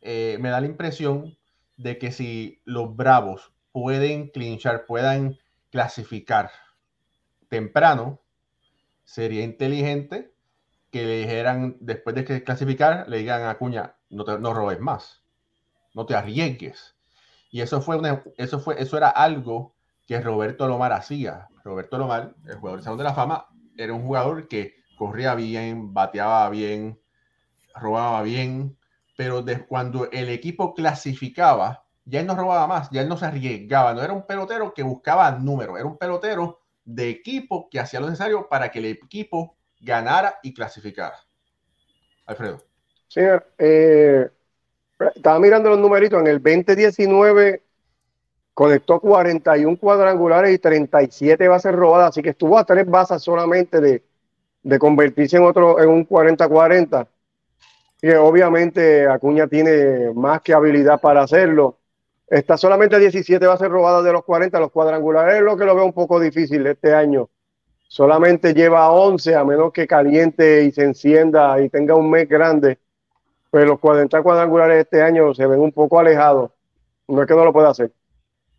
eh, 0.00 0.38
me 0.40 0.50
da 0.50 0.60
la 0.60 0.66
impresión 0.66 1.36
de 1.76 1.98
que 1.98 2.12
si 2.12 2.62
los 2.64 2.94
Bravos 2.94 3.52
pueden 3.72 4.28
clinchar, 4.28 4.86
puedan 4.86 5.38
clasificar 5.70 6.50
temprano, 7.48 8.20
sería 9.04 9.42
inteligente 9.42 10.31
que 10.92 11.04
le 11.04 11.16
dijeran, 11.20 11.78
después 11.80 12.14
de 12.14 12.24
que 12.24 12.44
clasificar, 12.44 13.08
le 13.08 13.18
digan 13.18 13.46
a 13.46 13.56
Cuña, 13.56 13.96
no, 14.10 14.24
te, 14.24 14.38
no 14.38 14.52
robes 14.52 14.78
más, 14.78 15.22
no 15.94 16.04
te 16.04 16.14
arriesgues. 16.14 16.94
Y 17.50 17.62
eso 17.62 17.80
fue 17.80 17.98
eso 18.36 18.60
fue, 18.60 18.80
eso 18.80 18.96
era 18.98 19.08
algo 19.08 19.74
que 20.06 20.20
Roberto 20.20 20.68
Lomar 20.68 20.92
hacía. 20.92 21.48
Roberto 21.64 21.96
Lomar, 21.96 22.34
el 22.46 22.56
jugador 22.56 22.96
de 22.98 23.04
la 23.04 23.14
Fama, 23.14 23.46
era 23.76 23.94
un 23.94 24.02
jugador 24.02 24.48
que 24.48 24.76
corría 24.98 25.34
bien, 25.34 25.94
bateaba 25.94 26.48
bien, 26.50 27.00
robaba 27.74 28.22
bien, 28.22 28.76
pero 29.16 29.40
de, 29.42 29.64
cuando 29.64 30.10
el 30.10 30.28
equipo 30.28 30.74
clasificaba, 30.74 31.86
ya 32.04 32.20
él 32.20 32.26
no 32.26 32.34
robaba 32.34 32.66
más, 32.66 32.90
ya 32.90 33.00
él 33.00 33.08
no 33.08 33.16
se 33.16 33.24
arriesgaba, 33.24 33.94
no 33.94 34.02
era 34.02 34.12
un 34.12 34.26
pelotero 34.26 34.74
que 34.74 34.82
buscaba 34.82 35.30
números, 35.32 35.78
era 35.78 35.86
un 35.86 35.96
pelotero 35.96 36.60
de 36.84 37.08
equipo 37.08 37.70
que 37.70 37.80
hacía 37.80 38.00
lo 38.00 38.06
necesario 38.06 38.48
para 38.48 38.70
que 38.70 38.80
el 38.80 38.86
equipo 38.86 39.56
ganara 39.82 40.38
y 40.42 40.54
clasificara. 40.54 41.16
Alfredo. 42.24 42.62
Señor, 43.08 43.46
eh, 43.58 44.30
estaba 45.14 45.38
mirando 45.38 45.68
los 45.70 45.78
numeritos, 45.78 46.20
en 46.20 46.28
el 46.28 46.42
2019 46.42 47.62
conectó 48.54 49.00
41 49.00 49.76
cuadrangulares 49.78 50.54
y 50.54 50.58
37 50.58 51.48
bases 51.48 51.72
robadas, 51.72 52.10
así 52.10 52.22
que 52.22 52.30
estuvo 52.30 52.58
a 52.58 52.64
tres 52.64 52.86
bases 52.86 53.22
solamente 53.22 53.80
de, 53.80 54.78
convertirse 54.78 55.36
en 55.36 55.44
otro, 55.44 55.80
en 55.80 55.88
un 55.88 56.08
40-40. 56.08 57.06
Que 58.00 58.16
obviamente 58.16 59.06
Acuña 59.06 59.46
tiene 59.46 60.12
más 60.14 60.42
que 60.42 60.52
habilidad 60.52 61.00
para 61.00 61.22
hacerlo. 61.22 61.78
Está 62.26 62.56
solamente 62.56 62.98
17 62.98 63.46
bases 63.46 63.68
robadas 63.68 64.04
de 64.04 64.12
los 64.12 64.24
40, 64.24 64.58
los 64.58 64.72
cuadrangulares 64.72 65.36
es 65.36 65.42
lo 65.42 65.56
que 65.56 65.64
lo 65.64 65.74
veo 65.74 65.84
un 65.84 65.92
poco 65.92 66.18
difícil 66.18 66.66
este 66.66 66.94
año. 66.94 67.28
Solamente 67.92 68.54
lleva 68.54 68.90
11, 68.90 69.36
a 69.36 69.44
menos 69.44 69.70
que 69.70 69.86
caliente 69.86 70.64
y 70.64 70.72
se 70.72 70.82
encienda 70.82 71.60
y 71.60 71.68
tenga 71.68 71.94
un 71.94 72.10
mes 72.10 72.26
grande. 72.26 72.78
Pero 73.50 73.66
los 73.66 73.80
40 73.80 74.22
cuadrangulares 74.22 74.78
este 74.78 75.02
año 75.02 75.34
se 75.34 75.46
ven 75.46 75.60
un 75.60 75.72
poco 75.72 75.98
alejados. 75.98 76.52
No 77.06 77.20
es 77.20 77.28
que 77.28 77.34
no 77.34 77.44
lo 77.44 77.52
pueda 77.52 77.68
hacer. 77.68 77.92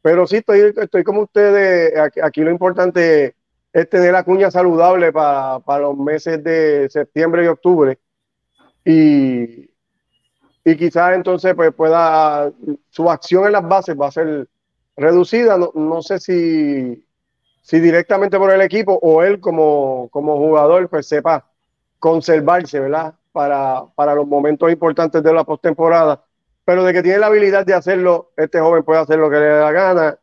Pero 0.04 0.28
sí, 0.28 0.36
estoy, 0.36 0.72
estoy 0.78 1.04
como 1.04 1.22
ustedes. 1.22 1.98
Aquí, 2.22 2.42
lo 2.42 2.52
importante 2.52 3.36
es 3.74 3.90
tener 3.90 4.12
la 4.12 4.24
cuña 4.24 4.52
saludable 4.52 5.12
para 5.12 5.80
los 5.80 5.98
meses 5.98 6.44
de 6.44 6.88
septiembre 6.92 7.46
y 7.46 7.48
octubre. 7.48 7.98
Y, 8.86 9.72
y 10.64 10.78
quizás 10.78 11.16
entonces 11.16 11.56
pues 11.56 11.74
pueda, 11.74 12.52
su 12.92 13.10
acción 13.10 13.48
en 13.48 13.54
las 13.54 13.68
bases 13.68 14.00
va 14.00 14.10
a 14.10 14.12
ser 14.12 14.48
reducida. 14.96 15.58
No, 15.58 15.72
no 15.74 16.04
sé 16.04 16.20
si, 16.20 17.04
si 17.64 17.80
directamente 17.80 18.38
por 18.38 18.52
el 18.52 18.62
equipo 18.62 19.00
o 19.02 19.24
él 19.24 19.40
como, 19.40 20.10
como 20.12 20.38
jugador 20.38 20.88
pues 20.90 21.08
sepa 21.08 21.48
conservarse, 21.98 22.80
¿verdad? 22.80 23.16
Para, 23.32 23.86
para 23.96 24.14
los 24.14 24.28
momentos 24.28 24.72
importantes 24.72 25.24
de 25.24 25.34
la 25.34 25.44
postemporada 25.44 26.24
pero 26.66 26.84
de 26.84 26.94
que 26.94 27.04
tiene 27.04 27.20
la 27.20 27.28
habilidad 27.28 27.66
de 27.66 27.74
hacerlo, 27.74 28.32
este 28.38 28.60
joven 28.60 28.84
puede 28.84 29.02
hacer 29.02 29.20
lo 29.20 29.30
que 29.30 29.38
le 29.38 29.46
dé 29.46 29.60
la 29.60 29.72
gana 29.72 30.18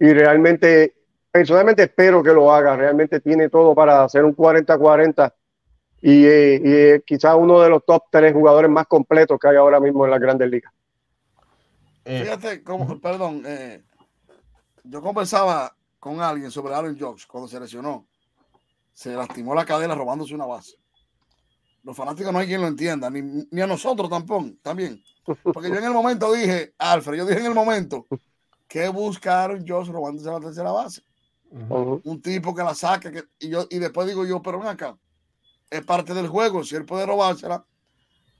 y 0.00 0.12
realmente, 0.12 0.94
personalmente 1.30 1.84
espero 1.84 2.22
que 2.22 2.32
lo 2.32 2.52
haga, 2.52 2.76
realmente 2.76 3.20
tiene 3.20 3.48
todo 3.48 3.74
para 3.74 4.04
hacer 4.04 4.24
un 4.24 4.34
40-40 4.34 5.32
y, 6.02 6.26
eh, 6.26 7.02
quizás 7.06 7.36
uno 7.38 7.60
de 7.60 7.70
los 7.70 7.84
top 7.84 8.04
tres 8.10 8.32
jugadores 8.32 8.70
más 8.70 8.86
completos 8.86 9.38
que 9.38 9.48
hay 9.48 9.56
ahora 9.56 9.80
mismo 9.80 10.04
en 10.04 10.10
las 10.10 10.20
grandes 10.20 10.50
ligas. 10.50 10.72
Eh, 12.04 12.22
Fíjate, 12.22 12.62
como, 12.62 13.00
perdón, 13.00 13.42
eh, 13.46 13.80
yo 14.82 15.00
conversaba 15.00 15.73
con 16.04 16.20
alguien 16.20 16.50
sobre 16.50 16.74
Aaron 16.74 16.98
Jokes 16.98 17.24
cuando 17.26 17.48
se 17.48 17.58
lesionó. 17.58 18.06
Se 18.92 19.14
lastimó 19.14 19.54
la 19.54 19.64
cadera 19.64 19.94
robándose 19.94 20.34
una 20.34 20.44
base. 20.44 20.76
Los 21.82 21.96
fanáticos 21.96 22.30
no 22.30 22.40
hay 22.40 22.46
quien 22.46 22.60
lo 22.60 22.66
entienda, 22.66 23.08
ni, 23.08 23.22
ni 23.22 23.60
a 23.62 23.66
nosotros 23.66 24.10
tampoco, 24.10 24.50
también. 24.60 25.02
Porque 25.24 25.70
yo 25.70 25.76
en 25.76 25.84
el 25.84 25.92
momento 25.92 26.30
dije, 26.30 26.74
Alfred, 26.76 27.16
yo 27.16 27.24
dije 27.24 27.40
en 27.40 27.46
el 27.46 27.54
momento, 27.54 28.06
¿qué 28.68 28.90
buscaron 28.90 29.66
Josh 29.66 29.88
robándose 29.88 30.30
la 30.30 30.40
tercera 30.40 30.72
base? 30.72 31.00
Un 31.50 32.20
tipo 32.20 32.54
que 32.54 32.62
la 32.62 32.74
saque, 32.74 33.10
que, 33.10 33.24
y, 33.38 33.48
yo, 33.48 33.66
y 33.70 33.78
después 33.78 34.06
digo 34.06 34.26
yo, 34.26 34.42
pero 34.42 34.58
ven 34.58 34.68
acá, 34.68 34.98
es 35.70 35.82
parte 35.86 36.12
del 36.12 36.28
juego, 36.28 36.64
si 36.64 36.76
él 36.76 36.84
puede 36.84 37.06
robársela, 37.06 37.64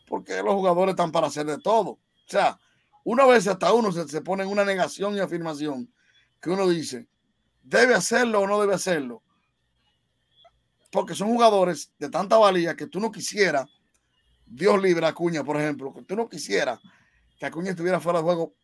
porque 0.07 0.43
los 0.43 0.53
jugadores 0.53 0.93
están 0.93 1.11
para 1.11 1.29
hacer 1.29 1.47
de 1.47 1.57
todo. 1.57 1.93
O 1.93 2.01
sea, 2.27 2.61
una 3.05 3.25
vez 3.25 3.49
hasta 3.49 3.73
uno 3.73 3.91
se, 3.91 4.07
se 4.07 4.21
pone 4.21 4.43
en 4.43 4.51
una 4.51 4.67
negación 4.67 5.17
y 5.17 5.21
afirmación 5.21 5.91
que 6.43 6.51
uno 6.51 6.69
dice, 6.69 7.09
¿debe 7.65 7.95
hacerlo 7.95 8.43
o 8.43 8.47
no 8.47 8.61
debe 8.61 8.75
hacerlo? 8.75 9.23
Porque 10.93 11.15
son 11.15 11.29
jugadores 11.29 11.91
de 11.99 12.09
tanta 12.09 12.37
valía 12.37 12.77
que 12.77 12.87
tú 12.87 13.01
no 13.01 13.11
quisieras 13.11 13.69
Dios 14.47 14.81
libre 14.81 15.07
a 15.07 15.09
Acuña, 15.09 15.43
por 15.43 15.57
ejemplo, 15.57 15.93
que 15.93 16.03
tú 16.03 16.15
no 16.15 16.29
quisieras 16.29 16.79
que 17.39 17.47
Acuña 17.47 17.71
estuviera 17.71 17.99
fuera 17.99 18.19
del 18.19 18.25
juego 18.25 18.55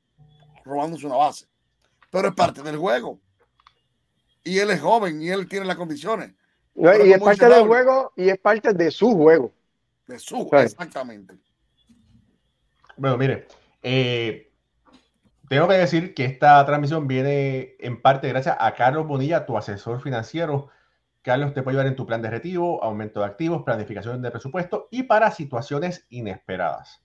robándose 0.64 1.06
una 1.06 1.16
base, 1.16 1.46
pero 2.10 2.28
es 2.28 2.34
parte 2.34 2.62
del 2.62 2.76
juego. 2.76 3.18
Y 4.44 4.58
él 4.58 4.70
es 4.70 4.80
joven 4.80 5.20
y 5.20 5.28
él 5.28 5.48
tiene 5.48 5.66
las 5.66 5.76
condiciones. 5.76 6.34
y 6.74 7.12
es 7.12 7.18
parte 7.18 7.48
del 7.48 7.66
juego 7.66 8.12
y 8.16 8.28
es 8.28 8.38
parte 8.38 8.72
de 8.72 8.90
su 8.90 9.12
juego. 9.12 9.52
De 10.06 10.18
su 10.18 10.44
juego, 10.44 10.64
exactamente. 10.64 11.34
Bueno, 12.96 13.16
mire, 13.16 13.46
eh, 13.82 14.49
tengo 15.50 15.68
que 15.68 15.74
decir 15.74 16.14
que 16.14 16.24
esta 16.24 16.64
transmisión 16.64 17.08
viene 17.08 17.74
en 17.80 18.00
parte 18.00 18.28
gracias 18.28 18.56
a 18.58 18.74
Carlos 18.74 19.06
Bonilla, 19.06 19.44
tu 19.44 19.58
asesor 19.58 20.00
financiero 20.00 20.70
Carlos 21.22 21.52
te 21.52 21.62
puede 21.62 21.76
ayudar 21.76 21.88
en 21.88 21.96
tu 21.96 22.06
plan 22.06 22.22
de 22.22 22.30
retiro, 22.30 22.82
aumento 22.82 23.20
de 23.20 23.26
activos, 23.26 23.62
planificación 23.62 24.22
de 24.22 24.30
presupuesto 24.30 24.88
y 24.90 25.02
para 25.02 25.30
situaciones 25.30 26.06
inesperadas. 26.08 27.02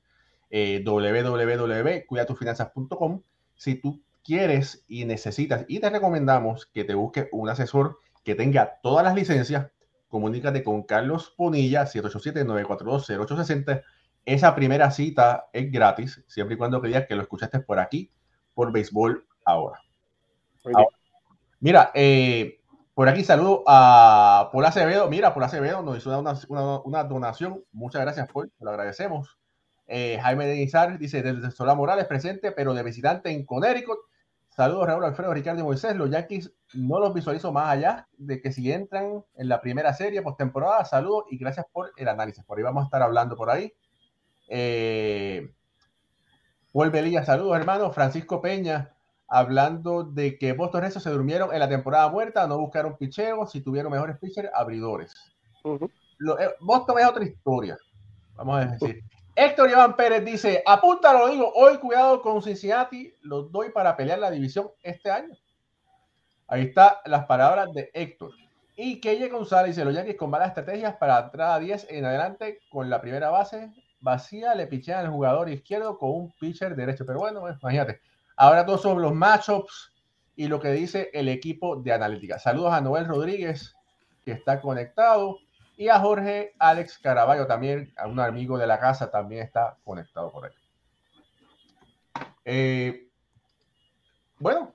Eh, 0.49 0.81
www.cuidatufinanzas.com. 0.85 3.23
Si 3.55 3.75
tú 3.75 4.01
quieres 4.23 4.85
y 4.87 5.03
necesitas 5.05 5.65
y 5.67 5.79
te 5.79 5.89
recomendamos 5.89 6.67
que 6.67 6.85
te 6.85 6.93
busques 6.93 7.27
un 7.31 7.49
asesor 7.49 7.97
que 8.23 8.35
tenga 8.35 8.79
todas 8.81 9.03
las 9.03 9.15
licencias, 9.15 9.67
comunícate 10.07 10.63
con 10.63 10.83
Carlos 10.83 11.33
Ponilla, 11.35 11.85
787-942-0860. 11.85 13.83
Esa 14.23 14.55
primera 14.55 14.91
cita 14.91 15.49
es 15.51 15.69
gratis, 15.71 16.23
siempre 16.27 16.55
y 16.55 16.57
cuando 16.57 16.79
creas 16.81 17.05
que 17.05 17.15
lo 17.15 17.23
escuchaste 17.23 17.59
por 17.59 17.79
aquí, 17.79 18.13
por 18.55 18.71
Béisbol 18.71 19.23
ahora. 19.45 19.79
ahora 20.73 20.87
mira, 21.59 21.91
eh, 21.93 22.59
por 22.93 23.09
aquí 23.09 23.23
saludo 23.23 23.63
a 23.67 24.49
Paul 24.51 24.65
Acevedo. 24.65 25.09
Mira, 25.09 25.33
Paul 25.33 25.43
Acevedo 25.43 25.81
nos 25.81 25.97
hizo 25.97 26.17
una, 26.85 27.03
donación. 27.03 27.63
Muchas 27.71 28.01
gracias, 28.01 28.27
Paul. 28.31 28.51
Lo 28.59 28.69
agradecemos. 28.71 29.37
Eh, 29.87 30.17
Jaime 30.21 30.47
de 30.47 30.61
Izar 30.63 30.97
dice, 30.97 31.21
desde 31.21 31.51
Sola 31.51 31.75
Morales 31.75 32.05
presente, 32.05 32.51
pero 32.51 32.73
de 32.73 32.83
visitante 32.83 33.29
en 33.29 33.45
Connecticut. 33.45 33.99
Saludos, 34.49 34.87
Raúl 34.87 35.03
Alfredo, 35.03 35.33
Ricardo 35.33 35.59
y 35.59 35.63
Moisés. 35.63 35.95
Los 35.97 36.09
Yankees 36.09 36.53
no 36.73 36.99
los 36.99 37.13
visualizo 37.13 37.51
más 37.51 37.69
allá 37.69 38.07
de 38.17 38.41
que 38.41 38.53
si 38.53 38.71
entran 38.71 39.25
en 39.35 39.49
la 39.49 39.59
primera 39.59 39.93
serie 39.93 40.21
postemporada, 40.21 40.85
saludos 40.85 41.25
y 41.29 41.37
gracias 41.37 41.65
por 41.73 41.91
el 41.97 42.07
análisis. 42.07 42.45
Por 42.45 42.57
ahí 42.57 42.63
vamos 42.63 42.83
a 42.83 42.85
estar 42.85 43.01
hablando 43.01 43.35
por 43.35 43.49
ahí. 43.49 43.73
Eh, 44.47 45.53
Paul 46.75 46.89
Belilla, 46.89 47.23
saludos, 47.23 47.55
hermano. 47.55 47.89
Francisco 47.89 48.41
Peña, 48.41 48.93
hablando 49.29 50.03
de 50.03 50.37
que 50.37 50.51
Boston 50.51 50.81
Red 50.81 50.91
se 50.91 51.09
durmieron 51.09 51.53
en 51.53 51.61
la 51.61 51.69
temporada 51.69 52.09
muerta, 52.09 52.45
no 52.47 52.57
buscaron 52.57 52.97
picheos, 52.97 53.49
si 53.49 53.61
tuvieron 53.61 53.93
mejores 53.93 54.17
pitchers, 54.19 54.49
abridores. 54.53 55.13
Eh, 55.63 56.49
Boston 56.59 56.99
es 56.99 57.05
otra 57.05 57.23
historia, 57.23 57.77
vamos 58.33 58.57
a 58.57 58.65
decir. 58.65 59.01
Héctor 59.37 59.69
Iván 59.69 59.95
Pérez 59.95 60.25
dice, 60.25 60.61
apúntalo, 60.65 61.29
digo, 61.29 61.49
hoy 61.55 61.77
cuidado 61.77 62.21
con 62.21 62.41
Cincinnati, 62.41 63.13
los 63.21 63.49
doy 63.53 63.69
para 63.69 63.95
pelear 63.95 64.19
la 64.19 64.29
división 64.29 64.67
este 64.83 65.09
año. 65.09 65.33
Ahí 66.45 66.63
está 66.63 66.99
las 67.05 67.25
palabras 67.25 67.71
de 67.73 67.89
Héctor. 67.93 68.31
Y 68.75 68.99
Keye 68.99 69.29
González 69.29 69.77
dice, 69.77 69.85
los 69.85 69.95
Yankees 69.95 70.17
con 70.17 70.29
malas 70.29 70.49
estrategias 70.49 70.97
para 70.97 71.19
entrada 71.19 71.57
10 71.57 71.87
en 71.89 72.03
adelante 72.03 72.59
con 72.69 72.89
la 72.89 72.99
primera 72.99 73.29
base 73.29 73.71
vacía, 74.05 74.55
le 74.55 74.67
pichean 74.67 75.05
al 75.05 75.11
jugador 75.11 75.49
izquierdo 75.49 75.97
con 75.97 76.11
un 76.11 76.31
pitcher 76.39 76.75
derecho. 76.75 77.05
Pero 77.05 77.19
bueno, 77.19 77.41
imagínate, 77.61 77.99
Ahora 78.37 78.65
todos 78.65 78.81
son 78.81 79.01
los 79.01 79.13
matchups 79.13 79.93
y 80.35 80.47
lo 80.47 80.59
que 80.59 80.71
dice 80.71 81.09
el 81.13 81.29
equipo 81.29 81.77
de 81.77 81.93
analítica. 81.93 82.37
Saludos 82.37 82.73
a 82.73 82.81
Noel 82.81 83.07
Rodríguez, 83.07 83.73
que 84.25 84.31
está 84.31 84.59
conectado, 84.59 85.39
y 85.77 85.87
a 85.87 85.99
Jorge 85.99 86.53
Alex 86.59 86.97
Caraballo 86.97 87.47
también, 87.47 87.93
a 87.97 88.07
un 88.07 88.19
amigo 88.19 88.57
de 88.57 88.67
la 88.67 88.79
casa, 88.79 89.09
también 89.09 89.43
está 89.43 89.77
conectado 89.83 90.31
por 90.31 90.45
ahí. 90.45 90.51
Eh, 92.43 93.09
bueno, 94.37 94.73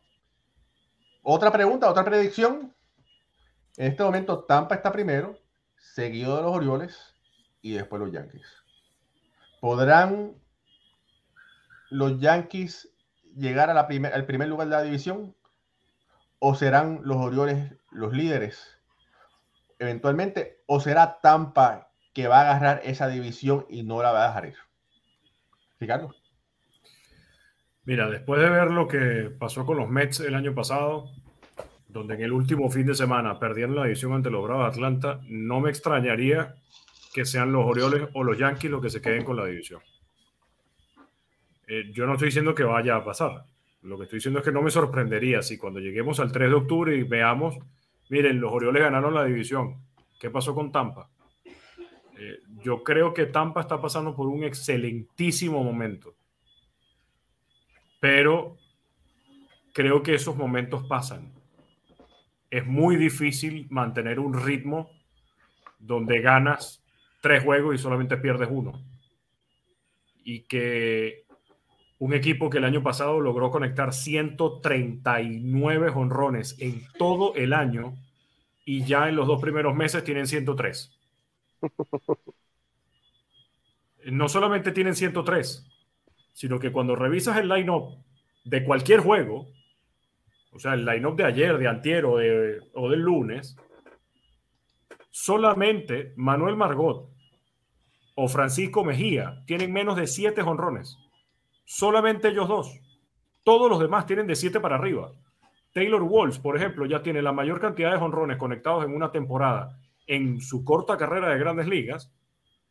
otra 1.23 1.51
pregunta, 1.51 1.91
otra 1.91 2.05
predicción. 2.05 2.75
En 3.77 3.93
este 3.93 4.03
momento 4.03 4.45
Tampa 4.45 4.75
está 4.75 4.91
primero, 4.91 5.39
seguido 5.77 6.37
de 6.37 6.43
los 6.43 6.57
Orioles 6.57 7.15
y 7.61 7.73
después 7.73 8.01
los 8.01 8.11
Yankees. 8.11 8.60
¿Podrán 9.61 10.35
los 11.91 12.19
Yankees 12.19 12.93
llegar 13.37 13.69
la 13.75 13.83
al 13.83 14.27
primer 14.27 14.49
lugar 14.49 14.69
de 14.69 14.75
la 14.75 14.83
división? 14.83 15.37
¿O 16.39 16.55
serán 16.55 17.01
los 17.05 17.19
Orioles 17.19 17.75
los 17.91 18.13
líderes 18.13 18.81
eventualmente? 19.79 20.63
¿O 20.67 20.81
será 20.81 21.21
Tampa 21.21 21.91
que 22.15 22.29
va 22.29 22.39
a 22.39 22.51
agarrar 22.51 22.81
esa 22.85 23.09
división 23.09 23.67
y 23.69 23.83
no 23.83 24.03
la 24.03 24.13
va 24.13 24.25
a 24.25 24.29
dejar 24.29 24.47
ir? 24.47 24.57
Ricardo. 25.79 26.15
Mira, 27.85 28.09
después 28.09 28.41
de 28.41 28.51
ver 28.51 28.71
lo 28.71 28.87
que 28.87 29.31
pasó 29.39 29.67
con 29.67 29.79
los 29.79 29.89
Mets 29.89 30.21
el 30.21 30.35
año 30.35 30.55
pasado, 30.55 31.11
donde 31.89 32.15
en 32.15 32.23
el 32.23 32.33
último 32.33 32.71
fin 32.71 32.87
de 32.87 32.95
semana 32.95 33.39
perdieron 33.39 33.75
la 33.75 33.85
división 33.85 34.13
ante 34.13 34.31
los 34.31 34.45
Bravos 34.45 34.65
de 34.65 34.71
Atlanta, 34.71 35.21
no 35.25 35.61
me 35.61 35.71
extrañaría 35.71 36.55
que 37.13 37.25
sean 37.25 37.53
los 37.53 37.65
Orioles 37.65 38.09
o 38.15 38.23
los 38.23 38.39
Yankees 38.39 38.71
los 38.71 38.83
que 38.83 38.91
se 38.91 39.01
queden 39.01 39.25
con 39.25 39.37
la 39.37 39.47
división. 39.47 39.81
Eh, 41.67 41.91
yo 41.93 42.07
no 42.07 42.13
estoy 42.13 42.27
diciendo 42.27 42.55
que 42.55 42.65
vaya 42.65 42.97
a 42.97 43.05
pasar. 43.05 43.45
Lo 43.83 43.97
que 43.97 44.05
estoy 44.05 44.19
diciendo 44.19 44.41
es 44.41 44.45
que 44.45 44.53
no 44.53 44.63
me 44.63 44.71
sorprendería 44.71 45.43
si 45.43 45.57
cuando 45.57 45.81
lleguemos 45.81 46.21
al 46.21 46.33
3 46.33 46.51
de 46.51 46.55
octubre 46.55 46.97
y 46.97 47.03
veamos, 47.03 47.57
miren, 48.09 48.41
los 48.41 48.53
Orioles 48.53 48.83
ganaron 48.83 49.15
la 49.15 49.25
división. 49.25 49.77
¿Qué 50.19 50.31
pasó 50.31 50.55
con 50.55 50.71
Tampa? 50.71 51.09
Eh, 52.19 52.41
yo 52.63 52.83
creo 52.85 53.15
que 53.15 53.27
Tampa 53.27 53.63
está 53.63 53.81
pasando 53.81 54.15
por 54.15 54.27
un 54.27 54.45
excelentísimo 54.45 55.65
momento. 55.65 56.15
Pero 58.01 58.57
creo 59.73 60.03
que 60.03 60.15
esos 60.15 60.37
momentos 60.37 60.87
pasan. 60.87 61.33
Es 62.51 62.67
muy 62.67 62.97
difícil 62.97 63.67
mantener 63.71 64.21
un 64.21 64.35
ritmo 64.35 64.91
donde 65.79 66.21
ganas 66.21 66.80
tres 67.21 67.45
juegos 67.45 67.75
y 67.75 67.79
solamente 67.79 68.17
pierdes 68.17 68.49
uno. 68.51 68.83
Y 70.25 70.43
que 70.43 71.25
un 71.99 72.15
equipo 72.15 72.49
que 72.49 72.59
el 72.59 72.65
año 72.65 72.83
pasado 72.83 73.21
logró 73.21 73.51
conectar 73.51 73.93
139 73.93 75.91
honrones 75.95 76.57
en 76.59 76.83
todo 76.99 77.35
el 77.35 77.53
año 77.53 77.95
y 78.65 78.85
ya 78.85 79.09
en 79.09 79.17
los 79.17 79.27
dos 79.27 79.41
primeros 79.41 79.75
meses 79.75 80.03
tienen 80.05 80.27
103. 80.27 80.99
No 84.07 84.31
solamente 84.31 84.73
tienen 84.73 84.95
103, 84.95 85.67
sino 86.33 86.59
que 86.59 86.73
cuando 86.73 86.97
revisas 86.97 87.37
el 87.37 87.51
line-up 87.51 88.03
de 88.45 88.65
cualquier 88.65 89.01
juego, 89.01 89.49
o 90.53 90.59
sea, 90.59 90.73
el 90.73 90.87
line-up 90.87 91.17
de 91.17 91.25
ayer, 91.25 91.59
de 91.59 91.69
antier 91.69 92.07
o, 92.07 92.17
de, 92.17 92.61
o 92.73 92.89
del 92.89 93.01
lunes, 93.01 93.59
solamente 95.11 96.15
Manuel 96.17 96.57
Margot 96.57 97.10
o 98.23 98.29
Francisco 98.29 98.85
Mejía 98.85 99.43
tienen 99.47 99.73
menos 99.73 99.97
de 99.97 100.07
7 100.07 100.43
honrones. 100.43 100.99
Solamente 101.65 102.29
ellos 102.29 102.49
dos. 102.49 102.79
Todos 103.45 103.71
los 103.71 103.81
demás 103.81 104.05
tienen 104.05 104.27
de 104.27 104.37
7 104.37 104.61
para 104.61 104.77
arriba. 104.77 105.11
Taylor 105.73 106.03
Walsh, 106.03 106.39
por 106.39 106.55
ejemplo, 106.55 106.85
ya 106.85 107.03
tiene 107.03 107.23
la 107.23 107.33
mayor 107.33 107.63
cantidad 107.63 107.93
de 107.93 107.97
honrones 107.97 108.37
conectados 108.37 108.85
en 108.85 108.95
una 108.95 109.11
temporada 109.11 109.79
en 110.07 110.39
su 110.43 110.67
corta 110.67 110.99
carrera 110.99 111.31
de 111.31 111.39
grandes 111.39 111.67
ligas 111.67 112.13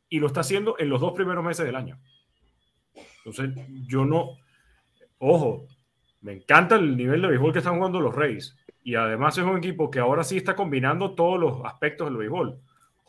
y 0.07 0.19
lo 0.19 0.27
está 0.27 0.41
haciendo 0.41 0.75
en 0.77 0.87
los 0.87 1.01
dos 1.01 1.13
primeros 1.13 1.43
meses 1.43 1.65
del 1.65 1.75
año. 1.75 1.97
Entonces, 3.25 3.49
yo 3.87 4.05
no, 4.05 4.37
ojo, 5.17 5.65
me 6.21 6.33
encanta 6.33 6.75
el 6.75 6.95
nivel 6.95 7.23
de 7.23 7.27
béisbol 7.29 7.53
que 7.53 7.59
están 7.59 7.77
jugando 7.77 7.99
los 7.99 8.13
Reyes 8.13 8.55
y 8.83 8.93
además 8.93 9.35
es 9.39 9.45
un 9.45 9.57
equipo 9.57 9.89
que 9.89 9.97
ahora 9.97 10.23
sí 10.23 10.37
está 10.37 10.55
combinando 10.55 11.15
todos 11.15 11.39
los 11.39 11.65
aspectos 11.65 12.07
del 12.07 12.17
béisbol. 12.17 12.61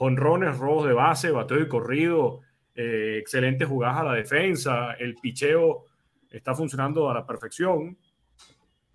Honrones, 0.03 0.57
robos 0.57 0.87
de 0.87 0.95
base, 0.95 1.31
bateo 1.31 1.61
y 1.61 1.69
corrido, 1.69 2.41
eh, 2.75 3.19
excelentes 3.21 3.69
jugadas 3.69 3.99
a 3.99 4.05
la 4.05 4.15
defensa, 4.15 4.95
el 4.95 5.15
picheo 5.17 5.85
está 6.31 6.55
funcionando 6.55 7.11
a 7.11 7.15
la 7.15 7.27
perfección, 7.27 7.99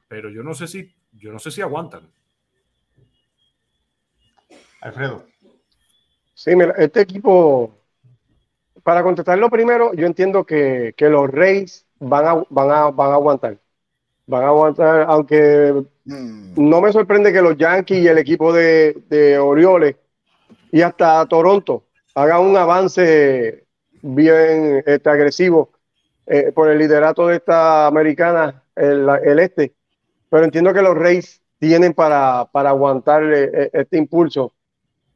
pero 0.08 0.32
yo 0.32 0.42
no 0.42 0.56
sé 0.56 0.66
si, 0.66 0.92
yo 1.14 1.32
no 1.32 1.38
sé 1.38 1.52
si 1.52 1.62
aguantan. 1.62 2.10
Alfredo. 4.82 5.28
Sí, 6.34 6.56
mira, 6.56 6.74
este 6.76 7.02
equipo, 7.02 7.78
para 8.82 9.04
contestarlo 9.04 9.48
primero, 9.52 9.94
yo 9.94 10.08
entiendo 10.08 10.44
que, 10.44 10.96
los 10.98 11.30
Reyes 11.30 11.86
van 12.00 12.26
a, 12.26 12.44
van, 12.50 12.72
a, 12.72 12.90
van 12.90 13.12
a 13.12 13.14
aguantar. 13.14 13.60
Van 14.26 14.44
a 14.44 14.48
aguantar, 14.48 15.06
aunque 15.08 15.86
mm. 16.06 16.54
no 16.56 16.82
me 16.82 16.92
sorprende 16.92 17.32
que 17.32 17.44
los 17.44 17.56
Yankees 17.56 18.04
y 18.04 18.08
el 18.08 18.18
equipo 18.18 18.52
de, 18.52 19.04
de 19.08 19.38
Orioles 19.38 19.98
y 20.72 20.82
hasta 20.82 21.26
Toronto 21.28 21.84
hagan 22.16 22.42
un 22.42 22.58
avance 22.58 23.66
bien 24.02 24.84
este, 24.86 25.10
agresivo 25.10 25.72
eh, 26.26 26.52
por 26.54 26.70
el 26.70 26.78
liderato 26.78 27.28
de 27.28 27.36
esta 27.36 27.88
americana, 27.88 28.64
el, 28.76 29.40
este. 29.40 29.74
Pero 30.30 30.46
entiendo 30.46 30.74
que 30.74 30.82
los 30.82 30.96
Reyes 30.96 31.42
tienen 31.60 31.94
para, 31.94 32.46
para 32.52 32.70
aguantar 32.70 33.24
eh, 33.24 33.70
este 33.74 33.98
impulso. 33.98 34.54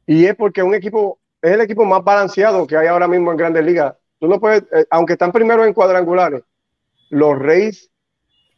Y 0.06 0.26
es 0.26 0.34
porque 0.36 0.62
un 0.62 0.74
equipo, 0.74 1.18
es 1.40 1.52
el 1.52 1.60
equipo 1.62 1.84
más 1.84 2.04
balanceado 2.04 2.66
que 2.66 2.76
hay 2.76 2.86
ahora 2.86 3.08
mismo 3.08 3.30
en 3.30 3.36
Grandes 3.36 3.64
Ligas. 3.64 3.94
Tú 4.18 4.28
no 4.28 4.38
puedes, 4.38 4.62
eh, 4.72 4.86
aunque 4.90 5.14
están 5.14 5.32
primero 5.32 5.64
en 5.64 5.72
cuadrangulares, 5.72 6.42
los 7.08 7.38
Reyes 7.38 7.90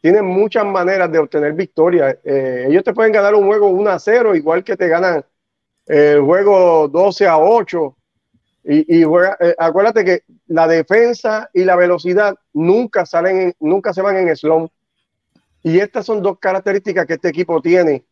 tienen 0.01 0.25
muchas 0.25 0.65
maneras 0.65 1.09
de 1.11 1.19
obtener 1.19 1.53
victorias. 1.53 2.17
ellos 2.25 2.83
te 2.83 2.93
pueden 2.93 3.13
ganar 3.13 3.33
un 3.35 3.47
juego 3.47 3.69
1 3.69 3.89
a 3.89 3.97
0, 3.97 4.35
igual 4.35 4.61
que 4.63 4.75
te 4.75 4.89
ganan 4.89 5.23
el 5.85 6.21
juego 6.21 6.87
12 6.87 7.27
a 7.27 7.37
8 7.37 7.95
y, 8.65 9.01
y 9.01 9.03
eh, 9.03 9.55
acuérdate 9.57 10.05
que 10.05 10.23
la 10.47 10.67
defensa 10.67 11.49
y 11.53 11.63
la 11.65 11.75
velocidad 11.75 12.35
nunca 12.53 13.05
salen, 13.05 13.53
nunca 13.59 13.93
se 13.93 14.01
van 14.01 14.17
en 14.17 14.35
slump. 14.35 14.71
Y 15.61 15.79
estas 15.79 16.05
son 16.05 16.21
dos 16.21 16.39
características 16.39 17.05
que 17.05 17.13
este 17.13 17.29
equipo 17.29 17.61
tiene 17.61 18.05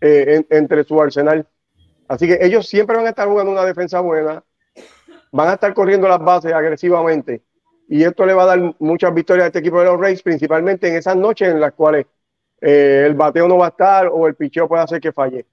eh, 0.00 0.44
entre 0.50 0.84
su 0.84 1.00
arsenal. 1.00 1.46
Así 2.08 2.26
que 2.26 2.38
ellos 2.40 2.66
siempre 2.66 2.96
van 2.96 3.06
a 3.06 3.10
estar 3.10 3.28
jugando 3.28 3.52
una 3.52 3.64
defensa 3.64 4.00
buena, 4.00 4.42
van 5.30 5.48
a 5.48 5.54
estar 5.54 5.72
corriendo 5.74 6.08
las 6.08 6.18
bases 6.18 6.52
agresivamente. 6.52 7.42
Y 7.88 8.04
esto 8.04 8.24
le 8.24 8.34
va 8.34 8.44
a 8.44 8.56
dar 8.56 8.74
muchas 8.78 9.12
victorias 9.12 9.44
a 9.44 9.46
este 9.48 9.58
equipo 9.60 9.78
de 9.80 9.86
los 9.86 10.00
Rays, 10.00 10.22
principalmente 10.22 10.88
en 10.88 10.96
esas 10.96 11.16
noches 11.16 11.48
en 11.48 11.60
las 11.60 11.72
cuales 11.72 12.06
eh, 12.60 13.04
el 13.06 13.14
bateo 13.14 13.48
no 13.48 13.58
va 13.58 13.66
a 13.66 13.70
estar 13.70 14.08
o 14.08 14.26
el 14.26 14.34
picheo 14.34 14.68
puede 14.68 14.82
hacer 14.82 15.00
que 15.00 15.12
falle. 15.12 15.46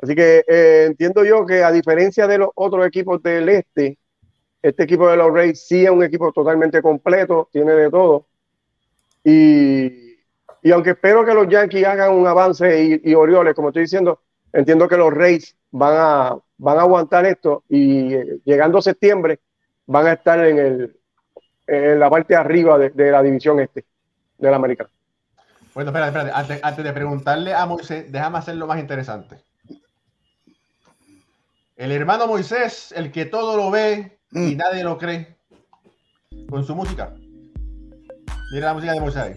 Así 0.00 0.14
que 0.14 0.44
eh, 0.46 0.84
entiendo 0.86 1.24
yo 1.24 1.46
que 1.46 1.62
a 1.62 1.72
diferencia 1.72 2.26
de 2.26 2.38
los 2.38 2.50
otros 2.54 2.86
equipos 2.86 3.22
del 3.22 3.48
este, 3.48 3.98
este 4.62 4.82
equipo 4.82 5.08
de 5.08 5.16
los 5.16 5.32
Rays 5.32 5.66
sí 5.66 5.84
es 5.84 5.90
un 5.90 6.02
equipo 6.02 6.32
totalmente 6.32 6.82
completo, 6.82 7.48
tiene 7.52 7.72
de 7.72 7.90
todo. 7.90 8.26
Y, 9.24 10.06
y 10.62 10.72
aunque 10.72 10.90
espero 10.90 11.24
que 11.24 11.34
los 11.34 11.48
Yankees 11.48 11.86
hagan 11.86 12.12
un 12.12 12.26
avance 12.26 13.00
y, 13.02 13.14
Orioles, 13.14 13.54
como 13.54 13.68
estoy 13.68 13.82
diciendo, 13.82 14.20
entiendo 14.52 14.88
que 14.88 14.96
los 14.96 15.14
Rays 15.14 15.56
van 15.70 15.94
a, 15.96 16.38
van 16.58 16.78
a 16.78 16.80
aguantar 16.80 17.24
esto 17.24 17.62
y 17.68 18.14
eh, 18.14 18.40
llegando 18.44 18.82
septiembre 18.82 19.38
van 19.86 20.08
a 20.08 20.12
estar 20.14 20.44
en, 20.44 20.58
el, 20.58 20.96
en 21.66 22.00
la 22.00 22.10
parte 22.10 22.34
arriba 22.34 22.78
de, 22.78 23.10
la 23.12 23.22
división 23.22 23.60
este 23.60 23.84
de 24.38 24.50
la 24.50 24.56
americana. 24.56 24.90
Bueno, 25.72 25.90
espérate, 25.90 26.18
espérate. 26.18 26.40
Antes, 26.40 26.64
antes 26.64 26.84
de 26.84 26.92
preguntarle 26.92 27.54
a 27.54 27.64
Moisés, 27.66 28.10
déjame 28.10 28.38
hacerlo 28.38 28.66
más 28.66 28.80
interesante. 28.80 29.36
El 31.76 31.92
hermano 31.92 32.26
Moisés, 32.26 32.90
el 32.96 33.12
que 33.12 33.26
todo 33.26 33.54
lo 33.54 33.70
ve 33.70 34.18
y 34.32 34.54
mm. 34.54 34.56
nadie 34.56 34.82
lo 34.82 34.96
cree, 34.96 35.36
con 36.48 36.64
su 36.64 36.74
música. 36.74 37.12
Mira 38.50 38.68
la 38.68 38.74
música 38.74 38.92
de 38.94 39.00
Moisés. 39.00 39.36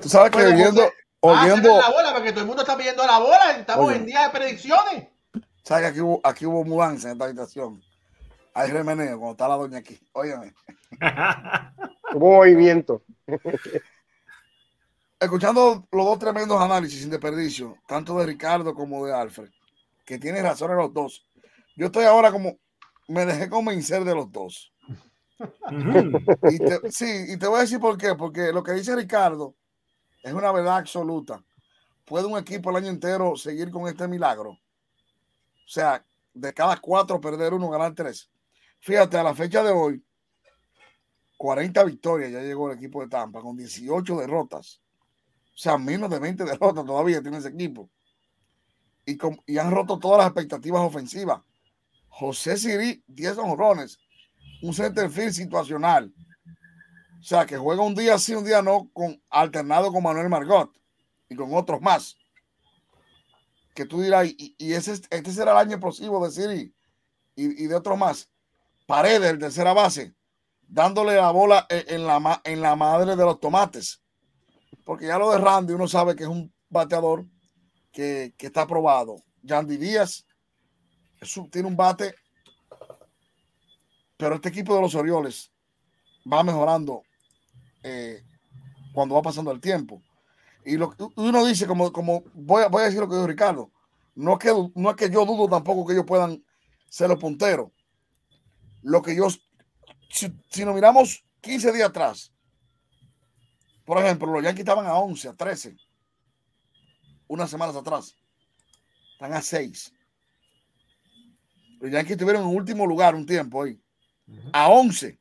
Tú 0.00 0.08
sabes 0.08 0.30
que 0.30 0.46
oyendo, 0.46 0.92
oyendo... 1.18 1.80
la 1.80 1.90
bola, 1.90 2.12
porque 2.14 2.30
todo 2.30 2.42
el 2.42 2.46
mundo 2.46 2.62
está 2.62 2.76
pidiendo 2.76 3.04
la 3.04 3.18
bola. 3.18 3.56
Estamos 3.58 3.92
en 3.92 4.06
día 4.06 4.28
de 4.28 4.30
predicciones. 4.30 5.08
¿Sabes 5.64 5.82
que 5.82 5.88
aquí 5.88 6.00
hubo, 6.00 6.20
aquí 6.22 6.46
hubo 6.46 6.64
mudanza 6.64 7.08
en 7.08 7.14
esta 7.14 7.24
habitación? 7.24 7.82
Hay 8.54 8.70
remeneo 8.70 9.18
cuando 9.18 9.32
está 9.32 9.48
la 9.48 9.56
doña 9.56 9.78
aquí. 9.78 10.00
Óyeme. 10.12 10.54
hubo 12.14 12.32
movimiento 12.36 13.02
escuchando 15.20 15.86
los 15.92 16.06
dos 16.06 16.18
tremendos 16.18 16.60
análisis 16.60 17.02
sin 17.02 17.10
desperdicio, 17.10 17.76
tanto 17.86 18.18
de 18.18 18.26
Ricardo 18.26 18.74
como 18.74 19.04
de 19.04 19.12
Alfred, 19.12 19.50
que 20.04 20.18
tiene 20.18 20.42
razón 20.42 20.70
en 20.70 20.78
los 20.78 20.92
dos. 20.92 21.26
Yo 21.76 21.86
estoy 21.86 22.04
ahora 22.04 22.32
como, 22.32 22.58
me 23.08 23.26
dejé 23.26 23.48
convencer 23.48 24.02
de 24.04 24.14
los 24.14 24.32
dos. 24.32 24.72
sí, 26.90 27.24
y 27.28 27.36
te 27.36 27.46
voy 27.46 27.58
a 27.58 27.62
decir 27.62 27.78
por 27.78 27.96
qué. 27.96 28.14
Porque 28.14 28.52
lo 28.52 28.62
que 28.62 28.72
dice 28.72 28.96
Ricardo 28.96 29.54
es 30.22 30.32
una 30.32 30.52
verdad 30.52 30.78
absoluta. 30.78 31.42
¿Puede 32.04 32.26
un 32.26 32.38
equipo 32.38 32.70
el 32.70 32.76
año 32.76 32.88
entero 32.88 33.36
seguir 33.36 33.70
con 33.70 33.86
este 33.88 34.08
milagro? 34.08 34.50
O 34.50 35.72
sea, 35.72 36.04
de 36.34 36.52
cada 36.52 36.76
cuatro 36.78 37.20
perder 37.20 37.54
uno, 37.54 37.70
ganar 37.70 37.94
tres. 37.94 38.30
Fíjate, 38.80 39.18
a 39.18 39.22
la 39.22 39.34
fecha 39.34 39.62
de 39.62 39.70
hoy, 39.70 40.02
40 41.36 41.84
victorias 41.84 42.32
ya 42.32 42.40
llegó 42.40 42.70
el 42.70 42.76
equipo 42.76 43.00
de 43.00 43.08
Tampa 43.08 43.40
con 43.40 43.56
18 43.56 44.18
derrotas. 44.18 44.80
O 45.54 45.58
sea, 45.58 45.76
menos 45.78 46.10
de 46.10 46.18
20 46.18 46.44
derrotas 46.44 46.84
todavía 46.84 47.20
tiene 47.20 47.38
ese 47.38 47.48
equipo. 47.48 47.90
Y, 49.04 49.18
y 49.46 49.58
han 49.58 49.70
roto 49.70 49.98
todas 49.98 50.18
las 50.18 50.26
expectativas 50.28 50.82
ofensivas. 50.82 51.42
José 52.08 52.56
Siri, 52.56 53.02
10 53.06 53.38
honrones, 53.38 53.98
un 54.62 54.74
centerfield 54.74 55.32
situacional. 55.32 56.12
O 57.20 57.22
sea, 57.22 57.44
que 57.44 57.58
juega 57.58 57.82
un 57.82 57.94
día 57.94 58.18
sí, 58.18 58.34
un 58.34 58.44
día 58.44 58.62
no, 58.62 58.90
con, 58.92 59.22
alternado 59.28 59.92
con 59.92 60.02
Manuel 60.02 60.28
Margot 60.28 60.70
y 61.28 61.36
con 61.36 61.54
otros 61.54 61.80
más. 61.80 62.16
Que 63.74 63.84
tú 63.84 64.00
dirás, 64.00 64.26
y, 64.26 64.54
ese, 64.72 64.92
este 64.92 65.32
será 65.32 65.52
el 65.52 65.58
año 65.58 65.72
explosivo 65.72 66.24
de 66.24 66.32
Siri 66.32 66.74
y, 67.36 67.66
de 67.66 67.74
otros 67.74 67.98
más. 67.98 68.30
Paredes, 68.86 69.30
el 69.30 69.38
tercera 69.38 69.72
base, 69.72 70.14
dándole 70.66 71.14
la 71.14 71.30
bola 71.30 71.66
en 71.68 72.06
la, 72.06 72.40
en 72.44 72.60
la 72.60 72.74
madre 72.74 73.16
de 73.16 73.24
los 73.24 73.38
tomates. 73.38 74.02
Porque 74.90 75.06
ya 75.06 75.20
lo 75.20 75.30
de 75.30 75.38
Randy, 75.38 75.72
uno 75.72 75.86
sabe 75.86 76.16
que 76.16 76.24
es 76.24 76.28
un 76.28 76.52
bateador 76.68 77.24
que, 77.92 78.34
que 78.36 78.48
está 78.48 78.62
aprobado. 78.62 79.22
Yandy 79.40 79.76
Díaz 79.76 80.26
tiene 81.52 81.68
un 81.68 81.76
bate, 81.76 82.12
pero 84.16 84.34
este 84.34 84.48
equipo 84.48 84.74
de 84.74 84.80
los 84.80 84.96
Orioles 84.96 85.52
va 86.26 86.42
mejorando 86.42 87.04
eh, 87.84 88.24
cuando 88.92 89.14
va 89.14 89.22
pasando 89.22 89.52
el 89.52 89.60
tiempo. 89.60 90.02
Y 90.64 90.76
lo, 90.76 90.92
uno 91.14 91.46
dice, 91.46 91.68
como, 91.68 91.92
como 91.92 92.24
voy, 92.34 92.64
a, 92.64 92.66
voy 92.66 92.82
a 92.82 92.86
decir 92.86 92.98
lo 92.98 93.08
que 93.08 93.14
dijo 93.14 93.28
Ricardo, 93.28 93.70
no 94.16 94.32
es, 94.32 94.38
que, 94.40 94.70
no 94.74 94.90
es 94.90 94.96
que 94.96 95.08
yo 95.08 95.24
dudo 95.24 95.48
tampoco 95.48 95.86
que 95.86 95.92
ellos 95.92 96.04
puedan 96.04 96.44
ser 96.88 97.08
los 97.10 97.20
punteros. 97.20 97.70
Lo 98.82 99.02
que 99.02 99.14
yo, 99.14 99.28
si, 100.08 100.36
si 100.50 100.64
nos 100.64 100.74
miramos 100.74 101.24
15 101.42 101.70
días 101.74 101.90
atrás, 101.90 102.32
por 103.90 103.98
ejemplo, 103.98 104.30
los 104.30 104.44
Yankees 104.44 104.60
estaban 104.60 104.86
a 104.86 104.94
11, 104.94 105.30
a 105.30 105.32
13, 105.32 105.76
unas 107.26 107.50
semanas 107.50 107.74
atrás, 107.74 108.16
están 109.14 109.32
a 109.32 109.42
6. 109.42 109.92
Los 111.80 111.90
Yankees 111.90 112.12
estuvieron 112.12 112.42
en 112.42 112.54
último 112.54 112.86
lugar 112.86 113.16
un 113.16 113.26
tiempo 113.26 113.64
ahí. 113.64 113.82
A 114.52 114.68
11. 114.68 115.18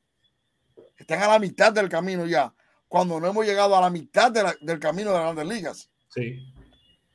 Están 0.97 1.23
a 1.23 1.29
la 1.29 1.39
mitad 1.39 1.73
del 1.73 1.89
camino 1.89 2.27
ya. 2.27 2.53
Cuando 2.87 3.19
no 3.19 3.25
hemos 3.25 3.43
llegado 3.43 3.75
a 3.75 3.81
la 3.81 3.89
mitad 3.89 4.31
del 4.31 4.79
camino 4.79 5.13
de 5.13 5.17
las 5.17 5.33
grandes 5.33 5.47
ligas. 5.47 5.89
Sí. 6.13 6.53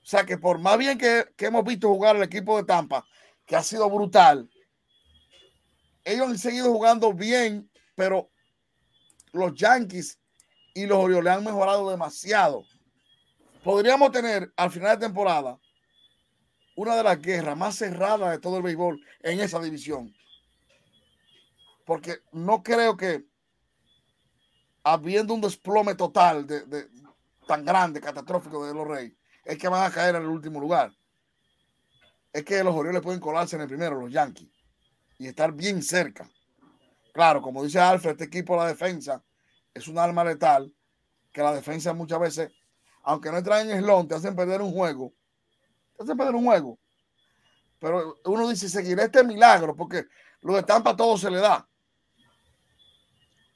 O 0.02 0.06
sea 0.06 0.26
que 0.26 0.36
por 0.36 0.58
más 0.58 0.76
bien 0.76 0.98
que, 0.98 1.24
hemos 1.38 1.62
visto 1.62 1.86
jugar 1.86 2.16
el 2.16 2.24
equipo 2.24 2.56
de 2.56 2.64
Tampa, 2.64 3.06
que 3.46 3.54
ha 3.54 3.62
sido 3.62 3.88
brutal, 3.88 4.50
ellos 6.02 6.30
han 6.30 6.36
seguido 6.36 6.72
jugando 6.72 7.12
bien, 7.12 7.70
pero 7.94 8.28
los 9.30 9.54
Yankees 9.54 10.18
y 10.74 10.86
los 10.86 10.98
Orioles 10.98 11.32
han 11.32 11.44
mejorado 11.44 11.88
demasiado. 11.88 12.64
Podríamos 13.62 14.12
tener 14.12 14.52
al 14.56 14.70
final 14.70 14.98
de 14.98 15.06
temporada 15.06 15.58
una 16.76 16.96
de 16.96 17.04
las 17.04 17.22
guerras 17.22 17.56
más 17.56 17.76
cerradas 17.76 18.32
de 18.32 18.38
todo 18.40 18.56
el 18.56 18.62
béisbol 18.64 19.00
en 19.22 19.40
esa 19.40 19.60
división. 19.60 20.14
Porque 21.86 22.18
no 22.32 22.62
creo 22.62 22.96
que 22.96 23.24
habiendo 24.82 25.32
un 25.32 25.40
desplome 25.40 25.94
total 25.94 26.46
de, 26.46 26.88
tan 27.46 27.64
grande, 27.64 28.00
catastrófico 28.00 28.66
de 28.66 28.74
los 28.74 28.86
Reyes, 28.86 29.14
es 29.44 29.56
que 29.56 29.68
van 29.68 29.84
a 29.84 29.94
caer 29.94 30.16
en 30.16 30.22
el 30.22 30.28
último 30.28 30.60
lugar. 30.60 30.92
Es 32.32 32.44
que 32.44 32.64
los 32.64 32.74
Orioles 32.74 33.00
pueden 33.00 33.20
colarse 33.20 33.54
en 33.54 33.62
el 33.62 33.68
primero, 33.68 34.00
los 34.00 34.10
Yankees, 34.10 34.48
y 35.18 35.28
estar 35.28 35.52
bien 35.52 35.82
cerca. 35.82 36.28
Claro, 37.12 37.40
como 37.40 37.62
dice 37.62 37.78
Alfred, 37.78 38.12
este 38.12 38.24
equipo, 38.24 38.56
la 38.56 38.66
defensa, 38.66 39.22
es 39.74 39.88
un 39.88 39.98
arma 39.98 40.24
letal, 40.24 40.72
que 41.32 41.42
la 41.42 41.52
defensa 41.52 41.92
muchas 41.92 42.20
veces, 42.20 42.52
aunque 43.02 43.30
no 43.30 43.42
traen 43.42 43.70
eslón, 43.70 44.08
te 44.08 44.14
hacen 44.14 44.34
perder 44.34 44.62
un 44.62 44.72
juego 44.72 45.12
se 45.98 46.16
perder 46.16 46.34
un 46.34 46.44
juego. 46.44 46.78
Pero 47.78 48.16
uno 48.24 48.48
dice, 48.48 48.68
seguiré 48.68 49.04
este 49.04 49.22
milagro, 49.24 49.76
porque 49.76 50.06
lo 50.40 50.54
de 50.54 50.62
Tampa 50.62 50.96
todo 50.96 51.16
se 51.18 51.30
le 51.30 51.38
da. 51.38 51.68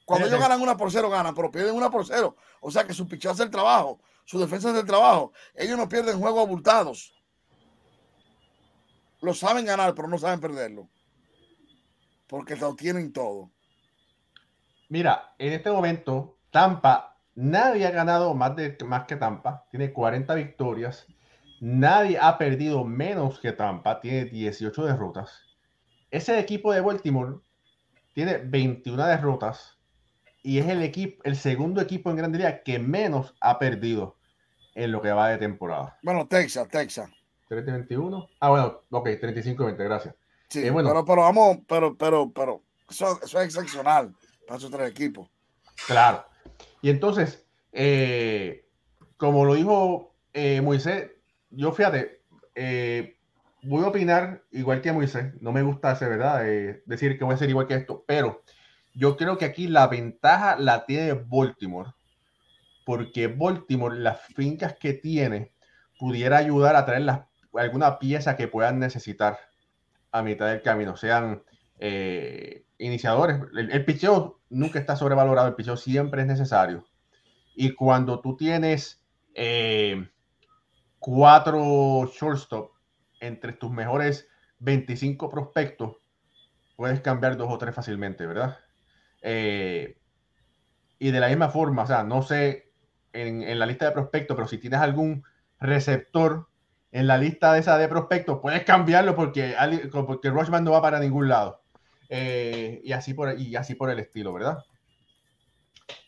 Cuando 0.05 0.27
ellos 0.27 0.39
ganan 0.39 0.61
una 0.61 0.75
por 0.75 0.91
cero, 0.91 1.09
ganan, 1.09 1.35
pero 1.35 1.51
pierden 1.51 1.75
una 1.75 1.89
por 1.89 2.05
cero. 2.05 2.35
O 2.61 2.71
sea 2.71 2.85
que 2.85 2.93
su 2.93 3.07
pichón 3.07 3.33
es 3.33 3.39
el 3.39 3.51
trabajo, 3.51 3.99
su 4.25 4.39
defensa 4.39 4.71
es 4.71 4.75
el 4.75 4.85
trabajo. 4.85 5.33
Ellos 5.53 5.77
no 5.77 5.87
pierden 5.87 6.19
juegos 6.19 6.41
abultados. 6.41 7.13
Lo 9.21 9.33
saben 9.33 9.65
ganar, 9.65 9.93
pero 9.93 10.07
no 10.07 10.17
saben 10.17 10.39
perderlo. 10.39 10.89
Porque 12.27 12.55
lo 12.55 12.75
tienen 12.75 13.11
todo. 13.11 13.51
Mira, 14.89 15.33
en 15.37 15.53
este 15.53 15.71
momento, 15.71 16.37
Tampa, 16.51 17.15
nadie 17.35 17.85
ha 17.87 17.91
ganado 17.91 18.33
más, 18.33 18.55
de, 18.55 18.77
más 18.85 19.05
que 19.05 19.15
Tampa. 19.15 19.65
Tiene 19.71 19.93
40 19.93 20.33
victorias 20.35 21.07
Nadie 21.59 22.17
ha 22.19 22.37
perdido 22.37 22.85
menos 22.85 23.39
que 23.39 23.51
Tampa, 23.51 23.99
tiene 23.99 24.25
18 24.25 24.85
derrotas. 24.85 25.41
Ese 26.09 26.39
equipo 26.39 26.71
de 26.71 26.79
Baltimore 26.79 27.39
tiene 28.13 28.37
21 28.37 29.05
derrotas 29.05 29.77
y 30.41 30.59
es 30.59 30.67
el 30.67 30.81
equipo, 30.81 31.21
el 31.25 31.35
segundo 31.35 31.81
equipo 31.81 32.09
en 32.09 32.15
Gran 32.15 32.31
Liga 32.31 32.63
que 32.63 32.79
menos 32.79 33.35
ha 33.41 33.59
perdido 33.59 34.15
en 34.73 34.93
lo 34.93 35.01
que 35.01 35.11
va 35.11 35.29
de 35.29 35.37
temporada. 35.37 35.97
Bueno, 36.01 36.27
Texas, 36.27 36.67
Texas. 36.69 37.09
30-21. 37.49 38.29
Ah, 38.39 38.49
bueno, 38.49 38.81
ok, 38.89 39.07
35-20, 39.07 39.75
gracias. 39.75 40.15
Sí, 40.47 40.65
eh, 40.65 40.71
bueno, 40.71 40.89
pero, 40.89 41.05
pero 41.05 41.21
vamos, 41.23 41.57
pero, 41.67 41.97
pero, 41.97 42.31
pero, 42.31 42.61
eso, 42.89 43.19
es 43.21 43.35
excepcional 43.35 44.15
para 44.49 44.57
esos 44.57 44.71
tres 44.71 44.89
equipos. 44.89 45.29
Claro. 45.85 46.25
Y 46.81 46.89
entonces, 46.89 47.45
eh, 47.71 48.65
como 49.15 49.45
lo 49.45 49.53
dijo 49.53 50.15
eh, 50.33 50.59
Moisés, 50.61 51.11
yo 51.51 51.71
fíjate, 51.71 52.23
eh, 52.55 53.19
voy 53.61 53.83
a 53.83 53.89
opinar 53.89 54.41
igual 54.49 54.81
que 54.81 54.91
Moisés. 54.91 55.39
No 55.39 55.51
me 55.51 55.61
gusta 55.61 55.91
hacer, 55.91 56.09
¿verdad? 56.09 56.49
Eh, 56.49 56.81
decir 56.87 57.15
que 57.19 57.25
voy 57.25 57.35
a 57.35 57.37
ser 57.37 57.51
igual 57.51 57.67
que 57.67 57.75
esto, 57.75 58.03
pero 58.07 58.41
yo 58.95 59.17
creo 59.17 59.37
que 59.37 59.45
aquí 59.45 59.67
la 59.67 59.85
ventaja 59.85 60.57
la 60.57 60.87
tiene 60.87 61.13
Baltimore, 61.13 61.91
porque 62.87 63.27
Baltimore, 63.27 63.99
las 63.99 64.19
fincas 64.33 64.77
que 64.79 64.93
tiene, 64.93 65.53
pudiera 65.99 66.37
ayudar 66.37 66.75
a 66.75 66.87
traer 66.87 67.03
las, 67.03 67.21
alguna 67.53 67.99
pieza 67.99 68.35
que 68.35 68.47
puedan 68.47 68.79
necesitar 68.79 69.37
a 70.11 70.23
mitad 70.23 70.47
del 70.47 70.63
camino, 70.63 70.97
sean 70.97 71.43
iniciadores. 72.79 73.39
El, 73.53 73.71
el 73.71 73.85
picheo 73.85 74.38
nunca 74.49 74.79
está 74.79 74.95
sobrevalorado, 74.95 75.47
el 75.47 75.55
picheo 75.55 75.77
siempre 75.77 76.21
es 76.21 76.27
necesario. 76.27 76.85
Y 77.55 77.73
cuando 77.75 78.21
tú 78.21 78.35
tienes 78.35 79.01
cuatro 80.99 82.05
shortstop 82.05 82.71
entre 83.19 83.53
tus 83.53 83.71
mejores 83.71 84.27
25 84.59 85.29
prospectos, 85.29 85.97
puedes 86.75 87.01
cambiar 87.01 87.37
dos 87.37 87.51
o 87.51 87.57
tres 87.57 87.75
fácilmente, 87.75 88.25
¿verdad? 88.25 88.57
Eh, 89.21 89.97
y 90.97 91.11
de 91.11 91.19
la 91.19 91.27
misma 91.27 91.49
forma, 91.49 91.83
o 91.83 91.87
sea, 91.87 92.03
no 92.03 92.21
sé 92.21 92.71
en, 93.13 93.57
la 93.57 93.65
lista 93.65 93.85
de 93.85 93.91
prospectos, 93.91 94.35
pero 94.35 94.47
si 94.47 94.57
tienes 94.57 94.79
algún 94.79 95.23
receptor 95.59 96.47
en 96.91 97.07
la 97.07 97.17
lista 97.17 97.53
de 97.53 97.59
esa 97.59 97.77
de 97.77 97.87
prospectos, 97.87 98.39
puedes 98.41 98.63
cambiarlo 98.63 99.15
porque, 99.15 99.55
porque 99.91 100.29
Rushman 100.29 100.63
no 100.63 100.71
va 100.71 100.81
para 100.81 100.99
ningún 100.99 101.29
lado. 101.29 101.58
Eh, 102.09 102.81
y, 102.83 102.91
así 102.91 103.13
por, 103.13 103.39
y 103.39 103.55
así 103.55 103.75
por 103.75 103.89
el 103.89 103.99
estilo, 103.99 104.33
¿verdad? 104.33 104.63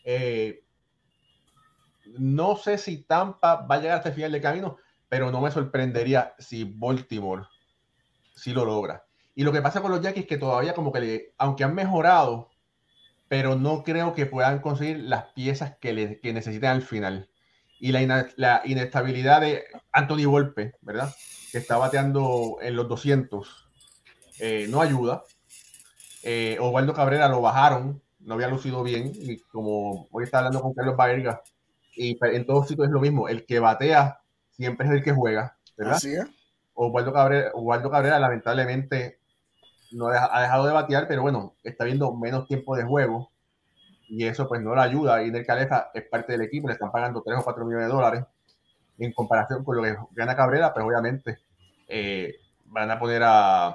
Eh, 0.04 0.64
no 2.18 2.56
sé 2.56 2.76
si 2.78 3.04
Tampa 3.04 3.66
va 3.66 3.76
a 3.76 3.80
llegar 3.80 3.98
hasta 3.98 4.08
el 4.08 4.14
final 4.14 4.32
de 4.32 4.40
camino, 4.40 4.78
pero 5.08 5.30
no 5.30 5.40
me 5.40 5.50
sorprendería 5.50 6.34
si 6.38 6.64
Baltimore 6.64 7.44
sí 8.34 8.52
lo 8.52 8.64
logra. 8.64 9.04
Y 9.34 9.44
lo 9.44 9.52
que 9.52 9.62
pasa 9.62 9.80
con 9.80 9.90
los 9.92 10.02
Yankees 10.02 10.24
es 10.24 10.28
que 10.28 10.36
todavía 10.36 10.74
como 10.74 10.92
que, 10.92 11.34
aunque 11.38 11.64
han 11.64 11.74
mejorado, 11.74 12.50
pero 13.28 13.56
no 13.56 13.82
creo 13.82 14.14
que 14.14 14.26
puedan 14.26 14.60
conseguir 14.60 14.98
las 14.98 15.24
piezas 15.32 15.76
que, 15.78 15.92
le, 15.92 16.20
que 16.20 16.32
necesitan 16.32 16.76
al 16.76 16.82
final. 16.82 17.30
Y 17.78 17.92
la, 17.92 18.62
inestabilidad 18.64 19.40
de 19.40 19.64
Anthony 19.90 20.26
Volpe, 20.26 20.74
¿verdad? 20.82 21.12
Que 21.50 21.58
está 21.58 21.76
bateando 21.78 22.58
en 22.60 22.76
los 22.76 22.88
200, 22.88 23.70
eh, 24.38 24.66
no 24.68 24.80
ayuda. 24.80 25.24
Eh, 26.22 26.56
Osvaldo 26.60 26.94
Cabrera 26.94 27.28
lo 27.28 27.40
bajaron, 27.40 28.00
no 28.20 28.34
había 28.34 28.48
lucido 28.48 28.82
bien, 28.82 29.12
y 29.14 29.38
como 29.38 30.06
hoy 30.10 30.24
está 30.24 30.38
hablando 30.38 30.60
con 30.62 30.74
Carlos 30.74 30.96
Baerga, 30.96 31.42
y 31.94 32.16
en 32.20 32.46
todos 32.46 32.68
sitios 32.68 32.86
es 32.86 32.92
lo 32.92 33.00
mismo, 33.00 33.28
el 33.28 33.44
que 33.44 33.58
batea 33.58 34.20
siempre 34.50 34.86
es 34.86 34.92
el 34.92 35.02
que 35.02 35.12
juega, 35.12 35.56
¿verdad? 35.76 35.96
Así 35.96 36.14
es. 36.14 36.26
Osvaldo 36.74 37.12
Cabrera, 37.12 37.52
Cabrera 37.90 38.18
lamentablemente 38.18 39.18
no 39.92 40.08
ha 40.08 40.40
dejado 40.40 40.66
de 40.66 40.72
batear, 40.72 41.06
pero 41.06 41.22
bueno, 41.22 41.54
está 41.62 41.84
viendo 41.84 42.14
menos 42.14 42.46
tiempo 42.46 42.76
de 42.76 42.84
juego. 42.84 43.30
y 44.08 44.26
eso 44.26 44.46
pues 44.48 44.60
no 44.60 44.74
le 44.74 44.80
ayuda. 44.82 45.22
Iner 45.22 45.44
Calefa 45.46 45.90
es 45.94 46.04
parte 46.04 46.32
del 46.32 46.42
equipo, 46.42 46.68
le 46.68 46.74
están 46.74 46.90
pagando 46.90 47.22
3 47.22 47.38
o 47.38 47.44
4 47.44 47.64
millones 47.64 47.88
de 47.88 47.92
dólares 47.92 48.24
en 48.98 49.12
comparación 49.12 49.64
con 49.64 49.76
lo 49.76 49.82
que 49.82 49.96
gana 50.12 50.36
Cabrera, 50.36 50.72
pues 50.72 50.84
obviamente 50.84 51.38
eh, 51.88 52.34
van 52.66 52.90
a 52.90 52.98
poner 52.98 53.22
a, 53.24 53.68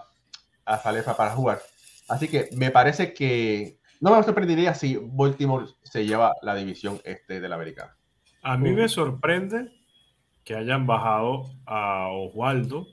a 0.66 0.84
para 1.18 1.32
jugar. 1.32 1.60
Así 2.08 2.28
que 2.28 2.50
me 2.56 2.72
parece 2.72 3.14
que 3.14 3.80
no 4.00 4.16
me 4.16 4.24
sorprendería 4.24 4.74
si 4.74 4.98
Baltimore 5.02 5.68
se 5.84 6.06
lleva 6.06 6.34
la 6.42 6.56
división 6.56 7.00
este 7.04 7.40
de 7.40 7.50
la 7.50 7.56
americana. 7.56 7.96
A 8.44 8.58
mí 8.58 8.72
me 8.72 8.88
sorprende 8.88 9.72
que 10.44 10.56
hayan 10.56 10.88
bajado 10.88 11.52
a 11.66 12.10
Oswaldo. 12.10 12.88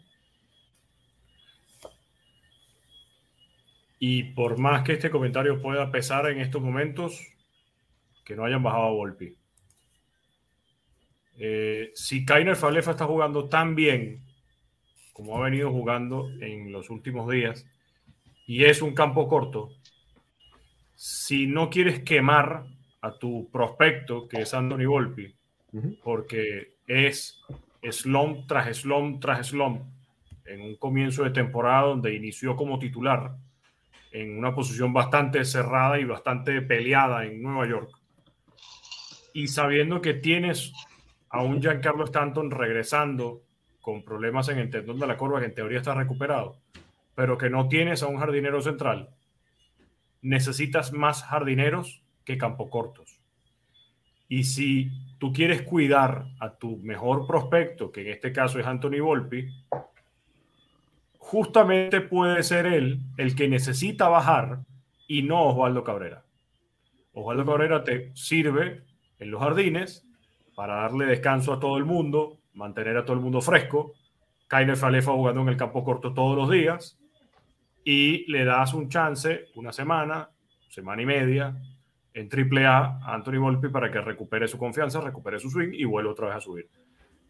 Y 3.99 4.25
por 4.35 4.59
más 4.59 4.83
que 4.83 4.95
este 4.95 5.11
comentario 5.11 5.63
pueda 5.63 5.91
pesar 5.91 6.27
en 6.27 6.41
estos 6.41 6.61
momentos, 6.61 7.21
que 8.25 8.35
no 8.35 8.45
hayan 8.45 8.63
bajado 8.63 8.85
a 8.85 8.91
Volpi. 8.91 9.39
Eh, 11.37 11.93
si 11.95 12.25
Kainer 12.25 12.57
Falefa 12.57 12.93
está 12.93 13.07
jugando 13.07 13.49
tan 13.49 13.75
bien 13.75 14.25
como 15.15 15.39
ha 15.39 15.45
venido 15.45 15.71
jugando 15.71 16.29
en 16.41 16.73
los 16.73 16.91
últimos 16.91 17.31
días 17.31 17.67
y 18.47 18.65
es 18.65 18.83
un 18.83 18.95
campo 18.95 19.29
corto, 19.29 19.71
si 20.95 21.47
no 21.47 21.71
quieres 21.71 22.01
quemar 22.01 22.67
a 23.01 23.19
tu 23.19 23.51
prospecto, 23.51 24.29
que 24.29 24.43
es 24.43 24.55
Anthony 24.55 24.87
Volpi, 24.87 25.35
porque 26.03 26.77
es 26.87 27.43
slump 27.91 28.47
tras 28.47 28.79
slump 28.79 29.21
tras 29.21 29.49
slump 29.49 29.83
en 30.47 30.61
un 30.61 30.77
comienzo 30.77 31.25
de 31.25 31.31
temporada 31.31 31.89
donde 31.89 32.15
inició 32.15 32.57
como 32.57 32.79
titular 32.79 33.37
en 34.13 34.39
una 34.39 34.55
posición 34.55 34.93
bastante 34.93 35.45
cerrada 35.45 35.99
y 35.99 36.05
bastante 36.05 36.63
peleada 36.63 37.25
en 37.25 37.43
Nueva 37.43 37.69
York. 37.69 37.91
Y 39.33 39.49
sabiendo 39.49 40.01
que 40.01 40.15
tienes 40.15 40.73
a 41.29 41.43
un 41.43 41.61
Giancarlo 41.61 42.05
Stanton 42.05 42.51
regresando 42.51 43.43
con 43.81 44.05
problemas 44.05 44.49
en 44.49 44.59
el 44.59 44.71
tendón 44.71 45.01
de 45.01 45.07
la 45.09 45.17
curva 45.17 45.41
que 45.41 45.47
en 45.47 45.55
teoría 45.55 45.79
está 45.79 45.95
recuperado, 45.95 46.59
pero 47.15 47.39
que 47.39 47.51
no 47.51 47.69
tienes 47.69 48.03
a 48.03 48.07
un 48.07 48.19
jardinero 48.19 48.61
central, 48.61 49.11
necesitas 50.23 50.93
más 50.93 51.23
jardineros 51.23 52.03
que 52.25 52.39
campo 52.39 52.71
cortos. 52.71 53.21
Y 54.29 54.45
si 54.45 54.91
tú 55.19 55.33
quieres 55.33 55.63
cuidar 55.63 56.27
a 56.41 56.57
tu 56.57 56.79
mejor 56.79 57.27
prospecto, 57.27 57.93
que 57.93 58.01
en 58.01 58.09
este 58.09 58.33
caso 58.33 58.59
es 58.59 58.67
Anthony 58.67 59.01
Volpi, 59.01 59.47
justamente 61.19 62.01
puede 62.01 62.43
ser 62.43 62.67
él 62.67 63.01
el 63.17 63.37
que 63.37 63.49
necesita 63.49 64.09
bajar 64.09 64.61
y 65.07 65.23
no 65.23 65.45
Osvaldo 65.45 65.85
Cabrera. 65.85 66.25
Osvaldo 67.13 67.45
Cabrera 67.45 67.85
te 67.85 68.11
sirve 68.15 68.83
en 69.19 69.31
los 69.31 69.41
jardines 69.41 70.07
para 70.57 70.77
darle 70.77 71.07
descanso 71.07 71.53
a 71.53 71.61
todo 71.61 71.77
el 71.77 71.85
mundo, 71.85 72.39
mantener 72.55 72.97
a 72.97 73.05
todo 73.05 73.17
el 73.17 73.23
mundo 73.23 73.41
fresco. 73.41 73.93
Kainer 74.49 74.77
Falefa 74.77 75.13
jugando 75.13 75.43
en 75.43 75.49
el 75.49 75.57
campo 75.57 75.85
corto 75.85 76.15
todos 76.15 76.37
los 76.37 76.51
días 76.51 76.99
y 77.85 78.31
le 78.33 78.45
das 78.45 78.73
un 78.73 78.89
chance, 78.89 79.47
una 79.55 79.73
semana, 79.73 80.31
semana 80.69 81.03
y 81.03 81.07
media, 81.07 81.55
en 82.15 82.29
triple 82.29 82.65
A 82.67 83.01
Anthony 83.05 83.39
Volpi 83.39 83.69
para 83.69 83.91
que 83.91 84.01
recupere 84.01 84.49
su 84.49 84.57
confianza, 84.57 85.01
recupere 85.01 85.39
su 85.39 85.51
swing 85.51 85.73
y 85.73 85.85
vuelva 85.85 86.13
otra 86.13 86.29
vez 86.29 86.37
a 86.37 86.41
subir. 86.41 86.69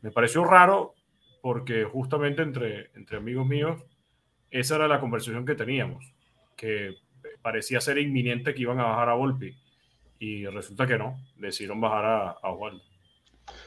Me 0.03 0.13
pareció 0.13 0.45
raro 0.45 0.95
porque 1.43 1.85
justamente 1.85 2.43
entre, 2.43 2.91
entre 2.95 3.17
amigos 3.17 3.47
míos, 3.47 3.83
esa 4.51 4.77
era 4.77 4.87
la 4.87 5.01
conversación 5.01 5.45
que 5.45 5.55
teníamos, 5.55 6.15
que 6.57 6.95
parecía 7.43 7.81
ser 7.81 7.99
inminente 7.99 8.55
que 8.55 8.63
iban 8.63 8.79
a 8.79 8.85
bajar 8.85 9.09
a 9.09 9.15
Volpi 9.15 9.57
y 10.19 10.47
resulta 10.47 10.87
que 10.87 10.97
no, 10.97 11.17
decidieron 11.37 11.81
bajar 11.81 12.05
a, 12.05 12.31
a 12.31 12.51
Osvaldo. 12.51 12.83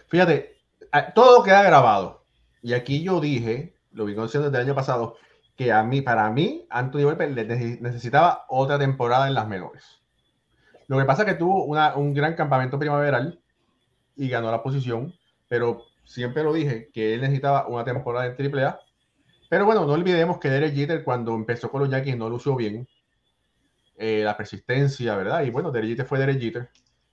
Fíjate, 0.08 0.58
todo 1.14 1.44
queda 1.44 1.64
grabado. 1.64 2.26
Y 2.62 2.74
aquí 2.74 3.04
yo 3.04 3.20
dije, 3.20 3.76
lo 3.92 4.06
vi 4.06 4.14
desde 4.14 4.48
el 4.48 4.56
año 4.56 4.76
pasado, 4.76 5.18
que 5.58 5.74
a 5.74 5.84
mí, 5.84 6.01
para 6.01 6.30
mí, 6.30 6.68
Anthony 6.70 7.03
Volpi 7.03 7.26
necesitaba 7.82 8.45
otra 8.47 8.78
temporada 8.78 9.28
en 9.28 9.34
las 9.34 9.47
menores. 9.47 9.99
Lo 10.88 10.99
que 10.99 11.05
pasa 11.05 11.24
es 11.24 11.30
que 11.30 11.34
tuvo 11.34 11.66
un 11.66 12.14
gran 12.14 12.36
campamento 12.36 12.78
primaveral 12.78 13.41
y 14.16 14.30
ganó 14.30 14.51
la 14.51 14.62
posición, 14.62 15.14
pero 15.49 15.84
siempre 16.05 16.43
lo 16.43 16.53
dije 16.53 16.89
que 16.93 17.16
él 17.16 17.22
necesitaba 17.22 17.68
una 17.68 17.84
temporada 17.84 18.28
en 18.28 18.55
AAA. 18.55 18.80
Pero 19.49 19.66
bueno, 19.66 19.86
no 19.86 19.93
olvidemos 19.93 20.38
que 20.38 20.49
Derek 20.49 20.76
Jeter 20.76 21.03
cuando 21.03 21.34
empezó 21.34 21.72
con 21.72 21.82
los 21.82 21.89
Yankees 21.89 22.18
no 22.18 22.30
lució 22.30 22.55
bien. 22.55 22.88
Eh, 23.97 24.22
la 24.24 24.38
persistencia, 24.38 25.16
¿verdad? 25.16 25.41
Y 25.41 25.49
bueno, 25.49 25.72
Derek 25.72 25.89
Jeter 25.89 26.05
fue 26.05 26.20
Derek 26.20 26.39
Jeter. 26.39 26.70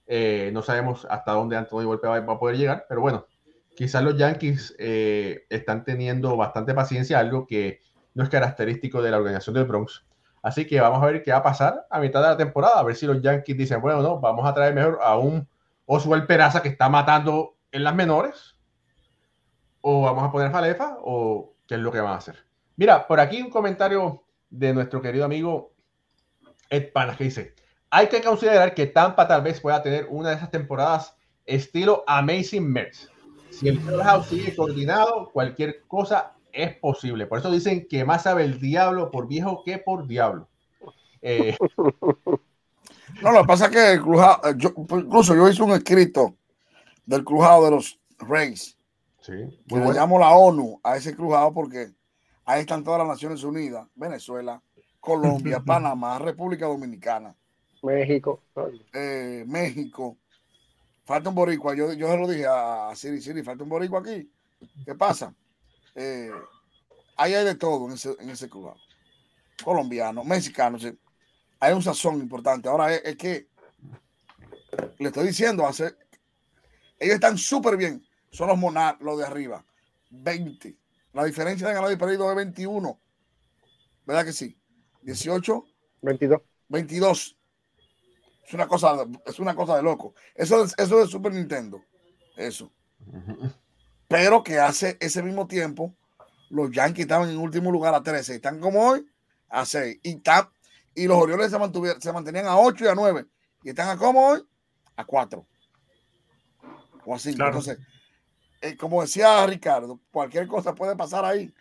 Eh, 0.07 0.51
no 0.53 0.61
sabemos 0.61 1.07
hasta 1.09 1.32
dónde 1.32 1.57
Anthony 1.57 1.84
Volpe 1.84 2.07
va, 2.07 2.18
a 2.18 2.38
poder 2.38 2.59
llegar, 2.59 2.84
pero 2.88 3.01
bueno, 3.01 3.26
quizás 3.74 4.05
los 4.05 4.18
Yankees 4.18 4.76
eh, 4.78 5.47
están 5.49 5.82
teniendo 5.82 6.36
bastante 6.36 6.74
paciencia, 6.74 7.18
algo 7.18 7.47
que 7.47 7.80
no 8.14 8.22
es 8.22 8.30
característico 8.30 9.02
de 9.02 9.10
la 9.10 9.18
organización 9.18 9.54
del 9.54 9.64
Bronx. 9.64 10.04
Así 10.42 10.66
que 10.66 10.80
vamos 10.80 11.02
a 11.02 11.06
ver 11.06 11.22
qué 11.22 11.32
va 11.32 11.38
a 11.38 11.42
pasar 11.42 11.86
a 11.90 12.00
mitad 12.00 12.22
de 12.22 12.28
la 12.28 12.36
temporada, 12.36 12.78
a 12.78 12.82
ver 12.82 12.96
si 12.96 13.06
los 13.06 13.20
Yankees 13.20 13.56
dicen, 13.56 13.80
bueno, 13.80 14.02
no, 14.02 14.20
vamos 14.20 14.46
a 14.46 14.52
traer 14.52 14.74
mejor 14.74 14.98
a 15.02 15.16
un 15.16 15.48
Oswald 15.86 16.26
Peraza 16.26 16.62
que 16.62 16.68
está 16.68 16.88
matando 16.88 17.56
en 17.72 17.82
las 17.82 17.94
menores, 17.94 18.56
o 19.80 20.02
vamos 20.02 20.22
a 20.22 20.30
poner 20.30 20.50
Falefa, 20.50 20.98
o 21.02 21.54
qué 21.66 21.74
es 21.74 21.80
lo 21.80 21.90
que 21.90 22.00
van 22.00 22.12
a 22.12 22.16
hacer. 22.16 22.36
Mira, 22.76 23.06
por 23.06 23.20
aquí 23.20 23.40
un 23.40 23.50
comentario 23.50 24.24
de 24.50 24.72
nuestro 24.74 25.00
querido 25.00 25.24
amigo 25.24 25.72
Ed 26.70 26.92
Panas 26.92 27.16
que 27.16 27.24
dice, 27.24 27.54
hay 27.90 28.08
que 28.08 28.22
considerar 28.22 28.74
que 28.74 28.86
Tampa 28.86 29.26
tal 29.26 29.42
vez 29.42 29.60
pueda 29.60 29.82
tener 29.82 30.06
una 30.10 30.30
de 30.30 30.36
esas 30.36 30.50
temporadas 30.50 31.16
estilo 31.46 32.04
Amazing 32.06 32.70
Mets. 32.70 33.10
Si 33.50 33.68
el 33.68 33.80
house 33.80 34.26
sigue 34.26 34.54
coordinado, 34.54 35.30
cualquier 35.32 35.82
cosa 35.86 36.34
es 36.55 36.76
posible. 36.76 37.26
Por 37.26 37.38
eso 37.38 37.50
dicen 37.50 37.86
que 37.88 38.05
más 38.05 38.22
sabe 38.22 38.44
el 38.44 38.61
diablo 38.61 39.11
por 39.11 39.28
viejo 39.28 39.62
que 39.64 39.78
por 39.78 40.07
diablo. 40.07 40.48
Eh, 41.20 41.57
no, 43.22 43.32
lo 43.32 43.40
que 43.42 43.46
pasa 43.46 43.66
es 43.66 43.70
que 43.70 43.92
el 43.92 44.02
crujado, 44.02 44.40
eh, 44.48 44.57
incluso 45.02 45.34
yo 45.34 45.48
hice 45.48 45.62
un 45.62 45.72
escrito 45.72 46.34
del 47.05 47.24
crujado 47.24 47.64
de 47.64 47.70
los 47.72 47.98
Reyes. 48.18 48.78
Sí, 49.20 49.32
le 49.32 49.92
llamo 49.92 50.18
la 50.18 50.32
ONU 50.32 50.80
a 50.82 50.96
ese 50.96 51.16
crujado 51.16 51.52
porque 51.52 51.90
ahí 52.44 52.61
están 52.61 52.84
todas 52.84 52.98
las 52.98 53.09
Naciones 53.09 53.42
Unidas, 53.42 53.86
Venezuela, 53.94 54.61
Colombia, 55.00 55.61
Panamá, 55.66 56.18
República 56.18 56.66
Dominicana, 56.66 57.34
México, 57.82 58.42
eh, 58.92 59.44
México. 59.46 60.18
Falta 61.05 61.28
un 61.28 61.34
boricua. 61.34 61.74
Yo, 61.74 61.92
yo 61.92 62.09
se 62.09 62.16
lo 62.16 62.28
dije 62.28 62.46
a 62.46 62.92
Siri, 62.94 63.20
Siri, 63.20 63.42
falta 63.42 63.62
un 63.62 63.68
boricua 63.68 64.00
aquí. 64.00 64.30
¿Qué 64.84 64.94
pasa? 64.94 65.34
Eh, 65.95 66.30
ahí 67.16 67.34
hay 67.34 67.45
de 67.45 67.55
todo 67.55 67.86
en 67.86 67.92
ese, 67.92 68.16
en 68.18 68.30
ese 68.30 68.49
club. 68.49 68.74
Colombiano, 69.62 70.24
mexicano. 70.24 70.78
hay 71.61 71.72
un 71.72 71.82
sazón 71.82 72.20
importante. 72.20 72.68
Ahora 72.68 72.95
es, 72.95 73.16
que 73.16 73.49
le 74.99 75.09
estoy 75.09 75.26
diciendo, 75.26 75.66
hace, 75.66 75.95
ellos 76.99 77.14
están 77.14 77.38
súper 77.38 77.76
bien. 77.76 78.05
Son 78.30 78.49
los 78.49 78.59
monar, 78.59 78.97
los 79.01 79.18
de 79.18 79.24
arriba. 79.24 79.64
20. 80.11 80.76
La 81.12 81.24
diferencia 81.24 81.68
de 81.68 81.74
ganado 81.74 81.92
y 81.92 81.97
perdido 81.97 82.28
es 82.30 82.36
21. 82.36 83.01
¿Verdad 84.05 84.24
que 84.24 84.32
sí? 84.32 84.59
18. 85.03 85.64
22. 86.03 86.40
22. 86.68 87.38
Es 88.47 88.53
una 88.53 88.66
cosa, 88.66 89.07
es 89.24 89.38
una 89.38 89.55
cosa 89.55 89.76
de 89.76 89.82
loco. 89.82 90.14
Eso, 90.34 90.64
eso 90.64 91.03
es 91.03 91.11
Super 91.11 91.32
Nintendo. 91.32 91.82
Eso. 92.36 92.70
Pero 94.14 94.44
que 94.44 94.60
hace 94.60 94.96
ese 95.00 95.24
mismo 95.24 95.48
tiempo, 95.48 95.92
los 96.48 96.70
Yankees 96.70 97.02
estaban 97.02 97.28
en 97.30 97.36
último 97.36 97.72
lugar 97.72 97.96
a 97.96 98.02
13. 98.04 98.36
Están 98.36 98.60
como 98.60 98.80
hoy 98.80 99.04
a 99.48 99.66
6. 99.66 99.98
Y, 100.04 100.22
y 100.94 101.08
los 101.08 101.18
Orioles 101.18 101.50
se, 101.50 101.58
mantuvieron, 101.58 102.00
se 102.00 102.12
mantenían 102.12 102.46
a 102.46 102.56
8 102.56 102.84
y 102.84 102.86
a 102.86 102.94
9. 102.94 103.26
Y 103.64 103.70
están 103.70 103.88
a 103.88 103.96
como 103.96 104.24
hoy 104.24 104.44
a 104.94 105.04
4. 105.04 105.44
O 107.04 107.12
así. 107.12 107.30
Entonces, 107.30 107.76
eh, 108.60 108.76
como 108.76 109.02
decía 109.02 109.44
Ricardo, 109.48 109.98
cualquier 110.12 110.46
cosa 110.46 110.76
puede 110.76 110.94
pasar 110.94 111.24
ahí. 111.24 111.52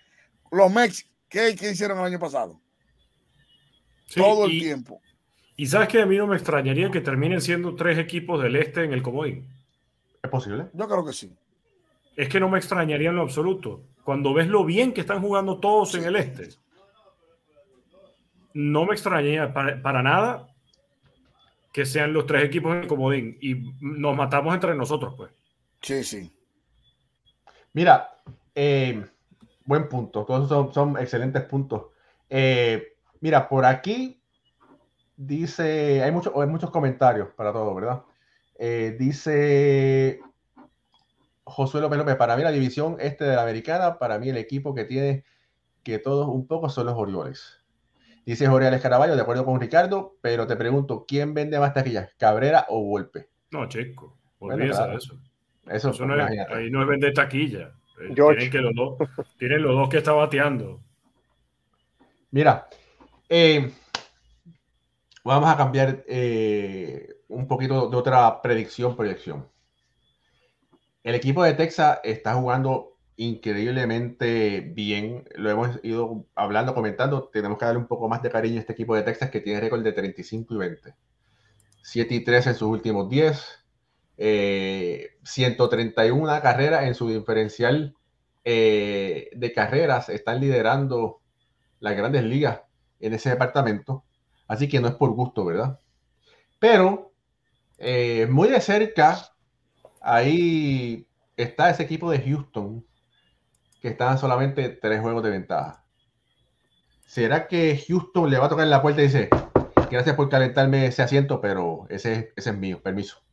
Los 0.51 0.71
Mex, 0.71 1.09
¿qué, 1.29 1.57
hicieron 1.59 1.97
el 1.97 2.05
año 2.05 2.19
pasado? 2.19 2.61
Todo 4.15 4.45
el 4.45 4.59
tiempo. 4.59 5.01
Y 5.55 5.65
sabes 5.65 5.87
que 5.87 6.03
a 6.03 6.05
mí 6.05 6.17
no 6.17 6.27
me 6.27 6.35
extrañaría 6.35 6.91
que 6.91 7.01
terminen 7.01 7.41
siendo 7.41 7.75
tres 7.75 7.97
equipos 7.97 8.43
del 8.43 8.57
este 8.57 8.83
en 8.83 8.93
el 8.93 9.01
comodín. 9.01 9.51
¿Es 10.21 10.29
posible? 10.29 10.67
Yo 10.73 10.87
creo 10.87 11.03
que 11.03 11.13
sí 11.13 11.35
es 12.15 12.29
que 12.29 12.39
no 12.39 12.49
me 12.49 12.57
extrañaría 12.57 13.09
en 13.09 13.15
lo 13.15 13.23
absoluto. 13.23 13.81
Cuando 14.03 14.33
ves 14.33 14.47
lo 14.47 14.65
bien 14.65 14.93
que 14.93 15.01
están 15.01 15.21
jugando 15.21 15.59
todos 15.59 15.95
en 15.95 16.03
el 16.03 16.15
este, 16.15 16.49
no 18.53 18.85
me 18.85 18.93
extrañaría 18.93 19.53
para, 19.53 20.03
nada 20.03 20.47
que 21.71 21.85
sean 21.85 22.13
los 22.13 22.25
tres 22.27 22.43
equipos 22.43 22.73
en 22.75 22.81
el 22.81 22.87
comodín 22.87 23.37
y 23.41 23.55
nos 23.79 24.15
matamos 24.15 24.53
entre 24.53 24.75
nosotros, 24.75 25.15
pues. 25.17 25.31
Sí, 25.81 26.03
sí. 26.03 26.31
Mira, 27.73 28.19
eh, 28.53 29.03
buen 29.65 29.89
punto. 29.89 30.23
Todos 30.23 30.47
son, 30.47 30.71
son 30.73 30.97
excelentes 30.99 31.43
puntos. 31.43 31.85
Eh, 32.29 32.95
mira, 33.21 33.49
por 33.49 33.65
aquí 33.65 34.21
dice, 35.17 36.03
hay, 36.03 36.11
mucho, 36.11 36.39
hay 36.39 36.47
muchos 36.47 36.69
comentarios 36.69 37.29
para 37.35 37.51
todo, 37.51 37.73
¿verdad? 37.73 38.03
Eh, 38.55 38.95
dice 38.99 40.21
Josué 41.45 41.81
López 41.81 41.97
López, 41.97 42.15
para 42.15 42.35
mí 42.37 42.43
la 42.43 42.51
división 42.51 42.97
este 42.99 43.25
de 43.25 43.35
la 43.35 43.43
americana, 43.43 43.99
para 43.99 44.17
mí 44.17 44.29
el 44.29 44.37
equipo 44.37 44.73
que 44.73 44.85
tiene 44.85 45.25
que 45.83 45.99
todos 45.99 46.27
un 46.27 46.47
poco 46.47 46.69
son 46.69 46.85
los 46.85 46.95
Orioles. 46.95 47.63
Dice 48.25 48.47
Jorge 48.47 48.67
Alex 48.67 48.81
Caraballo, 48.81 49.15
de 49.15 49.21
acuerdo 49.21 49.43
con 49.43 49.59
Ricardo, 49.59 50.15
pero 50.21 50.47
te 50.47 50.55
pregunto, 50.55 51.05
¿quién 51.05 51.33
vende 51.33 51.59
más 51.59 51.73
taquillas, 51.73 52.09
Cabrera 52.17 52.65
o 52.69 52.81
Golpe? 52.81 53.27
No, 53.51 53.67
chico, 53.67 54.17
olvídese 54.39 54.87
de 54.87 54.95
eso. 54.95 55.19
Eso, 55.67 56.05
no 56.05 56.15
es, 56.15 56.39
ahí 56.49 56.69
no 56.69 56.81
es 56.81 56.87
vender 56.87 57.13
taquilla. 57.13 57.73
Eh, 58.01 58.13
tienen, 58.13 58.49
que 58.49 58.59
los 58.59 58.73
dos, 58.73 58.97
tienen 59.37 59.61
los 59.61 59.75
dos 59.75 59.89
que 59.89 59.97
está 59.97 60.13
bateando. 60.13 60.81
Mira, 62.31 62.67
eh, 63.29 63.71
vamos 65.23 65.49
a 65.49 65.55
cambiar 65.57 66.03
eh, 66.07 67.07
un 67.27 67.47
poquito 67.47 67.89
de 67.89 67.95
otra 67.95 68.41
predicción, 68.41 68.95
proyección. 68.95 69.47
El 71.03 71.15
equipo 71.15 71.43
de 71.43 71.53
Texas 71.53 71.99
está 72.03 72.35
jugando 72.35 72.95
increíblemente 73.17 74.61
bien. 74.61 75.27
Lo 75.35 75.49
hemos 75.49 75.79
ido 75.83 76.25
hablando, 76.33 76.73
comentando. 76.73 77.29
Tenemos 77.31 77.57
que 77.57 77.65
darle 77.65 77.81
un 77.81 77.87
poco 77.87 78.07
más 78.07 78.23
de 78.23 78.29
cariño 78.29 78.57
a 78.57 78.61
este 78.61 78.73
equipo 78.73 78.95
de 78.95 79.03
Texas 79.03 79.29
que 79.29 79.41
tiene 79.41 79.59
récord 79.59 79.83
de 79.83 79.91
35 79.91 80.53
y 80.53 80.57
20. 80.57 80.95
7 81.83 82.15
y 82.15 82.23
3 82.23 82.47
en 82.47 82.55
sus 82.55 82.69
últimos 82.69 83.09
10. 83.09 83.59
131 84.15 86.41
carreras 86.41 86.85
en 86.85 86.95
su 86.95 87.09
diferencial 87.09 87.95
eh, 88.45 89.29
de 89.35 89.53
carreras. 89.53 90.07
Están 90.07 90.39
liderando 90.39 91.19
las 91.81 91.97
grandes 91.97 92.23
ligas 92.23 92.61
en 93.01 93.13
ese 93.13 93.29
departamento. 93.29 94.05
Así 94.47 94.69
que 94.69 94.79
no 94.79 94.87
es 94.87 94.95
por 94.95 95.11
gusto, 95.11 95.43
¿verdad? 95.43 95.79
Pero 96.59 97.11
eh, 97.77 98.25
muy 98.29 98.47
de 98.47 98.61
cerca, 98.61 99.32
ahí 100.03 101.07
está 101.35 101.69
ese 101.69 101.83
equipo 101.83 102.11
de 102.11 102.19
Houston, 102.21 102.85
que 103.81 103.89
están 103.89 104.17
solamente 104.17 104.69
tres 104.69 105.01
juegos 105.01 105.23
de 105.23 105.31
ventaja. 105.31 105.83
¿Será 107.05 107.47
que 107.47 107.83
Houston 107.87 108.29
le 108.29 108.37
va 108.37 108.45
a 108.45 108.49
tocar 108.49 108.65
en 108.65 108.69
la 108.69 108.81
puerta 108.81 109.01
y 109.01 109.05
dice, 109.05 109.29
gracias 109.89 110.15
por 110.15 110.29
calentarme 110.29 110.85
ese 110.85 111.01
asiento, 111.01 111.41
pero 111.41 111.85
ese, 111.89 112.33
ese 112.35 112.49
es 112.51 112.57
mío, 112.57 112.81
permiso? 112.81 113.23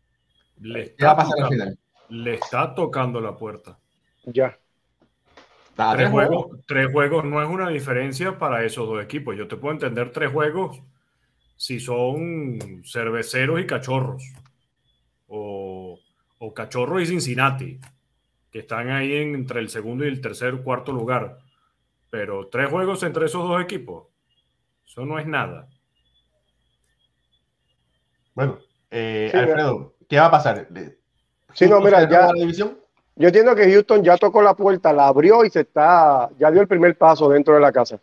Le 0.61 0.83
está, 0.85 1.07
va 1.07 1.13
a 1.13 1.17
pasar 1.17 1.41
al 1.43 1.49
final? 1.49 1.79
le 2.11 2.35
está 2.35 2.75
tocando 2.75 3.21
la 3.21 3.37
puerta. 3.37 3.79
Ya. 4.25 4.59
Tres 5.93 6.11
juegos, 6.11 6.47
tres 6.67 6.93
juegos 6.93 7.25
no 7.25 7.43
es 7.43 7.49
una 7.49 7.71
diferencia 7.71 8.39
para 8.39 8.65
esos 8.65 8.87
dos 8.87 9.03
equipos. 9.03 9.37
Yo 9.37 9.49
te 9.49 9.57
puedo 9.57 9.73
entender 9.73 10.13
tres 10.13 10.31
juegos 10.31 10.83
si 11.57 11.81
son 11.81 12.83
cerveceros 12.85 13.61
y 13.61 13.67
cachorros. 13.67 14.23
O, 16.41 16.47
o 16.47 16.55
cachorros 16.55 17.03
y 17.03 17.07
Cincinnati, 17.07 17.81
que 18.51 18.61
están 18.61 18.91
ahí 18.91 19.15
entre 19.15 19.61
el 19.61 19.69
segundo 19.69 20.05
y 20.05 20.09
el 20.09 20.21
tercer, 20.21 20.63
cuarto 20.63 20.93
lugar. 20.93 21.39
Pero 22.11 22.49
tres 22.49 22.69
juegos 22.69 23.03
entre 23.05 23.27
esos 23.27 23.49
dos 23.49 23.63
equipos, 23.63 24.09
eso 24.87 25.07
no 25.07 25.19
es 25.19 25.27
nada. 25.27 25.69
Bueno, 28.35 28.59
eh, 28.91 29.31
Alfredo, 29.33 29.95
¿qué 30.09 30.19
va 30.19 30.27
a 30.27 30.31
pasar? 30.31 30.67
Sí, 31.55 31.69
no, 31.69 31.81
mira, 31.81 32.09
ya. 32.09 32.27
La 32.27 32.33
división? 32.33 32.79
Yo 33.17 33.29
entiendo 33.29 33.55
que 33.55 33.71
Houston 33.71 34.03
ya 34.03 34.17
tocó 34.17 34.41
la 34.41 34.55
puerta, 34.55 34.93
la 34.93 35.09
abrió 35.09 35.45
y 35.45 35.51
se 35.51 35.61
está, 35.61 36.31
ya 36.39 36.51
dio 36.51 36.63
el 36.63 36.69
primer 36.69 36.97
paso 36.97 37.29
dentro 37.29 37.55
de 37.55 37.61
la 37.61 37.71
casa. 37.71 38.01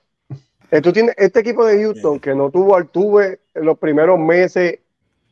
Tú 0.83 0.93
tienes 0.93 1.15
este 1.17 1.39
equipo 1.39 1.65
de 1.65 1.81
Houston 1.81 2.19
que 2.19 2.35
no 2.35 2.51
tuvo 2.51 2.75
Altuve 2.75 3.39
en 3.53 3.65
los 3.65 3.79
primeros 3.79 4.19
meses. 4.19 4.79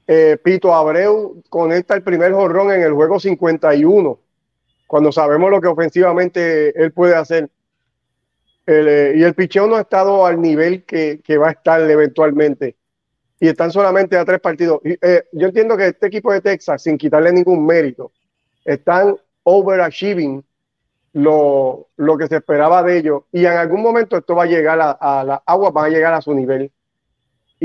Eh, 0.07 0.37
Pito 0.43 0.73
Abreu 0.73 1.41
conecta 1.49 1.95
el 1.95 2.03
primer 2.03 2.31
jorrón 2.33 2.71
en 2.71 2.81
el 2.81 2.93
juego 2.93 3.19
51, 3.19 4.19
cuando 4.87 5.11
sabemos 5.11 5.49
lo 5.49 5.61
que 5.61 5.67
ofensivamente 5.67 6.79
él 6.81 6.91
puede 6.91 7.15
hacer. 7.15 7.49
Eh, 8.67 9.13
y 9.15 9.23
el 9.23 9.33
picheo 9.35 9.67
no 9.67 9.75
ha 9.75 9.81
estado 9.81 10.25
al 10.25 10.41
nivel 10.41 10.83
que, 10.83 11.21
va 11.37 11.49
a 11.49 11.51
estar 11.51 11.81
eventualmente. 11.89 12.75
Y 13.39 13.47
están 13.47 13.71
solamente 13.71 14.17
a 14.17 14.25
tres 14.25 14.39
partidos. 14.39 14.79
Eh, 14.83 15.23
yo 15.33 15.47
entiendo 15.47 15.77
que 15.77 15.87
este 15.87 16.07
equipo 16.07 16.31
de 16.31 16.41
Texas, 16.41 16.83
sin 16.83 16.97
quitarle 16.97 17.31
ningún 17.31 17.65
mérito, 17.65 18.11
están 18.63 19.17
overachieving 19.43 20.43
lo, 21.13 21.87
lo 21.95 22.17
que 22.17 22.27
se 22.27 22.37
esperaba 22.37 22.83
de 22.83 22.97
ellos. 22.97 23.23
Y 23.31 23.45
en 23.45 23.53
algún 23.53 23.81
momento 23.81 24.17
esto 24.17 24.35
va 24.35 24.43
a 24.43 24.47
llegar 24.47 24.79
a, 24.81 25.23
las 25.23 25.39
aguas, 25.45 25.73
van 25.73 25.85
a 25.85 25.89
llegar 25.89 26.13
a 26.13 26.21
su 26.21 26.33
nivel. 26.33 26.71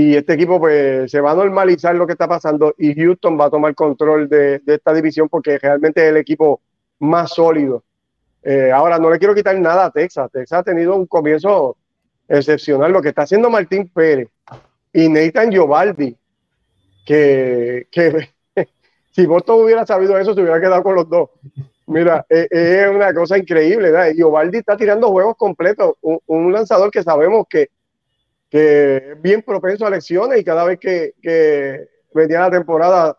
Y 0.01 0.17
este 0.17 0.33
equipo 0.33 0.59
pues 0.59 1.11
se 1.11 1.21
va 1.21 1.33
a 1.33 1.35
normalizar 1.35 1.95
lo 1.95 2.07
que 2.07 2.15
está 2.15 2.27
pasando 2.27 2.75
y 2.79 2.95
Houston 2.95 3.39
va 3.39 3.45
a 3.45 3.51
tomar 3.51 3.75
control 3.75 4.31
de, 4.31 4.63
esta 4.67 4.95
división 4.95 5.29
porque 5.29 5.59
realmente 5.59 6.03
es 6.03 6.09
el 6.09 6.17
equipo 6.17 6.63
más 7.01 7.35
sólido. 7.35 7.85
Eh, 8.43 8.71
ahora, 8.73 8.99
no 8.99 9.11
le 9.11 9.19
quiero 9.19 9.35
quitar 9.35 9.59
nada 9.59 9.85
a 9.85 9.91
Texas. 9.91 10.31
Texas 10.33 10.61
ha 10.61 10.63
tenido 10.63 10.97
un 10.97 11.05
comienzo 11.07 11.77
excepcional. 12.27 12.91
Lo 12.91 13.03
que 13.03 13.11
está 13.11 13.23
haciendo 13.23 13.51
Martín 13.51 13.91
Pérez 13.93 14.31
y 14.91 15.07
Nathan 15.11 15.51
Giovaldi, 15.51 16.17
que, 17.05 17.87
que 17.93 18.31
si 19.11 19.27
Boston 19.27 19.65
hubiera 19.65 19.85
sabido 19.85 20.17
eso, 20.17 20.33
se 20.33 20.41
hubiera 20.41 20.63
quedado 20.63 20.83
con 20.83 20.95
los 20.95 21.11
dos. 21.11 21.29
Mira, 21.91 22.25
eh, 22.31 22.47
es 22.51 22.89
una 22.89 23.13
cosa 23.13 23.37
increíble, 23.37 23.91
¿verdad? 23.91 24.15
Y 24.17 24.23
Ovaldi 24.23 24.59
está 24.59 24.79
tirando 24.79 25.11
juegos 25.11 25.37
completos, 25.37 25.95
un, 26.01 26.53
lanzador 26.53 26.91
que 26.91 27.03
sabemos 27.03 27.47
que, 27.51 27.69
es 28.51 29.23
bien 29.23 29.43
propenso 29.43 29.87
a 29.87 29.91
lesiones 29.91 30.41
y 30.41 30.45
cada 30.45 30.65
vez 30.65 30.79
que, 30.79 31.89
venía 32.13 32.41
la 32.41 32.51
temporada 32.51 33.17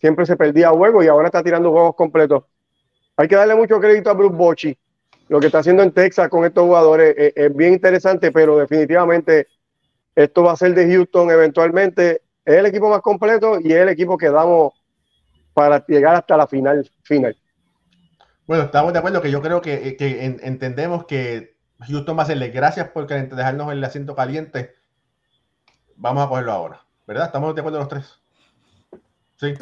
siempre 0.00 0.24
se 0.24 0.36
perdía 0.36 0.70
juego 0.70 1.02
y 1.02 1.08
ahora 1.08 1.26
está 1.26 1.42
tirando 1.42 1.72
juegos 1.72 1.96
completos. 1.96 2.44
Hay 3.16 3.26
que 3.26 3.34
darle 3.34 3.56
mucho 3.56 3.80
crédito 3.80 4.10
a 4.10 4.14
Bruce 4.14 4.36
Bochy. 4.36 4.78
Lo 5.28 5.40
que 5.40 5.46
está 5.46 5.58
haciendo 5.58 5.82
en 5.82 5.92
Texas 5.92 6.28
con 6.28 6.44
estos 6.44 6.64
jugadores 6.64 7.14
es, 7.18 7.32
es 7.34 7.54
bien 7.54 7.72
interesante, 7.72 8.30
pero 8.30 8.56
definitivamente 8.56 9.48
esto 10.14 10.42
va 10.44 10.52
a 10.52 10.56
ser 10.56 10.74
de 10.74 10.92
Houston 10.92 11.30
eventualmente. 11.30 12.22
Es 12.44 12.54
el 12.56 12.66
equipo 12.66 12.88
más 12.88 13.02
completo 13.02 13.58
y 13.60 13.72
es 13.72 13.78
el 13.78 13.88
equipo 13.88 14.16
que 14.16 14.30
damos 14.30 14.72
para 15.52 15.84
llegar 15.86 16.14
hasta 16.14 16.36
la 16.36 16.46
final. 16.46 16.88
final. 17.02 17.36
Bueno, 18.46 18.64
estamos 18.64 18.92
de 18.92 18.98
acuerdo 19.00 19.20
que 19.20 19.30
yo 19.30 19.42
creo 19.42 19.60
que, 19.60 19.96
entendemos 20.42 21.04
que 21.04 21.57
Houston 21.80 22.16
va 22.16 22.22
a 22.22 22.24
hacerle 22.24 22.48
gracias 22.48 22.88
por 22.88 23.06
dejarnos 23.06 23.72
el 23.72 23.84
asiento 23.84 24.14
caliente. 24.14 24.74
Vamos 25.96 26.24
a 26.24 26.28
cogerlo 26.28 26.52
ahora, 26.52 26.86
¿verdad? 27.06 27.26
¿Estamos 27.26 27.54
de 27.54 27.60
acuerdo 27.60 27.78
los 27.78 27.88
tres? 27.88 28.20
Sí. 29.36 29.54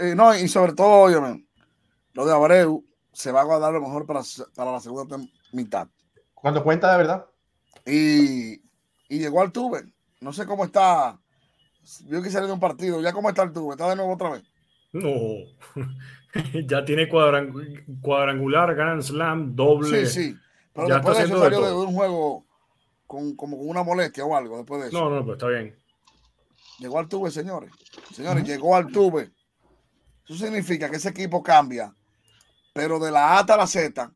Eh, 0.00 0.14
no, 0.14 0.34
y 0.34 0.48
sobre 0.48 0.74
todo, 0.74 1.04
obviamente, 1.04 1.48
lo 2.12 2.26
de 2.26 2.32
Abreu 2.32 2.84
se 3.12 3.32
va 3.32 3.40
a 3.40 3.44
guardar 3.44 3.72
lo 3.72 3.80
mejor 3.80 4.06
para, 4.06 4.20
la 4.20 4.80
segunda 4.80 5.16
mitad. 5.52 5.88
Cuando 6.34 6.62
cuenta 6.62 6.90
de 6.92 6.98
verdad. 6.98 7.26
Y, 7.86 8.54
y 9.08 9.18
llegó 9.18 9.40
al 9.40 9.52
tuve. 9.52 9.84
No 10.20 10.32
sé 10.32 10.46
cómo 10.46 10.64
está. 10.64 11.18
Vio 12.04 12.22
que 12.22 12.30
salió 12.30 12.48
de 12.48 12.54
un 12.54 12.60
partido. 12.60 13.00
¿Ya 13.00 13.12
cómo 13.12 13.28
está 13.28 13.42
el 13.42 13.52
tuve? 13.52 13.74
¿Está 13.74 13.88
de 13.88 13.96
nuevo 13.96 14.12
otra 14.14 14.30
vez? 14.30 14.42
No, 14.92 15.10
ya 16.66 16.84
tiene 16.84 17.08
cuadrangular, 17.08 18.74
Grand 18.74 19.02
Slam, 19.02 19.56
doble. 19.56 20.06
Sí, 20.06 20.32
sí. 20.32 20.36
Pero 20.74 20.88
ya 20.88 20.94
después 20.96 21.18
está 21.18 21.28
de 21.28 21.32
eso 21.34 21.42
salió 21.42 21.62
de, 21.62 21.72
un 21.72 21.94
juego 21.94 22.44
con, 23.06 23.34
como 23.36 23.56
con 23.56 23.68
una 23.68 23.82
molestia 23.82 24.24
o 24.24 24.36
algo 24.36 24.58
después 24.58 24.82
de 24.82 24.88
eso. 24.88 24.98
No, 24.98 25.08
no, 25.08 25.22
pero 25.22 25.34
está 25.34 25.48
bien. 25.48 25.78
Llegó 26.78 26.98
al 26.98 27.08
tube, 27.08 27.30
señores. 27.30 27.70
Señores, 28.12 28.44
llegó 28.44 28.74
al 28.74 28.90
tube. 28.90 29.32
Eso 30.24 30.44
significa 30.44 30.90
que 30.90 30.96
ese 30.96 31.10
equipo 31.10 31.42
cambia, 31.42 31.94
pero 32.72 32.98
de 32.98 33.10
la 33.10 33.34
A 33.34 33.40
hasta 33.40 33.56
la 33.56 33.66
Z, 33.66 34.10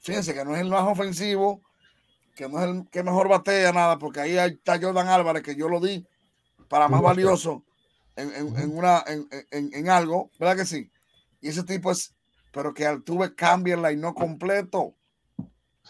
fíjense 0.00 0.34
que 0.34 0.44
no 0.44 0.54
es 0.54 0.60
el 0.60 0.68
más 0.68 0.86
ofensivo, 0.86 1.62
que 2.36 2.48
no 2.48 2.62
es 2.62 2.68
el 2.68 2.88
que 2.90 3.02
mejor 3.02 3.28
batea 3.28 3.72
nada, 3.72 3.98
porque 3.98 4.20
ahí 4.20 4.36
está 4.36 4.78
Jordan 4.80 5.08
Álvarez, 5.08 5.42
que 5.42 5.56
yo 5.56 5.68
lo 5.68 5.80
di 5.80 6.06
para 6.68 6.86
más 6.88 7.00
valioso 7.00 7.64
en, 8.18 8.76
una, 8.76 9.04
en, 9.06 9.88
algo, 9.88 10.30
¿verdad 10.38 10.56
que 10.56 10.66
sí? 10.66 10.90
Y 11.40 11.48
ese 11.48 11.62
tipo 11.62 11.90
es, 11.90 12.14
pero 12.52 12.74
que 12.74 12.86
Altuve 12.86 13.34
cambia 13.34 13.74
el 13.74 13.82
line 13.82 13.96
no 13.96 14.14
completo. 14.14 14.94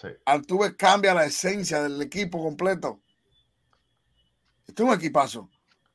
Sí. 0.01 0.09
Altuve 0.25 0.77
cambia 0.77 1.15
la 1.15 1.25
esencia 1.25 1.83
del 1.83 2.01
equipo 2.03 2.43
completo. 2.43 3.01
Este 4.67 4.83
es 4.83 4.89
un 4.89 4.95
equipazo. 4.95 5.49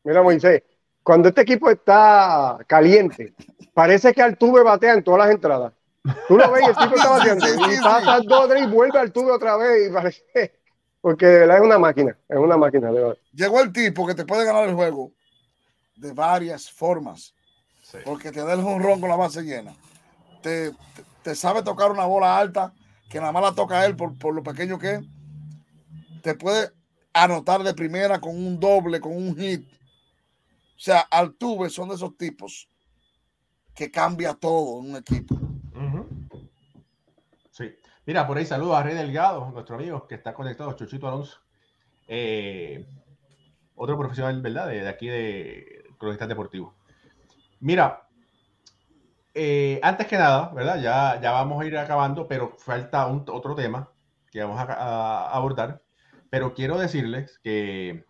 Mira, 0.04 0.22
Moisés, 0.22 0.64
cuando 1.04 1.30
este 1.30 1.42
equipo 1.42 1.70
está 1.70 2.58
caliente, 2.68 3.34
parece 3.74 4.14
que 4.14 4.22
Altuve 4.22 4.62
batea 4.64 4.94
en 4.94 5.04
todas 5.04 5.20
las 5.20 5.32
entradas. 5.32 5.74
Tú 6.28 6.38
lo 6.38 6.52
ves 6.52 6.64
y 6.64 6.70
el 6.70 6.76
tipo 6.76 6.96
está 6.96 7.10
bateando. 7.18 7.46
y 7.48 7.82
pasa 7.82 8.20
dos, 8.22 8.50
y 8.60 8.66
vuelve 8.68 9.00
Altuve 9.00 9.32
otra 9.32 9.56
vez 9.56 9.90
y 9.90 9.94
parece. 9.94 10.24
Porque 11.02 11.26
de 11.26 11.40
verdad 11.40 11.58
es 11.58 11.64
una 11.64 11.80
máquina. 11.80 12.18
Es 12.30 12.38
una 12.38 12.58
máquina. 12.58 12.90
Llegó 13.34 13.62
el 13.62 13.74
tipo 13.74 14.08
que 14.08 14.16
te 14.16 14.26
puede 14.26 14.46
ganar 14.46 14.68
el 14.68 14.76
juego 14.76 15.12
de 15.96 16.14
varias 16.14 16.72
formas. 16.72 17.34
Porque 18.06 18.32
te 18.32 18.44
da 18.44 18.54
el 18.54 18.62
jonrón 18.62 19.00
con 19.00 19.10
la 19.10 19.16
base 19.16 19.44
llena. 19.44 19.76
Te, 20.42 20.72
te, 21.22 21.36
sabe 21.36 21.62
tocar 21.62 21.92
una 21.92 22.06
bola 22.06 22.38
alta 22.38 22.74
que 23.14 23.20
nada 23.20 23.32
más 23.32 23.44
la 23.44 23.54
toca 23.54 23.86
él 23.86 23.96
por, 23.96 24.18
por 24.18 24.34
lo 24.34 24.42
pequeño 24.42 24.80
que 24.80 24.96
es. 24.96 25.02
Te 26.24 26.34
puede 26.34 26.72
anotar 27.14 27.62
de 27.62 27.76
primera 27.76 28.20
con 28.20 28.36
un 28.36 28.60
doble, 28.60 29.00
con 29.00 29.16
un 29.16 29.38
hit. 29.38 29.72
O 30.76 30.80
sea, 30.80 31.02
Altuve 31.02 31.70
son 31.70 31.90
de 31.90 31.96
esos 31.96 32.18
tipos 32.18 32.68
que 33.76 33.92
cambia 33.92 34.34
todo 34.34 34.82
en 34.82 34.90
un 34.90 34.96
equipo. 34.98 35.38
Sí. 37.52 37.76
Mira, 38.08 38.26
por 38.26 38.36
ahí 38.36 38.48
saludo 38.48 38.76
a 38.76 38.82
Rey 38.82 38.96
Delgado, 38.96 39.52
nuestro 39.52 39.76
amigo 39.76 40.08
que 40.08 40.16
está 40.16 40.34
conectado, 40.34 40.74
Chuchito 40.74 41.08
Alonso. 41.08 41.38
Eh, 42.08 42.84
otro 43.76 43.96
profesional, 43.96 44.42
¿verdad? 44.42 44.70
De, 44.70 44.90
aquí 44.90 45.08
de 45.08 45.84
Cronista 46.00 46.26
Deportivo. 46.26 46.74
Mira, 47.60 48.03
eh, 49.34 49.80
antes 49.82 50.08
que 50.08 50.18
nada, 50.18 50.52
¿verdad? 50.54 50.80
Ya, 50.82 51.20
ya 51.22 51.32
vamos 51.32 51.62
a 51.62 51.66
ir 51.66 51.78
acabando, 51.78 52.28
pero 52.28 52.56
falta 52.58 53.08
un, 53.08 53.26
otro 53.30 53.56
tema 53.56 53.92
que 54.32 54.42
vamos 54.42 54.60
a, 54.60 55.30
abordar. 55.32 55.82
Pero 56.30 56.54
quiero 56.54 56.78
decirles 56.78 57.40
que 57.44 58.06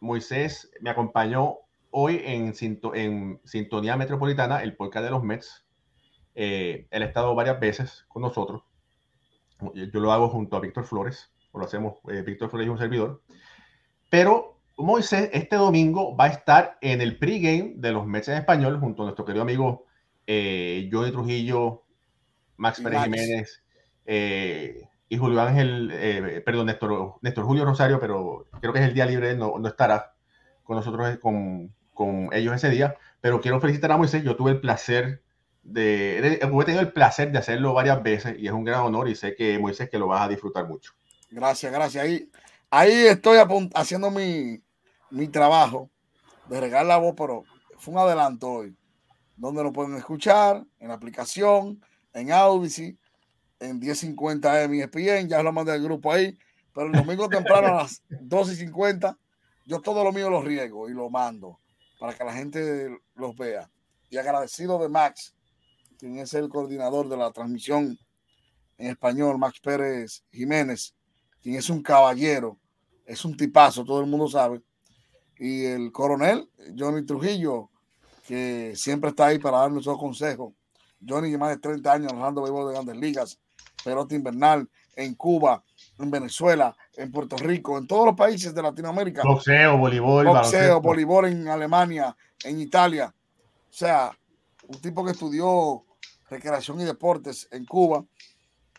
Moisés 0.00 0.70
me 0.80 0.90
acompañó 0.90 1.58
hoy 1.90 2.20
en, 2.24 2.54
en 2.94 3.40
Sintonía 3.44 3.96
Metropolitana, 3.96 4.62
el 4.62 4.76
podcast 4.76 5.04
de 5.04 5.10
los 5.10 5.22
Mets. 5.22 5.66
Eh, 6.34 6.86
él 6.90 7.02
ha 7.02 7.06
estado 7.06 7.34
varias 7.34 7.60
veces 7.60 8.04
con 8.08 8.22
nosotros. 8.22 8.62
Yo 9.74 10.00
lo 10.00 10.12
hago 10.12 10.28
junto 10.28 10.56
a 10.56 10.60
Víctor 10.60 10.84
Flores, 10.84 11.32
o 11.52 11.58
lo 11.58 11.66
hacemos 11.66 11.98
eh, 12.08 12.22
Víctor 12.22 12.50
Flores 12.50 12.66
y 12.66 12.70
un 12.70 12.78
servidor. 12.78 13.22
Pero 14.08 14.60
Moisés 14.76 15.30
este 15.32 15.56
domingo 15.56 16.16
va 16.16 16.24
a 16.24 16.28
estar 16.28 16.78
en 16.80 17.00
el 17.00 17.18
pregame 17.18 17.74
de 17.76 17.92
los 17.92 18.06
Mets 18.06 18.28
en 18.28 18.38
español 18.38 18.80
junto 18.80 19.02
a 19.02 19.06
nuestro 19.06 19.24
querido 19.24 19.42
amigo 19.42 19.86
eh, 20.32 20.88
Johnny 20.92 21.10
Trujillo, 21.10 21.82
Max 22.56 22.80
Pérez 22.80 23.02
Jiménez 23.02 23.64
eh, 24.06 24.88
y 25.08 25.18
Julio 25.18 25.40
Ángel, 25.40 25.90
eh, 25.92 26.40
perdón, 26.46 26.66
Néstor, 26.66 27.16
Néstor, 27.20 27.44
Julio 27.44 27.64
Rosario, 27.64 27.98
pero 27.98 28.46
creo 28.60 28.72
que 28.72 28.78
es 28.78 28.84
el 28.84 28.94
día 28.94 29.06
libre, 29.06 29.34
no, 29.34 29.58
no 29.58 29.66
estará 29.66 30.14
con 30.62 30.76
nosotros, 30.76 31.18
con, 31.18 31.74
con, 31.92 32.28
ellos 32.32 32.54
ese 32.54 32.70
día. 32.70 32.94
Pero 33.20 33.40
quiero 33.40 33.60
felicitar 33.60 33.90
a 33.90 33.96
Moisés, 33.96 34.22
yo 34.22 34.36
tuve 34.36 34.52
el 34.52 34.60
placer 34.60 35.20
de, 35.64 36.20
de, 36.20 36.32
he 36.34 36.64
tenido 36.64 36.80
el 36.80 36.92
placer 36.92 37.32
de 37.32 37.38
hacerlo 37.38 37.74
varias 37.74 38.00
veces 38.00 38.38
y 38.38 38.46
es 38.46 38.52
un 38.52 38.64
gran 38.64 38.82
honor 38.82 39.08
y 39.08 39.16
sé 39.16 39.34
que 39.34 39.58
Moisés 39.58 39.90
que 39.90 39.98
lo 39.98 40.06
vas 40.06 40.22
a 40.22 40.28
disfrutar 40.28 40.68
mucho. 40.68 40.92
Gracias, 41.28 41.72
gracias. 41.72 42.04
Ahí, 42.04 42.30
ahí 42.70 43.06
estoy 43.08 43.38
haciendo 43.74 44.12
mi, 44.12 44.62
mi 45.10 45.26
trabajo 45.26 45.90
de 46.48 46.60
regar 46.60 46.86
la 46.86 46.98
voz, 46.98 47.14
pero 47.16 47.42
fue 47.78 47.94
un 47.94 47.98
adelanto 47.98 48.48
hoy 48.48 48.76
donde 49.40 49.62
lo 49.62 49.72
pueden 49.72 49.96
escuchar, 49.96 50.64
en 50.78 50.88
la 50.88 50.94
aplicación, 50.94 51.82
en 52.12 52.30
Audicy, 52.30 52.98
en 53.58 53.78
1050 53.78 54.64
M 54.64 54.78
ESPN, 54.80 55.28
ya 55.28 55.42
lo 55.42 55.50
mandé 55.50 55.72
al 55.72 55.82
grupo 55.82 56.12
ahí, 56.12 56.36
pero 56.74 56.86
el 56.86 56.92
domingo 56.92 57.26
temprano 57.26 57.68
a 57.68 57.82
las 57.82 58.02
12 58.08 58.52
y 58.52 58.56
50, 58.56 59.18
yo 59.64 59.80
todo 59.80 60.04
lo 60.04 60.12
mío 60.12 60.28
lo 60.28 60.42
riego 60.42 60.90
y 60.90 60.92
lo 60.92 61.08
mando 61.08 61.58
para 61.98 62.12
que 62.12 62.22
la 62.22 62.34
gente 62.34 62.94
los 63.14 63.34
vea. 63.34 63.70
Y 64.10 64.18
agradecido 64.18 64.78
de 64.78 64.90
Max, 64.90 65.34
quien 65.98 66.18
es 66.18 66.34
el 66.34 66.50
coordinador 66.50 67.08
de 67.08 67.16
la 67.16 67.30
transmisión 67.30 67.98
en 68.76 68.88
español, 68.88 69.38
Max 69.38 69.58
Pérez 69.60 70.22
Jiménez, 70.30 70.94
quien 71.40 71.56
es 71.56 71.70
un 71.70 71.82
caballero, 71.82 72.58
es 73.06 73.24
un 73.24 73.36
tipazo, 73.36 73.84
todo 73.84 74.00
el 74.00 74.06
mundo 74.06 74.28
sabe. 74.28 74.60
Y 75.38 75.64
el 75.64 75.92
coronel 75.92 76.50
Johnny 76.78 77.06
Trujillo, 77.06 77.69
que 78.30 78.76
siempre 78.76 79.10
está 79.10 79.26
ahí 79.26 79.40
para 79.40 79.58
darnos 79.58 79.80
esos 79.80 79.98
consejos. 79.98 80.52
Johnny 81.04 81.36
más 81.36 81.50
de 81.50 81.56
30 81.56 81.92
años 81.92 82.12
narrando 82.12 82.42
béisbol 82.42 82.68
de 82.68 82.74
grandes 82.74 82.96
ligas, 82.96 83.40
pelota 83.82 84.14
invernal, 84.14 84.68
en 84.94 85.16
Cuba, 85.16 85.64
en 85.98 86.12
Venezuela, 86.12 86.76
en 86.96 87.10
Puerto 87.10 87.36
Rico, 87.36 87.76
en 87.76 87.88
todos 87.88 88.06
los 88.06 88.14
países 88.14 88.54
de 88.54 88.62
Latinoamérica. 88.62 89.22
Boxeo, 89.24 89.76
voleibol. 89.76 90.26
Boxeo, 90.26 90.80
voleibol 90.80 91.26
en 91.26 91.48
Alemania, 91.48 92.16
en 92.44 92.60
Italia. 92.60 93.12
O 93.68 93.72
sea, 93.72 94.16
un 94.68 94.80
tipo 94.80 95.04
que 95.04 95.10
estudió 95.10 95.84
recreación 96.28 96.80
y 96.80 96.84
deportes 96.84 97.48
en 97.50 97.64
Cuba. 97.64 98.04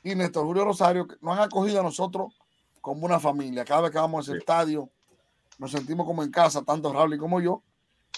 Y 0.01 0.15
Néstor 0.15 0.45
Julio 0.45 0.63
Rosario, 0.63 1.09
que 1.09 1.17
nos 1.19 1.37
han 1.37 1.43
acogido 1.43 1.81
a 1.81 1.83
nosotros 1.83 2.33
como 2.79 3.05
una 3.05 3.19
familia. 3.19 3.65
Cada 3.65 3.81
vez 3.81 3.91
que 3.91 3.97
vamos 3.97 4.29
al 4.29 4.37
estadio, 4.37 4.89
nos 5.57 5.71
sentimos 5.71 6.05
como 6.05 6.23
en 6.23 6.31
casa, 6.31 6.61
tanto 6.61 6.93
Raúl 6.93 7.17
como 7.17 7.41
yo. 7.41 7.61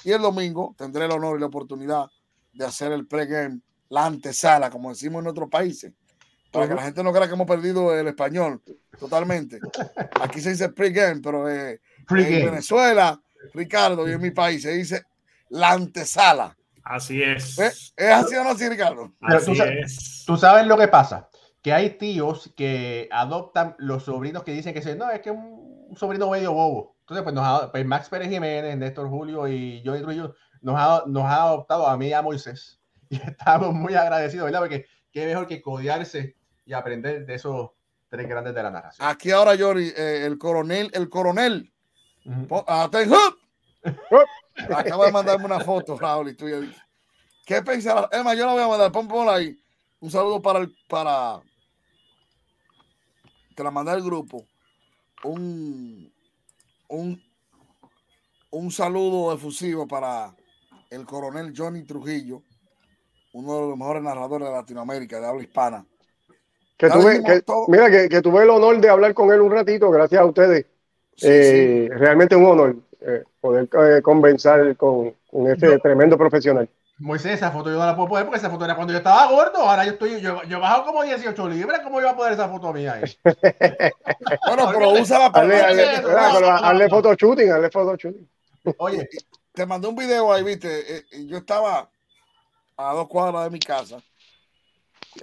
Y 0.04 0.12
el 0.12 0.22
domingo 0.22 0.76
tendré 0.78 1.06
el 1.06 1.12
honor 1.12 1.38
y 1.38 1.40
la 1.40 1.48
oportunidad 1.48 2.06
de 2.54 2.66
hacer 2.66 2.92
el 2.92 3.08
pregame, 3.08 3.60
la 3.90 4.06
antesala, 4.06 4.70
como 4.70 4.90
decimos 4.90 5.22
en 5.22 5.28
otros 5.28 5.50
países, 5.50 5.94
para 6.52 6.68
que 6.68 6.76
la 6.76 6.84
gente 6.84 7.04
no 7.04 7.12
crea 7.12 7.28
que 7.28 7.34
hemos 7.34 7.48
perdido 7.48 7.98
el 7.98 8.08
español 8.08 8.62
totalmente. 9.00 9.60
Aquí 10.22 10.42
se 10.42 10.52
dice 10.52 10.70
pregame, 10.70 11.22
pero 11.22 11.50
eh, 11.50 11.82
en 12.10 12.46
Venezuela, 12.46 13.20
Ricardo, 13.54 14.08
y 14.08 14.12
en 14.12 14.22
mi 14.22 14.32
país 14.32 14.62
se 14.62 14.72
dice 14.72 15.04
la 15.50 15.72
antesala. 15.72 16.56
Así 16.84 17.24
es. 17.24 17.58
¿Es, 17.58 17.94
así 17.98 18.36
o 18.36 18.44
no 18.44 18.50
así, 18.50 18.68
Ricardo? 18.68 19.14
Así 19.22 19.56
tú, 19.56 19.64
es. 19.64 20.24
tú 20.28 20.38
sabes 20.38 20.68
lo 20.68 20.78
que 20.78 20.90
pasa, 20.90 21.30
que 21.62 21.72
hay 21.72 21.92
tíos 21.92 22.54
que 22.58 23.08
adoptan 23.10 23.76
los 23.78 24.04
sobrinos 24.04 24.44
que 24.44 24.52
dicen 24.52 24.74
que 24.74 24.96
no, 24.96 25.10
es 25.10 25.22
que 25.22 25.32
un 25.32 25.96
sobrino 25.96 26.30
medio 26.30 26.52
bobo. 26.54 26.93
Entonces, 27.04 27.24
pues, 27.24 27.36
nos 27.36 27.46
ha, 27.46 27.70
pues 27.70 27.86
Max 27.86 28.08
Pérez 28.08 28.30
Jiménez, 28.30 28.78
Néstor 28.78 29.10
Julio 29.10 29.46
y 29.48 29.82
yo 29.82 30.00
Trujillo 30.02 30.36
nos 30.62 30.76
ha, 30.80 31.04
nos 31.06 31.24
ha 31.24 31.44
adoptado 31.44 31.86
a 31.86 31.98
mí 31.98 32.08
y 32.08 32.14
a 32.14 32.22
Moisés. 32.22 32.80
Y 33.10 33.18
estamos 33.18 33.76
muy 33.76 33.94
agradecidos, 33.94 34.46
¿verdad? 34.46 34.62
Porque 34.62 34.88
qué 35.12 35.28
mejor 35.28 35.46
que 35.46 35.62
codearse 35.62 36.36
y 36.66 36.74
aprender 36.74 37.28
de 37.28 37.36
esos 37.36 37.70
tres 38.10 38.28
grandes 38.28 38.56
de 38.56 38.64
la 38.64 38.72
narración. 38.72 39.08
Aquí 39.08 39.30
ahora, 39.30 39.56
Jory, 39.56 39.94
eh, 39.96 40.26
el 40.26 40.40
coronel, 40.40 40.90
el 40.94 41.10
coronel. 41.10 41.72
Atención. 42.66 43.36
Acaba 44.74 45.06
de 45.06 45.12
mandarme 45.12 45.46
una 45.46 45.60
foto, 45.60 45.98
Raúl, 45.98 46.30
y 46.30 46.36
tú 46.36 46.48
ya 46.48 46.58
¿Qué 47.46 47.62
pensarás? 47.62 48.08
Emma, 48.12 48.34
yo 48.34 48.46
la 48.46 48.54
voy 48.54 48.62
a 48.62 48.68
mandar, 48.68 48.92
pon, 48.92 49.30
ahí. 49.30 49.60
Un 50.00 50.10
saludo 50.10 50.42
para 50.42 50.60
el, 50.60 50.74
para. 50.88 51.42
Te 53.56 53.64
la 53.64 53.70
mandé 53.70 53.92
al 53.92 54.02
grupo. 54.02 54.48
Un, 55.24 56.13
un, 56.94 57.20
un 58.52 58.72
saludo 58.72 59.34
efusivo 59.34 59.88
para 59.88 60.34
el 60.92 61.06
coronel 61.06 61.54
Johnny 61.56 61.84
Trujillo, 61.84 62.44
uno 63.34 63.56
de 63.56 63.62
los 63.70 63.78
mejores 63.78 64.04
narradores 64.04 64.48
de 64.48 64.54
Latinoamérica, 64.54 65.20
de 65.20 65.26
habla 65.26 65.42
hispana. 65.42 65.86
Que 66.78 66.90
tuve, 66.90 67.24
mira, 67.68 67.90
que, 68.10 68.22
tuve 68.22 68.44
el 68.44 68.50
honor 68.50 68.80
de 68.80 68.90
hablar 68.90 69.14
con 69.14 69.32
él 69.32 69.42
un 69.42 69.52
ratito, 69.52 69.90
gracias 69.90 70.22
a 70.22 70.26
ustedes. 70.26 70.66
Eh, 71.22 71.90
realmente 71.92 72.36
un 72.36 72.46
honor 72.46 72.76
eh, 73.02 73.24
poder 73.40 73.70
eh, 73.72 74.02
conversar 74.02 74.76
con, 74.76 75.14
con 75.30 75.48
ese 75.48 75.80
tremendo 75.80 76.18
profesional. 76.18 76.70
Moisés, 77.00 77.34
esa 77.34 77.52
foto 77.52 77.72
yo 77.72 77.78
no 77.78 77.86
la 77.86 77.96
puedo 77.96 78.10
poner 78.10 78.26
porque 78.26 78.38
esa 78.38 78.50
foto 78.50 78.66
era 78.66 78.76
cuando 78.76 78.94
yo 78.94 79.00
estaba 79.00 79.30
gordo. 79.30 79.58
Ahora 79.58 79.84
yo 79.84 79.94
estoy, 79.94 80.22
yo, 80.22 80.44
yo 80.44 80.60
bajo 80.60 80.86
como 80.86 81.04
18 81.04 81.50
libras. 81.50 81.82
¿Cómo 81.82 82.00
yo 82.00 82.06
voy 82.06 82.14
a 82.14 82.18
poner 82.18 82.34
esa 82.34 82.48
foto 82.50 82.72
mía 82.72 82.94
ahí? 82.94 83.04
bueno, 84.48 84.70
pero 84.72 84.92
usa 84.92 85.20
la 85.20 85.32
palabra. 85.32 86.58
Hazle 86.58 86.90
foto 86.90 87.14
shooting, 87.16 87.52
hazle 87.52 87.72
foto 87.72 87.96
shooting. 87.96 88.30
Oye, 88.78 89.08
te 89.52 89.66
mandé 89.66 89.88
un 89.88 89.96
video 89.96 90.32
ahí, 90.32 90.44
viste. 90.44 90.98
Eh, 90.98 91.26
yo 91.26 91.38
estaba 91.38 91.90
a 92.78 92.94
dos 92.94 93.08
cuadras 93.08 93.46
de 93.46 93.50
mi 93.50 93.60
casa 93.60 93.98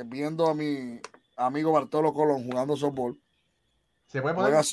viendo 0.05 0.49
a 0.49 0.55
mi 0.55 1.01
amigo 1.37 1.73
Bartolo 1.73 2.13
Colón 2.13 2.45
jugando 2.45 2.77
softball. 2.77 3.19
¿Se 4.09 4.21
puede 4.21 4.35
poner? 4.35 4.51
Juega, 4.53 4.69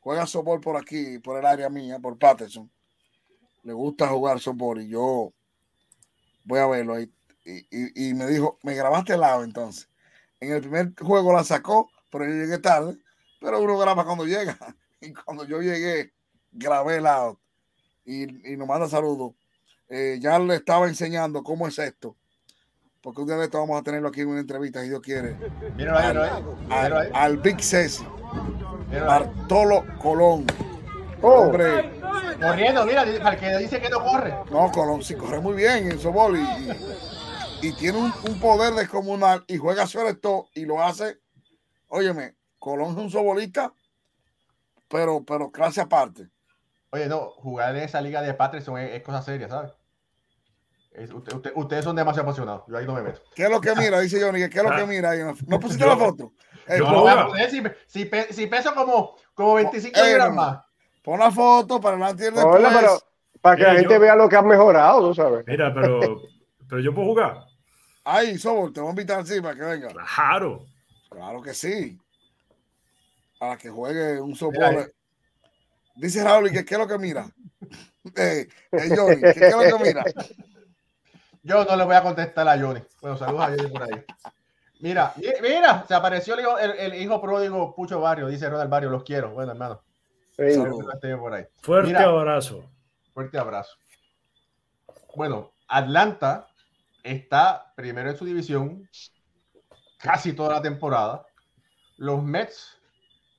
juega 0.00 0.26
softball 0.26 0.60
por 0.60 0.76
aquí, 0.76 1.18
por 1.18 1.38
el 1.38 1.46
área 1.46 1.68
mía, 1.68 1.98
por 1.98 2.18
Patterson. 2.18 2.70
Le 3.62 3.72
gusta 3.72 4.08
jugar 4.08 4.38
softball 4.38 4.80
y 4.82 4.88
yo 4.88 5.32
voy 6.44 6.58
a 6.58 6.66
verlo 6.66 6.94
ahí. 6.94 7.10
Y, 7.44 8.14
me 8.14 8.26
dijo, 8.26 8.58
me 8.62 8.74
grabaste 8.74 9.14
el 9.14 9.20
lado 9.20 9.42
entonces. 9.42 9.88
En 10.40 10.52
el 10.52 10.60
primer 10.60 10.92
juego 11.00 11.32
la 11.32 11.44
sacó, 11.44 11.90
pero 12.10 12.24
yo 12.24 12.32
llegué 12.32 12.58
tarde. 12.58 12.96
Pero 13.40 13.60
uno 13.60 13.78
graba 13.78 14.04
cuando 14.04 14.26
llega. 14.26 14.56
Y 15.04 15.12
cuando 15.12 15.44
yo 15.44 15.60
llegué, 15.60 16.12
grabé 16.52 16.98
el 16.98 17.02
lado. 17.02 17.40
Y, 18.04 18.52
y 18.52 18.56
nos 18.56 18.68
manda 18.68 18.88
saludos. 18.88 19.32
Eh, 19.88 20.18
ya 20.20 20.38
le 20.38 20.54
estaba 20.54 20.86
enseñando 20.86 21.42
cómo 21.42 21.66
es 21.66 21.76
esto. 21.80 22.16
Porque 23.02 23.20
un 23.20 23.26
día 23.26 23.36
de 23.36 23.46
esto 23.46 23.58
vamos 23.58 23.80
a 23.80 23.82
tenerlo 23.82 24.08
aquí 24.08 24.20
en 24.20 24.28
una 24.28 24.38
entrevista, 24.38 24.80
si 24.80 24.90
Dios 24.90 25.00
quiere. 25.00 25.36
Míralo 25.76 26.22
ahí, 26.22 26.30
al, 26.70 26.92
al, 26.92 27.10
al, 27.12 27.36
Big 27.38 27.60
Ceci. 27.60 28.04
Bartolo 28.92 29.84
Colón. 30.00 30.46
Oh. 31.20 31.42
Hombre, 31.42 31.90
Corriendo, 32.42 32.84
mira, 32.84 33.04
para 33.22 33.36
que 33.36 33.56
dice 33.58 33.80
que 33.80 33.88
no 33.88 34.02
corre. 34.02 34.34
No, 34.50 34.70
Colón 34.72 35.02
sí 35.02 35.14
corre 35.14 35.40
muy 35.40 35.54
bien 35.54 35.90
en 35.90 35.98
softball 35.98 36.36
y, 36.36 37.68
y, 37.68 37.72
tiene 37.74 37.98
un, 37.98 38.40
poder 38.40 38.74
descomunal 38.74 39.44
y 39.46 39.56
juega 39.58 39.86
sobre 39.86 40.10
esto 40.10 40.48
y 40.54 40.64
lo 40.64 40.82
hace. 40.82 41.20
Óyeme, 41.88 42.34
Colón 42.58 42.92
es 42.92 42.96
un 42.96 43.10
sobolista, 43.10 43.72
pero, 44.88 45.24
pero 45.24 45.52
clase 45.52 45.80
aparte. 45.80 46.28
Oye, 46.90 47.06
no, 47.06 47.30
jugar 47.30 47.76
en 47.76 47.84
esa 47.84 48.00
liga 48.00 48.20
de 48.22 48.34
Patterson 48.34 48.78
es, 48.78 48.96
es 48.96 49.02
cosa 49.02 49.22
seria, 49.22 49.48
¿sabes? 49.48 49.72
ustedes 51.54 51.84
son 51.84 51.96
demasiado 51.96 52.28
apasionados. 52.28 52.64
Yo 52.68 52.76
ahí 52.76 52.84
no 52.84 52.94
me 52.94 53.02
meto. 53.02 53.22
¿Qué 53.34 53.44
es 53.44 53.50
lo 53.50 53.60
que 53.60 53.74
mira? 53.74 54.00
Dice 54.00 54.20
Johnny. 54.20 54.48
¿Qué 54.50 54.58
es 54.58 54.64
lo 54.64 54.76
que 54.76 54.84
mira? 54.84 55.12
¿No 55.46 55.58
pusiste 55.58 55.86
la 55.86 55.96
foto? 55.96 56.32
si, 57.88 58.10
si, 58.30 58.46
peso 58.46 58.74
como, 58.74 59.16
como 59.34 59.54
25 59.54 60.02
libras 60.02 60.34
más. 60.34 60.58
Pon 61.02 61.18
la 61.18 61.30
foto 61.30 61.80
para 61.80 61.96
adelante 61.96 62.30
pero, 62.32 63.00
Para 63.40 63.56
que 63.56 63.62
la 63.62 63.74
gente 63.74 63.98
vea 63.98 64.14
lo 64.14 64.28
que 64.28 64.36
han 64.36 64.46
mejorado, 64.46 65.08
¿tú 65.08 65.14
sabes? 65.14 65.44
Mira, 65.46 65.74
pero, 65.74 66.22
pero 66.68 66.80
yo 66.80 66.94
puedo 66.94 67.08
jugar. 67.08 67.44
Ay, 68.04 68.38
Sobol, 68.38 68.72
te 68.72 68.80
voy 68.80 68.88
a 68.88 68.92
invitar 68.92 69.20
así 69.20 69.40
para 69.40 69.54
que 69.54 69.62
venga. 69.62 69.88
Claro. 69.88 70.66
Claro 71.08 71.42
que 71.42 71.54
sí. 71.54 71.98
Para 73.38 73.56
que 73.56 73.68
juegue 73.68 74.20
un 74.20 74.34
softball. 74.34 74.92
Dice 75.96 76.24
Raúl, 76.24 76.50
¿qué, 76.50 76.64
¿qué 76.64 76.74
es 76.74 76.80
lo 76.80 76.86
que 76.86 76.98
mira? 76.98 77.26
Eh, 78.16 78.48
eh, 78.72 78.96
Johnny, 78.96 79.20
¿qué, 79.20 79.32
¿qué, 79.32 79.46
es 79.46 79.54
lo 79.54 79.78
que 79.78 79.84
mira? 79.84 80.04
Yo 81.44 81.64
no 81.64 81.76
le 81.76 81.84
voy 81.84 81.94
a 81.94 82.02
contestar 82.02 82.48
a 82.48 82.58
Johnny. 82.58 82.80
Bueno, 83.00 83.16
saludos 83.16 83.42
a 83.42 83.50
Johnny 83.50 83.68
por 83.68 83.82
ahí. 83.84 84.04
Mira, 84.80 85.14
mira, 85.40 85.84
se 85.86 85.94
apareció 85.94 86.34
el 86.34 86.40
hijo, 86.40 86.58
el, 86.58 86.72
el 86.72 86.94
hijo 86.94 87.20
pródigo 87.20 87.72
Pucho 87.76 88.00
Barrio, 88.00 88.26
dice 88.26 88.50
Ronald 88.50 88.68
Barrio, 88.68 88.90
los 88.90 89.04
quiero. 89.04 89.30
Bueno, 89.30 89.52
hermano. 89.52 89.80
Sí, 90.36 90.58
por 91.18 91.34
ahí. 91.34 91.44
Fuerte 91.60 91.96
abrazo. 91.96 92.64
Fuerte 93.12 93.38
abrazo. 93.38 93.76
Bueno, 95.14 95.52
Atlanta 95.68 96.48
está 97.02 97.72
primero 97.76 98.10
en 98.10 98.16
su 98.16 98.24
división 98.24 98.88
casi 99.98 100.32
toda 100.32 100.54
la 100.54 100.62
temporada. 100.62 101.26
Los 101.96 102.22
Mets 102.22 102.80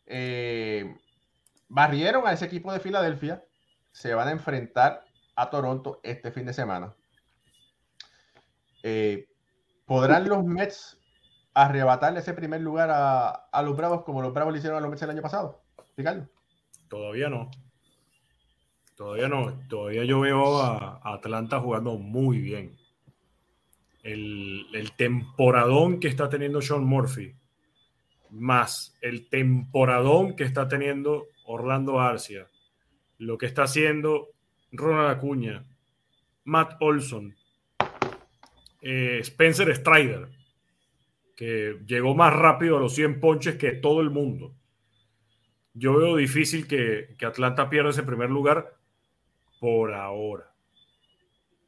eh, 0.05 0.95
barrieron 1.67 2.27
a 2.27 2.33
ese 2.33 2.45
equipo 2.45 2.71
de 2.71 2.79
Filadelfia. 2.79 3.43
Se 3.91 4.13
van 4.13 4.27
a 4.27 4.31
enfrentar 4.31 5.03
a 5.35 5.49
Toronto 5.49 5.99
este 6.03 6.31
fin 6.31 6.45
de 6.45 6.53
semana. 6.53 6.95
Eh, 8.83 9.27
¿Podrán 9.85 10.27
los 10.27 10.43
Mets 10.43 10.99
arrebatarle 11.53 12.19
ese 12.19 12.33
primer 12.33 12.61
lugar 12.61 12.89
a, 12.91 13.61
los 13.63 13.77
Bravos 13.77 14.03
como 14.03 14.21
los 14.21 14.33
Bravos 14.33 14.53
le 14.53 14.59
hicieron 14.59 14.77
a 14.77 14.81
los 14.81 14.89
Mets 14.89 15.01
el 15.01 15.09
año 15.09 15.21
pasado? 15.21 15.63
Ricardo. 15.97 16.27
Todavía 16.93 17.27
no. 17.27 17.49
Todavía 18.95 19.27
no. 19.27 19.59
Todavía 19.67 20.03
yo 20.03 20.19
veo 20.19 20.59
a, 20.59 21.01
Atlanta 21.03 21.59
jugando 21.59 21.97
muy 21.97 22.37
bien. 22.37 22.77
El, 24.03 24.91
temporadón 24.95 25.99
que 25.99 26.07
está 26.07 26.29
teniendo 26.29 26.61
Sean 26.61 26.83
Murphy, 26.83 27.33
más 28.29 28.95
el 29.01 29.27
temporadón 29.27 30.35
que 30.35 30.43
está 30.43 30.67
teniendo 30.67 31.29
Orlando 31.45 31.99
Arcia, 31.99 32.45
lo 33.17 33.39
que 33.39 33.47
está 33.47 33.63
haciendo 33.63 34.27
Ronald 34.71 35.17
Acuña, 35.17 35.65
Matt 36.43 36.79
Olson, 36.79 37.35
eh, 38.81 39.17
Spencer 39.21 39.75
Strider, 39.75 40.29
que 41.35 41.79
llegó 41.87 42.13
más 42.13 42.35
rápido 42.35 42.77
a 42.77 42.81
los 42.81 42.93
100 42.93 43.19
ponches 43.19 43.55
que 43.55 43.71
todo 43.71 44.01
el 44.01 44.11
mundo. 44.11 44.53
Yo 45.73 45.97
veo 45.97 46.15
difícil 46.15 46.67
que, 46.67 47.15
Atlanta 47.25 47.69
pierda 47.69 47.89
ese 47.89 48.03
primer 48.03 48.29
lugar 48.29 48.75
por 49.59 49.93
ahora. 49.93 50.51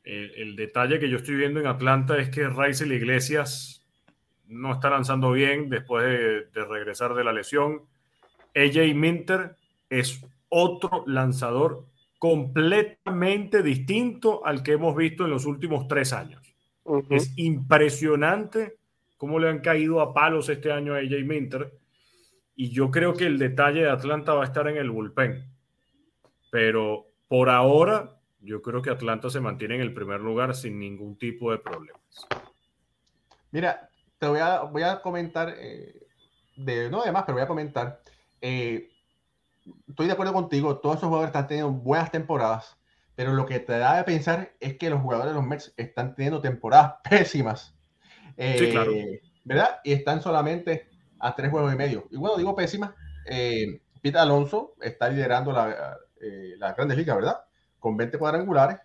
El, 0.04 0.56
detalle 0.56 1.00
que 1.00 1.10
yo 1.10 1.18
estoy 1.18 1.36
viendo 1.36 1.60
en 1.60 1.66
Atlanta 1.66 2.18
es 2.20 2.30
que 2.30 2.42
y 2.42 2.94
Iglesias 2.94 3.84
no 4.48 4.74
está 4.74 4.92
lanzando 4.92 5.32
bien 5.32 5.70
después 5.70 6.06
de, 6.06 6.46
de 6.46 6.66
regresar 6.66 7.16
de 7.16 7.24
la 7.24 7.34
lesión. 7.34 7.82
AJ 8.56 8.94
Minter 8.94 9.56
es 9.90 10.24
otro 10.50 11.04
lanzador 11.08 11.86
completamente 12.20 13.62
distinto 13.62 14.46
al 14.46 14.64
que 14.64 14.74
hemos 14.74 14.96
visto 14.96 15.26
en 15.26 15.32
los 15.32 15.46
últimos 15.46 15.88
tres 15.88 16.14
años. 16.14 16.42
Es 17.10 17.34
impresionante 17.36 18.78
cómo 19.18 19.40
le 19.40 19.50
han 19.50 19.60
caído 19.60 20.02
a 20.02 20.14
palos 20.14 20.50
este 20.50 20.72
año 20.72 20.94
a 20.94 21.00
AJ 21.00 21.24
Minter. 21.26 21.72
Y 22.56 22.70
yo 22.70 22.90
creo 22.90 23.14
que 23.14 23.26
el 23.26 23.38
detalle 23.38 23.82
de 23.82 23.90
Atlanta 23.90 24.34
va 24.34 24.44
a 24.44 24.46
estar 24.46 24.68
en 24.68 24.78
el 24.78 24.90
bullpen. 24.90 25.46
Pero 26.52 27.08
por 27.28 27.50
ahora, 27.50 28.18
yo 28.40 28.62
creo 28.62 28.82
que 28.82 28.90
Atlanta 28.90 29.30
se 29.30 29.42
mantiene 29.42 29.76
en 29.76 29.82
el 29.82 29.94
primer 29.94 30.22
lugar 30.22 30.56
sin 30.56 30.80
ningún 30.80 31.18
tipo 31.18 31.52
de 31.52 31.58
problemas. 31.58 32.02
Mira, 33.52 33.90
te 34.20 34.28
voy 34.28 34.40
a, 34.40 34.62
voy 34.62 34.84
a 34.84 35.02
comentar, 35.02 35.54
eh, 35.58 36.08
de, 36.56 36.90
no 36.90 37.02
además, 37.02 37.24
pero 37.26 37.36
voy 37.36 37.44
a 37.44 37.48
comentar. 37.48 38.02
Eh, 38.40 38.90
estoy 39.88 40.08
de 40.08 40.14
acuerdo 40.14 40.34
contigo, 40.34 40.78
todos 40.78 40.98
esos 40.98 41.08
jugadores 41.08 41.30
están 41.30 41.48
teniendo 41.48 41.72
buenas 41.72 42.12
temporadas, 42.12 42.78
pero 43.16 43.34
lo 43.34 43.46
que 43.46 43.60
te 43.60 43.78
da 43.78 43.98
de 43.98 44.04
pensar 44.04 44.54
es 44.60 44.78
que 44.78 44.90
los 44.90 45.02
jugadores 45.02 45.34
de 45.34 45.40
los 45.40 45.48
Mets 45.48 45.74
están 45.78 46.16
teniendo 46.16 46.42
temporadas 46.42 46.96
pésimas. 47.10 47.76
sí, 48.38 48.70
claro. 48.72 48.92
Eh, 48.92 49.22
¿Verdad? 49.44 49.80
Y 49.84 49.94
están 49.94 50.22
solamente 50.22 50.90
a 51.20 51.36
tres 51.36 51.52
juegos 51.52 51.74
y 51.74 51.78
medio. 51.78 52.08
Y 52.12 52.18
bueno, 52.18 52.38
digo 52.38 52.56
pésimas. 52.56 52.92
Eh, 53.26 53.82
Pete 54.02 54.18
Alonso 54.18 54.76
está 54.82 55.10
liderando 55.10 55.52
la, 55.52 55.98
eh, 56.22 56.56
la 56.58 56.74
Grandes 56.74 56.98
Ligas, 56.98 57.16
¿verdad? 57.16 57.40
Con 57.80 57.98
20 57.98 58.18
cuadrangulares. 58.18 58.78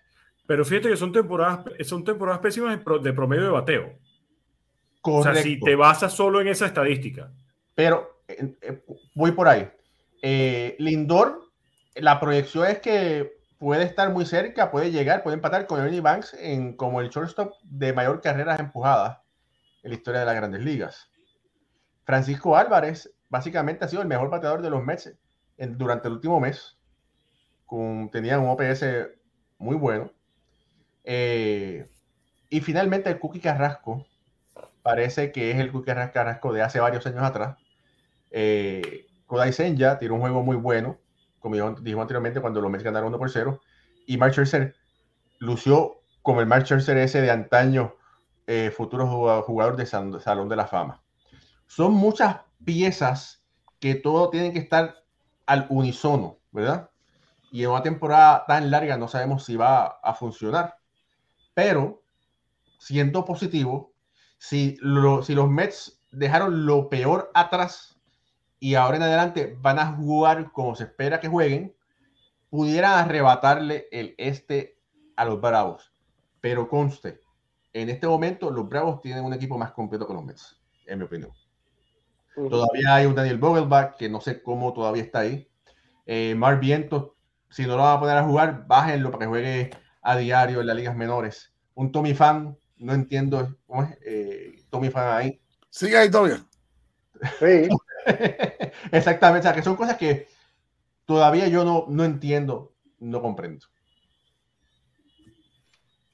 Pero 0.46 0.64
fíjate 0.64 0.88
que 0.88 0.96
son 0.96 1.12
temporadas, 1.12 1.64
son 1.84 2.04
temporadas 2.04 2.40
pésimas 2.40 2.78
de 3.02 3.12
promedio 3.12 3.44
de 3.44 3.50
bateo. 3.50 3.98
Correcto. 5.00 5.30
O 5.30 5.34
sea, 5.34 5.42
si 5.42 5.60
te 5.60 5.76
basas 5.76 6.12
solo 6.12 6.40
en 6.40 6.48
esa 6.48 6.66
estadística. 6.66 7.30
Pero 7.74 8.22
voy 9.14 9.32
por 9.32 9.48
ahí. 9.48 9.70
Lindor, 10.78 11.50
la 11.94 12.18
proyección 12.18 12.66
es 12.66 12.80
que 12.80 13.40
puede 13.60 13.84
estar 13.84 14.10
muy 14.10 14.24
cerca, 14.24 14.70
puede 14.70 14.90
llegar, 14.90 15.22
puede 15.22 15.34
empatar 15.34 15.66
con 15.66 15.80
Ernie 15.80 16.00
Banks 16.00 16.34
en, 16.34 16.74
como 16.76 17.00
el 17.02 17.10
shortstop 17.10 17.52
de 17.62 17.92
mayor 17.92 18.22
carreras 18.22 18.58
empujadas 18.58 19.18
en 19.82 19.90
la 19.90 19.96
historia 19.96 20.20
de 20.20 20.26
las 20.26 20.34
grandes 20.34 20.64
ligas. 20.64 21.09
Francisco 22.10 22.56
Álvarez 22.56 23.12
básicamente 23.28 23.84
ha 23.84 23.88
sido 23.88 24.02
el 24.02 24.08
mejor 24.08 24.30
bateador 24.30 24.62
de 24.62 24.70
los 24.70 24.84
Mets 24.84 25.14
durante 25.56 26.08
el 26.08 26.14
último 26.14 26.40
mes. 26.40 26.76
Con, 27.66 28.10
tenía 28.10 28.38
un 28.38 28.48
OPS 28.48 28.84
muy 29.58 29.76
bueno. 29.76 30.10
Eh, 31.04 31.88
y 32.48 32.60
finalmente 32.60 33.10
el 33.10 33.18
Cookie 33.18 33.40
Carrasco 33.40 34.06
parece 34.82 35.30
que 35.30 35.52
es 35.52 35.58
el 35.58 35.70
Cookie 35.70 35.92
Carrasco 36.12 36.52
de 36.52 36.62
hace 36.62 36.80
varios 36.80 37.06
años 37.06 37.22
atrás. 37.22 37.56
Eh, 38.30 39.06
Kodai 39.26 39.52
Senja 39.52 39.98
tiró 39.98 40.14
un 40.14 40.20
juego 40.20 40.42
muy 40.42 40.56
bueno 40.56 40.98
como 41.40 41.54
dijo 41.80 42.00
anteriormente, 42.00 42.40
cuando 42.40 42.60
los 42.60 42.70
Mets 42.70 42.84
ganaron 42.84 43.08
1 43.08 43.18
por 43.18 43.30
0. 43.30 43.60
Y 44.06 44.18
Mark 44.18 44.32
Scherzer 44.32 44.76
lució 45.38 46.02
como 46.22 46.40
el 46.40 46.46
Mark 46.46 46.66
Scherzer 46.66 46.98
ese 46.98 47.22
de 47.22 47.30
antaño, 47.30 47.96
eh, 48.46 48.70
futuro 48.70 49.42
jugador 49.42 49.76
de 49.76 49.86
Salón 49.86 50.48
de 50.48 50.56
la 50.56 50.66
Fama. 50.66 51.02
Son 51.70 51.94
muchas 51.94 52.40
piezas 52.64 53.44
que 53.78 53.94
todo 53.94 54.28
tienen 54.28 54.52
que 54.52 54.58
estar 54.58 55.04
al 55.46 55.68
unísono, 55.70 56.40
¿verdad? 56.50 56.90
Y 57.52 57.62
en 57.62 57.70
una 57.70 57.84
temporada 57.84 58.44
tan 58.44 58.72
larga 58.72 58.96
no 58.96 59.06
sabemos 59.06 59.44
si 59.44 59.54
va 59.54 59.86
a 60.02 60.14
funcionar. 60.14 60.74
Pero, 61.54 62.02
siendo 62.80 63.24
positivo, 63.24 63.92
si, 64.36 64.78
si 65.22 65.34
los 65.36 65.48
Mets 65.48 66.02
dejaron 66.10 66.66
lo 66.66 66.88
peor 66.88 67.30
atrás 67.34 68.00
y 68.58 68.74
ahora 68.74 68.96
en 68.96 69.04
adelante 69.04 69.56
van 69.60 69.78
a 69.78 69.92
jugar 69.92 70.50
como 70.50 70.74
se 70.74 70.82
espera 70.84 71.20
que 71.20 71.28
jueguen, 71.28 71.72
pudieran 72.48 72.98
arrebatarle 72.98 73.86
el 73.92 74.16
este 74.18 74.76
a 75.14 75.24
los 75.24 75.40
Bravos. 75.40 75.92
Pero 76.40 76.68
conste, 76.68 77.20
en 77.72 77.90
este 77.90 78.08
momento 78.08 78.50
los 78.50 78.68
Bravos 78.68 79.00
tienen 79.00 79.24
un 79.24 79.34
equipo 79.34 79.56
más 79.56 79.70
completo 79.70 80.04
que 80.08 80.14
los 80.14 80.24
Mets, 80.24 80.60
en 80.86 80.98
mi 80.98 81.04
opinión. 81.04 81.30
Todavía 82.34 82.94
hay 82.94 83.06
un 83.06 83.14
Daniel 83.14 83.38
Vogelbach 83.38 83.96
que 83.96 84.08
no 84.08 84.20
sé 84.20 84.42
cómo 84.42 84.72
todavía 84.72 85.02
está 85.02 85.20
ahí. 85.20 85.48
Eh, 86.06 86.34
Mar 86.34 86.60
Vientos, 86.60 87.12
si 87.50 87.62
no 87.62 87.76
lo 87.76 87.82
van 87.82 87.96
a 87.96 88.00
poner 88.00 88.16
a 88.16 88.24
jugar, 88.24 88.64
bájenlo 88.66 89.10
para 89.10 89.24
que 89.24 89.28
juegue 89.28 89.70
a 90.02 90.16
diario 90.16 90.60
en 90.60 90.66
las 90.66 90.76
ligas 90.76 90.96
menores. 90.96 91.52
Un 91.74 91.92
Tommy 91.92 92.14
Fan, 92.14 92.56
no 92.76 92.92
entiendo 92.94 93.56
cómo 93.66 93.82
es 93.82 93.98
eh, 94.04 94.64
Tommy 94.70 94.90
Fan 94.90 95.16
ahí. 95.16 95.40
Sigue 95.68 95.96
ahí 95.96 96.10
todavía. 96.10 96.44
Sí. 97.38 97.68
Exactamente, 98.92 99.40
o 99.40 99.50
sea, 99.50 99.54
que 99.54 99.62
son 99.62 99.76
cosas 99.76 99.96
que 99.96 100.28
todavía 101.04 101.48
yo 101.48 101.64
no, 101.64 101.86
no 101.88 102.04
entiendo, 102.04 102.74
no 102.98 103.20
comprendo. 103.20 103.66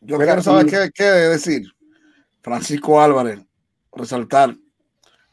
Yo 0.00 0.18
quiero 0.18 0.42
saber 0.42 0.66
qué, 0.66 0.90
qué 0.94 1.04
decir. 1.04 1.66
Francisco 2.42 3.00
Álvarez, 3.00 3.40
resaltar 3.92 4.56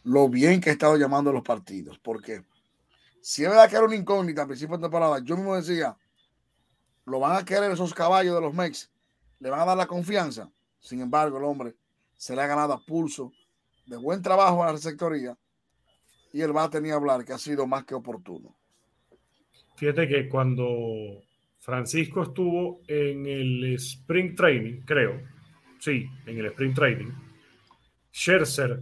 lo 0.04 0.30
bien 0.30 0.60
que 0.60 0.70
ha 0.70 0.74
estado 0.74 0.98
llamando 0.98 1.32
los 1.32 1.44
partidos, 1.44 1.98
porque 2.00 2.44
si 3.22 3.44
es 3.44 3.50
verdad 3.50 3.70
que 3.70 3.76
era 3.76 3.86
una 3.86 3.96
incógnita 3.96 4.42
al 4.42 4.48
principio 4.48 4.78
de 4.78 4.84
temporada, 4.84 5.20
yo 5.24 5.36
mismo 5.36 5.56
decía, 5.56 5.98
lo 7.06 7.20
van 7.20 7.38
a 7.38 7.46
querer 7.46 7.72
esos 7.72 7.94
caballos 7.94 8.36
de 8.36 8.42
los 8.42 8.54
Mex, 8.54 8.92
le 9.40 9.50
van 9.50 9.62
a 9.62 9.66
dar 9.66 9.78
la 9.78 9.88
confianza. 9.88 10.52
Sin 10.80 11.00
embargo, 11.00 11.38
el 11.38 11.44
hombre 11.46 11.76
se 12.18 12.36
le 12.36 12.42
ha 12.42 12.48
ganado 12.48 12.74
a 12.74 12.84
pulso 12.84 13.32
de 13.86 13.98
buen 13.98 14.22
trabajo 14.22 14.64
a 14.64 14.68
la 14.68 14.72
receptoría 14.74 15.38
y 16.34 16.42
a 16.42 16.70
tener 16.70 16.90
que 16.90 16.92
hablar, 16.92 17.24
que 17.24 17.34
ha 17.34 17.38
sido 17.38 17.68
más 17.68 17.86
que 17.86 17.94
oportuno. 17.94 18.56
Fíjate 19.76 20.08
que 20.08 20.28
cuando 20.28 21.22
Francisco 21.60 22.24
estuvo 22.24 22.82
en 22.88 23.26
el 23.26 23.76
Spring 23.76 24.36
Training, 24.36 24.82
creo, 24.86 25.22
sí, 25.80 26.06
en 26.26 26.38
el 26.40 26.48
Spring 26.48 26.74
Training, 26.74 27.12
Scherzer 28.12 28.82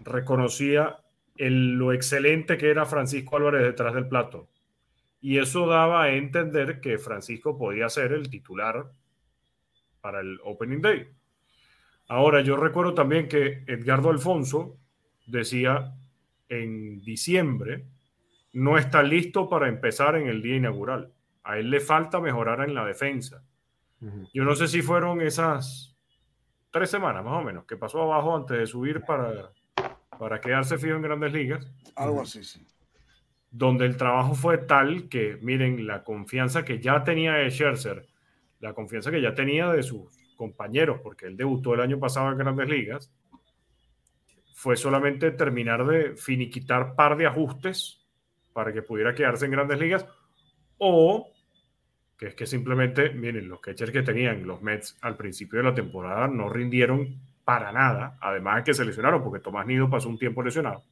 reconocía 0.00 0.98
lo 1.36 1.92
excelente 1.92 2.56
que 2.56 2.70
era 2.70 2.86
Francisco 2.86 3.36
Álvarez 3.36 3.62
detrás 3.62 3.94
del 3.94 4.08
plato. 4.08 4.48
y 5.20 5.38
eso 5.38 5.66
daba 5.66 6.04
a 6.04 6.12
entender 6.12 6.80
que 6.80 6.98
Francisco 6.98 7.58
podía 7.58 7.88
ser 7.88 8.12
el 8.12 8.30
titular 8.30 8.90
para 10.00 10.20
el 10.20 10.38
Opening 10.44 10.80
Day. 10.80 11.08
Ahora, 12.08 12.42
yo 12.42 12.56
recuerdo 12.56 12.94
también 12.94 13.26
que 13.26 13.64
Edgardo 13.66 14.10
Alfonso 14.10 14.78
decía 15.26 15.94
en 16.48 17.02
diciembre, 17.02 17.86
no 18.52 18.78
está 18.78 19.02
listo 19.02 19.48
para 19.48 19.68
empezar 19.68 20.14
en 20.14 20.28
el 20.28 20.42
día 20.42 20.56
inaugural. 20.56 21.12
A 21.42 21.58
él 21.58 21.70
le 21.70 21.80
falta 21.80 22.20
mejorar 22.20 22.60
en 22.60 22.74
la 22.74 22.84
defensa. 22.84 23.42
Yo 24.32 24.44
no 24.44 24.54
sé 24.54 24.68
si 24.68 24.82
fueron 24.82 25.20
esas 25.20 25.96
tres 26.70 26.90
semanas 26.90 27.24
más 27.24 27.34
o 27.34 27.42
menos 27.42 27.64
que 27.64 27.76
pasó 27.76 28.02
abajo 28.02 28.36
antes 28.36 28.58
de 28.58 28.66
subir 28.66 29.00
para, 29.02 29.50
para 30.18 30.40
quedarse 30.40 30.78
fijo 30.78 30.96
en 30.96 31.02
grandes 31.02 31.32
ligas. 31.32 31.72
Algo 31.94 32.22
así, 32.22 32.44
sí 32.44 32.66
donde 33.56 33.86
el 33.86 33.96
trabajo 33.96 34.34
fue 34.34 34.58
tal 34.58 35.08
que, 35.08 35.38
miren, 35.40 35.86
la 35.86 36.04
confianza 36.04 36.62
que 36.62 36.78
ya 36.78 37.02
tenía 37.04 37.34
de 37.34 37.50
Scherzer, 37.50 38.06
la 38.60 38.74
confianza 38.74 39.10
que 39.10 39.22
ya 39.22 39.34
tenía 39.34 39.70
de 39.70 39.82
sus 39.82 40.14
compañeros, 40.36 41.00
porque 41.02 41.26
él 41.26 41.38
debutó 41.38 41.72
el 41.72 41.80
año 41.80 41.98
pasado 41.98 42.30
en 42.30 42.36
Grandes 42.36 42.68
Ligas, 42.68 43.10
fue 44.52 44.76
solamente 44.76 45.30
terminar 45.30 45.86
de 45.86 46.16
finiquitar 46.16 46.94
par 46.94 47.16
de 47.16 47.26
ajustes 47.26 48.04
para 48.52 48.74
que 48.74 48.82
pudiera 48.82 49.14
quedarse 49.14 49.46
en 49.46 49.52
Grandes 49.52 49.80
Ligas, 49.80 50.06
o 50.76 51.32
que 52.18 52.28
es 52.28 52.34
que 52.34 52.46
simplemente, 52.46 53.10
miren, 53.10 53.48
los 53.48 53.60
catchers 53.60 53.90
que 53.92 54.02
tenían 54.02 54.46
los 54.46 54.60
Mets 54.60 54.98
al 55.00 55.16
principio 55.16 55.58
de 55.58 55.64
la 55.64 55.74
temporada 55.74 56.28
no 56.28 56.48
rindieron 56.50 57.20
para 57.46 57.72
nada, 57.72 58.18
además 58.20 58.56
de 58.56 58.64
que 58.64 58.74
se 58.74 58.84
lesionaron, 58.84 59.22
porque 59.22 59.40
Tomás 59.40 59.66
Nido 59.66 59.88
pasó 59.88 60.10
un 60.10 60.18
tiempo 60.18 60.42
lesionado 60.42 60.84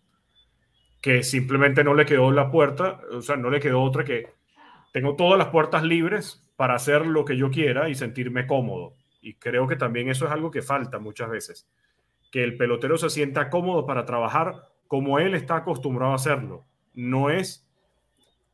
que 1.04 1.22
simplemente 1.22 1.84
no 1.84 1.92
le 1.92 2.06
quedó 2.06 2.30
la 2.30 2.50
puerta, 2.50 2.98
o 3.12 3.20
sea, 3.20 3.36
no 3.36 3.50
le 3.50 3.60
quedó 3.60 3.82
otra 3.82 4.04
que 4.04 4.32
tengo 4.90 5.16
todas 5.16 5.36
las 5.38 5.48
puertas 5.48 5.82
libres 5.82 6.42
para 6.56 6.76
hacer 6.76 7.04
lo 7.04 7.26
que 7.26 7.36
yo 7.36 7.50
quiera 7.50 7.90
y 7.90 7.94
sentirme 7.94 8.46
cómodo. 8.46 8.94
Y 9.20 9.34
creo 9.34 9.68
que 9.68 9.76
también 9.76 10.08
eso 10.08 10.24
es 10.24 10.32
algo 10.32 10.50
que 10.50 10.62
falta 10.62 10.98
muchas 10.98 11.28
veces, 11.28 11.68
que 12.32 12.42
el 12.42 12.56
pelotero 12.56 12.96
se 12.96 13.10
sienta 13.10 13.50
cómodo 13.50 13.84
para 13.84 14.06
trabajar 14.06 14.70
como 14.88 15.18
él 15.18 15.34
está 15.34 15.56
acostumbrado 15.56 16.12
a 16.12 16.14
hacerlo. 16.14 16.64
No 16.94 17.28
es 17.28 17.68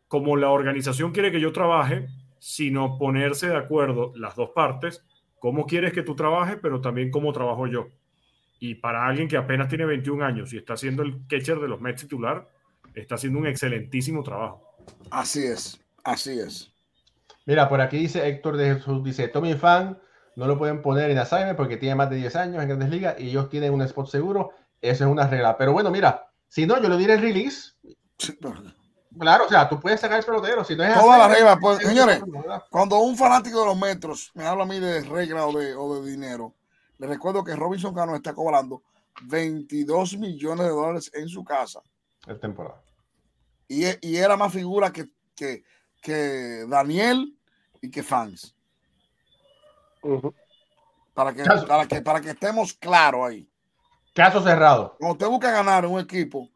como 0.09 0.37
la 0.37 0.51
organización 0.51 1.13
quiere 1.13 1.31
que 1.31 1.41
yo 1.41 1.53
trabaje, 1.53 2.09
sino 2.41 2.99
ponerse 2.99 3.49
de 3.49 3.59
acuerdo 3.59 4.11
las 4.17 4.35
dos 4.35 4.51
partes, 4.57 5.07
cómo 5.41 5.67
quieres 5.67 5.93
que 5.93 6.03
tú 6.03 6.15
trabajes, 6.15 6.59
pero 6.63 6.81
también 6.81 7.11
cómo 7.11 7.33
trabajo 7.33 7.67
yo. 7.67 7.89
Y 8.61 8.77
para 8.77 9.07
alguien 9.07 9.27
que 9.27 9.37
apenas 9.37 9.69
tiene 9.69 9.87
21 9.87 10.25
años 10.25 10.53
y 10.53 10.59
está 10.59 10.77
siendo 10.77 11.03
el 11.03 11.27
catcher 11.27 11.59
de 11.59 11.67
los 11.67 11.81
Mets 11.81 12.03
titular, 12.03 12.49
está 12.95 13.17
haciendo 13.17 13.41
un 13.41 13.47
excelentísimo 13.47 14.23
trabajo. 14.23 14.77
Así 15.11 15.45
es, 15.45 15.81
así 16.05 16.39
es. 16.39 16.73
Mira, 17.47 17.69
por 17.69 17.81
aquí 17.81 17.97
dice 17.97 18.29
Héctor 18.29 18.57
de 18.57 18.75
Jesús, 18.75 19.03
dice, 19.03 19.27
Tommy 19.29 19.55
Fan 19.55 19.99
no 20.37 20.47
lo 20.47 20.59
pueden 20.59 20.83
poner 20.83 21.11
en 21.11 21.19
assignment 21.19 21.57
porque 21.57 21.77
tiene 21.77 21.95
más 21.95 22.11
de 22.11 22.17
10 22.17 22.37
años 22.37 22.63
en 22.63 22.69
Grandes 22.69 22.91
Ligas 22.91 23.17
y 23.19 23.31
ellos 23.31 23.49
tienen 23.49 23.73
un 23.73 23.83
spot 23.83 24.07
seguro. 24.07 24.51
Eso 24.81 25.05
es 25.05 25.11
una 25.11 25.27
regla. 25.27 25.57
Pero 25.57 25.73
bueno, 25.73 25.91
mira, 25.91 26.31
si 26.49 26.67
no, 26.67 26.81
yo 26.81 26.89
le 26.89 26.97
diré 26.97 27.15
el 27.15 27.23
release. 27.23 27.73
Claro, 29.19 29.47
o 29.47 29.49
sea, 29.49 29.69
tú 29.69 29.81
puedes 29.81 30.01
sacar 30.01 30.19
el 30.19 30.25
pelotero. 30.25 30.65
Si 30.65 30.77
no 30.77 30.85
es 30.85 30.95
Toda 30.95 31.19
la 31.19 31.29
regla, 31.29 31.59
pues, 31.59 31.79
señores, 31.79 32.23
cuando 32.71 32.99
un 32.99 33.17
fanático 33.17 33.61
de 33.61 33.67
los 33.67 33.79
metros 33.79 34.31
me 34.35 34.45
habla 34.45 34.65
a 34.65 34.67
mí 34.67 34.79
de 34.79 35.03
regla 35.03 35.47
o 35.47 35.59
de, 35.59 35.75
o 35.75 35.97
de 35.97 36.11
dinero, 36.11 36.55
le 36.99 37.07
recuerdo 37.07 37.43
que 37.43 37.57
Robinson 37.57 37.95
Cano 37.95 38.15
está 38.15 38.35
cobrando 38.35 38.83
22 39.23 40.17
millones 40.19 40.67
de 40.67 40.73
dólares 40.73 41.11
en 41.15 41.29
su 41.29 41.45
casa. 41.45 41.81
El 42.27 42.39
temporada. 42.39 42.83
Y, 43.67 43.85
y, 44.07 44.17
era 44.17 44.37
más 44.37 44.53
figura 44.53 44.93
que, 44.93 45.09
que, 45.35 45.65
que, 46.01 46.65
Daniel 46.69 47.37
y 47.81 47.91
que 47.91 48.03
fans. 48.03 48.55
para, 51.15 51.33
que, 51.33 51.45
para, 51.67 51.87
que, 51.87 52.03
para 52.03 52.21
que 52.21 52.31
estemos 52.31 52.75
claros 52.75 53.29
ahí. 53.29 53.49
Caso 54.15 54.43
cerrado. 54.43 54.97
Cuando 54.99 55.13
usted 55.13 55.29
busca 55.29 55.51
ganar 55.51 55.87
un 55.87 56.01
equipo 56.01 56.49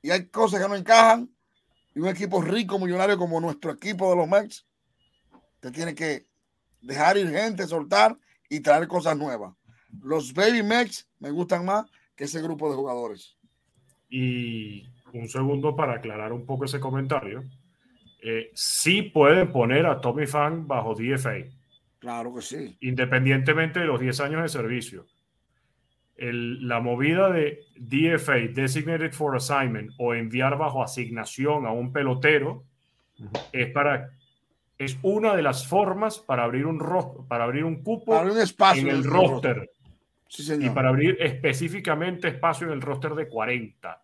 y 0.00 0.10
hay 0.10 0.26
cosas 0.28 0.62
que 0.62 0.68
no 0.68 0.76
encajan, 0.76 1.28
y 1.94 2.00
un 2.00 2.08
equipo 2.08 2.40
rico, 2.40 2.78
millonario 2.78 3.18
como 3.18 3.40
nuestro 3.40 3.72
equipo 3.72 4.10
de 4.10 4.16
los 4.16 4.28
Mets, 4.28 4.66
usted 5.54 5.72
tiene 5.72 5.94
que 5.94 6.26
dejar 6.80 7.16
ir 7.18 7.28
gente, 7.30 7.66
soltar 7.66 8.16
y 8.48 8.60
traer 8.60 8.86
cosas 8.88 9.16
nuevas. 9.16 9.54
Los 10.02 10.32
Baby 10.32 10.62
Mex 10.62 11.08
me 11.18 11.30
gustan 11.30 11.64
más 11.64 11.90
que 12.14 12.24
ese 12.24 12.40
grupo 12.42 12.70
de 12.70 12.76
jugadores. 12.76 13.36
Y 14.08 14.86
un 15.12 15.28
segundo 15.28 15.74
para 15.74 15.94
aclarar 15.94 16.32
un 16.32 16.46
poco 16.46 16.64
ese 16.64 16.80
comentario. 16.80 17.44
Eh, 18.22 18.50
sí 18.54 19.02
pueden 19.02 19.50
poner 19.52 19.86
a 19.86 20.00
Tommy 20.00 20.26
Fan 20.26 20.66
bajo 20.66 20.94
DFA. 20.94 21.46
Claro 21.98 22.34
que 22.34 22.42
sí. 22.42 22.76
Independientemente 22.80 23.80
de 23.80 23.86
los 23.86 24.00
10 24.00 24.20
años 24.20 24.42
de 24.42 24.48
servicio. 24.48 25.06
La 26.20 26.80
movida 26.80 27.30
de 27.30 27.64
DFA, 27.76 28.52
Designated 28.52 29.12
for 29.12 29.34
Assignment, 29.36 29.92
o 29.98 30.14
enviar 30.14 30.58
bajo 30.58 30.82
asignación 30.82 31.66
a 31.66 31.72
un 31.72 31.92
pelotero, 31.92 32.64
es 33.52 33.70
para 33.70 34.10
es 34.78 34.98
una 35.02 35.36
de 35.36 35.42
las 35.42 35.66
formas 35.66 36.18
para 36.18 36.44
abrir 36.44 36.64
un 36.64 36.78
para 37.28 37.44
abrir 37.44 37.64
un 37.64 37.82
cupo 37.82 38.18
un 38.18 38.38
espacio 38.38 38.82
en 38.82 38.96
el 38.96 39.04
roster. 39.04 39.70
y 40.58 40.70
para 40.70 40.88
abrir 40.88 41.18
específicamente 41.20 42.28
espacio 42.28 42.66
en 42.66 42.72
el 42.72 42.80
roster 42.80 43.14
de 43.14 43.28
40. 43.28 44.02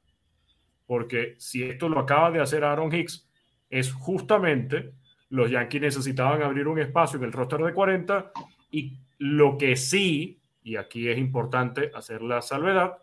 Porque 0.87 1.35
si 1.39 1.63
esto 1.63 1.89
lo 1.89 1.99
acaba 1.99 2.31
de 2.31 2.41
hacer 2.41 2.63
Aaron 2.63 2.95
Hicks, 2.95 3.27
es 3.71 3.93
justamente 3.93 4.93
los 5.31 5.51
Yankees 5.51 5.81
necesitaban 5.81 6.43
abrir 6.43 6.69
un 6.69 6.79
espacio 6.79 7.19
en 7.19 7.25
el 7.25 7.33
roster 7.33 7.61
de 7.61 7.73
40 7.73 8.33
y 8.71 8.99
lo 9.19 9.57
que 9.57 9.77
sí, 9.77 10.41
y 10.67 10.75
aquí 10.75 11.09
es 11.09 11.17
importante 11.17 11.93
hacer 11.95 12.23
la 12.23 12.43
salvedad, 12.43 12.99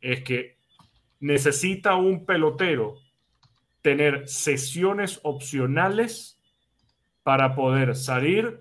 es 0.00 0.22
que 0.22 0.56
necesita 1.18 1.96
un 1.96 2.24
pelotero 2.24 2.94
tener 3.82 4.28
sesiones 4.28 5.18
opcionales 5.24 6.40
para 7.24 7.56
poder 7.56 7.96
salir 7.96 8.60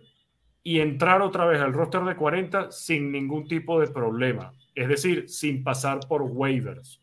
y 0.63 0.79
entrar 0.79 1.21
otra 1.21 1.45
vez 1.45 1.61
al 1.61 1.71
roster 1.71 2.03
de 2.03 2.15
40 2.15 2.71
sin 2.71 3.11
ningún 3.11 3.47
tipo 3.47 3.79
de 3.79 3.89
problema, 3.89 4.51
es 4.73 4.87
decir, 4.87 5.29
sin 5.29 5.63
pasar 5.63 5.99
por 6.07 6.23
waivers. 6.23 6.99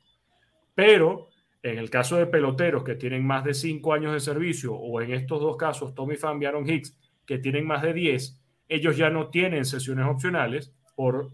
Pero 0.74 1.28
en 1.62 1.78
el 1.78 1.88
caso 1.88 2.16
de 2.16 2.26
peloteros 2.26 2.82
que 2.82 2.96
tienen 2.96 3.24
más 3.24 3.44
de 3.44 3.54
5 3.54 3.92
años 3.94 4.12
de 4.12 4.18
servicio, 4.18 4.74
o 4.74 5.00
en 5.00 5.12
estos 5.12 5.40
dos 5.40 5.56
casos, 5.56 5.94
Tommy 5.94 6.16
Pham 6.16 6.42
y 6.42 6.46
Aaron 6.46 6.68
Hicks, 6.68 6.98
que 7.24 7.38
tienen 7.38 7.64
más 7.64 7.82
de 7.82 7.92
10, 7.92 8.40
ellos 8.68 8.96
ya 8.96 9.08
no 9.08 9.28
tienen 9.28 9.64
sesiones 9.64 10.06
opcionales 10.06 10.74
por 10.96 11.30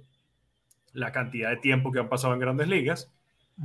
la 0.93 1.13
cantidad 1.13 1.51
de 1.51 1.57
tiempo 1.57 1.93
que 1.93 2.01
han 2.01 2.09
pasado 2.09 2.35
en 2.35 2.41
grandes 2.41 2.69
ligas 2.69 3.13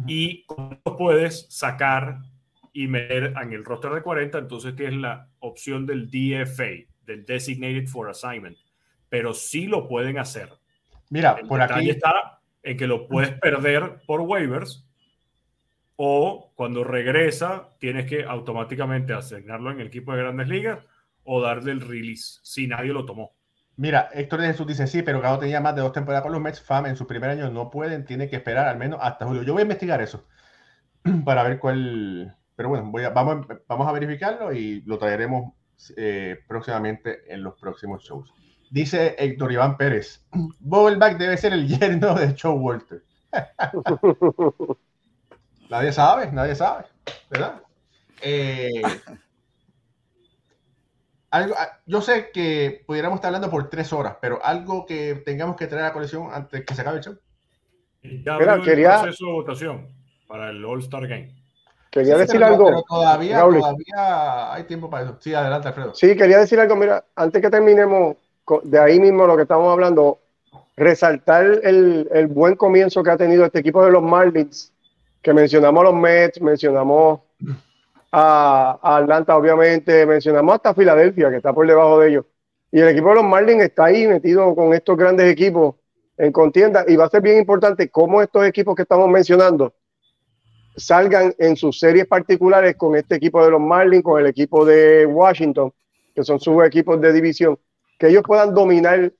y 0.08 0.46
los 0.48 0.96
puedes 0.98 1.48
sacar 1.50 2.20
y 2.74 2.88
meter 2.88 3.34
en 3.42 3.54
el 3.54 3.64
roster 3.64 3.92
de 3.92 4.02
40, 4.02 4.38
entonces 4.38 4.76
tienes 4.76 5.00
la 5.00 5.30
opción 5.40 5.86
del 5.86 6.10
DFA, 6.10 6.86
del 7.06 7.26
Designated 7.26 7.88
for 7.88 8.10
Assignment, 8.10 8.58
pero 9.08 9.34
sí 9.34 9.68
lo 9.68 9.88
pueden 9.88 10.18
hacer. 10.18 10.50
Mira, 11.10 11.38
por 11.48 11.62
aquí 11.62 11.90
está 11.90 12.42
en 12.62 12.76
que 12.78 12.88
lo 12.88 13.08
puedes 13.08 13.32
perder 13.40 14.02
por 14.06 14.22
waivers 14.22 14.86
o 15.96 16.52
cuando 16.56 16.84
regresa 16.84 17.70
tienes 17.80 18.06
que 18.08 18.26
automáticamente 18.26 19.14
asignarlo 19.14 19.72
en 19.72 19.80
el 19.80 19.88
equipo 19.88 20.12
de 20.12 20.24
grandes 20.24 20.50
ligas 20.50 20.80
o 21.24 21.42
darle 21.42 21.72
el 21.72 21.82
release 21.82 22.40
si 22.44 22.68
nadie 22.68 22.92
lo 22.92 23.06
tomó. 23.06 23.34
Mira, 23.78 24.10
Héctor 24.14 24.42
de 24.42 24.48
Jesús 24.48 24.68
dice 24.68 24.88
sí, 24.88 25.02
pero 25.02 25.20
cuando 25.20 25.40
tenía 25.40 25.60
más 25.60 25.76
de 25.76 25.82
dos 25.82 25.92
temporadas 25.92 26.24
con 26.24 26.32
los 26.32 26.42
Mets, 26.42 26.62
FAM 26.62 26.86
en 26.86 26.96
su 26.96 27.06
primer 27.06 27.30
año 27.30 27.50
no 27.50 27.70
pueden, 27.70 28.06
tiene 28.06 28.30
que 28.30 28.38
esperar 28.38 28.68
al 28.68 28.78
menos 28.78 29.00
hasta 29.02 29.26
julio. 29.26 29.44
Yo 29.44 29.54
voy 29.54 29.62
a 29.62 29.64
investigar 29.64 30.02
eso 30.02 30.26
para 31.26 31.44
ver 31.44 31.60
cuál. 31.60 32.36
Pero 32.56 32.70
bueno, 32.70 32.90
voy 32.90 33.04
a, 33.04 33.10
vamos, 33.10 33.48
a 33.68 33.92
verificarlo 33.92 34.54
y 34.54 34.82
lo 34.84 34.98
traeremos 34.98 35.54
eh, 35.98 36.38
próximamente 36.48 37.22
en 37.28 37.44
los 37.44 37.60
próximos 37.60 38.02
shows. 38.02 38.34
Dice 38.72 39.16
Héctor 39.18 39.52
Iván 39.52 39.76
Pérez, 39.76 40.26
Bobelback 40.60 41.18
debe 41.18 41.36
ser 41.36 41.52
el 41.52 41.68
yerno 41.68 42.16
de 42.16 42.34
Show 42.34 42.56
Walter. 42.58 43.04
nadie 45.70 45.92
sabe, 45.92 46.32
nadie 46.32 46.56
sabe, 46.56 46.86
¿verdad? 47.30 47.62
Eh, 48.22 48.82
algo, 51.36 51.56
ah, 51.58 51.80
yo 51.86 52.02
sé 52.02 52.32
que 52.32 52.84
pudiéramos 52.86 53.18
estar 53.18 53.30
hablando 53.30 53.50
por 53.50 53.70
tres 53.70 53.92
horas, 53.92 54.18
pero 54.22 54.40
algo 54.44 54.86
que 54.86 55.16
tengamos 55.26 55.56
que 55.56 55.68
traer 55.68 55.86
a 55.86 55.94
colección 55.94 56.30
antes 56.32 56.66
que 56.66 56.74
se 56.74 56.82
acabe 56.82 56.98
el 56.98 57.04
show. 57.04 57.18
Ya 58.02 58.62
quería... 58.62 59.02
proceso 59.02 59.26
de 59.26 59.32
votación 59.32 59.88
para 60.28 60.50
el 60.50 60.64
All-Star 60.64 61.08
Game. 61.08 61.36
Quería 61.92 62.18
decir 62.18 62.44
algo. 62.44 62.84
todavía, 62.88 63.40
todavía 63.40 64.54
hay 64.54 64.64
tiempo 64.66 64.90
para 64.90 65.06
eso. 65.06 65.18
Sí, 65.20 65.34
adelante, 65.34 65.70
Alfredo. 65.70 65.96
Sí, 65.96 66.16
quería 66.16 66.40
decir 66.40 66.60
algo. 66.60 66.76
Mira, 66.76 67.06
antes 67.16 67.42
que 67.42 67.50
terminemos 67.50 68.18
de 68.64 68.80
ahí 68.80 69.00
mismo 69.00 69.26
lo 69.26 69.36
que 69.36 69.44
estamos 69.44 69.72
hablando, 69.72 70.20
resaltar 70.76 71.46
el, 71.64 72.10
el 72.12 72.28
buen 72.28 72.56
comienzo 72.56 73.02
que 73.02 73.12
ha 73.12 73.18
tenido 73.18 73.46
este 73.46 73.60
equipo 73.60 73.84
de 73.84 73.92
los 73.92 74.04
Marlins, 74.04 74.74
que 75.22 75.34
mencionamos 75.34 75.84
los 75.84 75.94
Mets, 75.94 76.42
mencionamos 76.42 77.22
a, 78.12 78.80
Atlanta, 78.82 79.36
obviamente, 79.36 80.06
mencionamos 80.06 80.56
hasta 80.56 80.74
Filadelfia, 80.74 81.30
que 81.30 81.38
está 81.38 81.54
por 81.54 81.68
debajo 81.68 82.00
de 82.00 82.10
ellos. 82.10 82.26
Y 82.72 82.80
el 82.80 82.90
equipo 82.90 83.10
de 83.10 83.16
los 83.16 83.24
Marlins 83.24 83.64
está 83.64 83.86
ahí 83.86 84.08
metido 84.08 84.54
con 84.56 84.74
estos 84.74 84.98
grandes 84.98 85.32
equipos 85.32 85.76
en 86.18 86.32
contienda. 86.32 86.86
Y 86.88 86.96
va 86.96 87.06
a 87.06 87.10
ser 87.10 87.22
bien 87.22 87.38
importante 87.38 87.90
cómo 87.90 88.22
estos 88.22 88.46
equipos 88.46 88.76
que 88.76 88.84
estamos 88.84 89.10
mencionando 89.10 89.74
salgan 90.78 91.34
en 91.38 91.56
sus 91.56 91.80
series 91.80 92.06
particulares 92.06 92.76
con 92.76 92.96
este 92.96 93.16
equipo 93.16 93.44
de 93.44 93.52
los 93.52 93.62
Marlins, 93.62 94.04
con 94.04 94.20
el 94.20 94.28
equipo 94.28 94.66
de 94.66 95.06
Washington, 95.06 95.72
que 96.14 96.24
son 96.24 96.40
sus 96.40 96.64
equipos 96.66 97.00
de 97.00 97.14
división, 97.14 97.58
que 97.98 98.08
ellos 98.08 98.24
puedan 98.26 98.54
dominar 98.54 99.12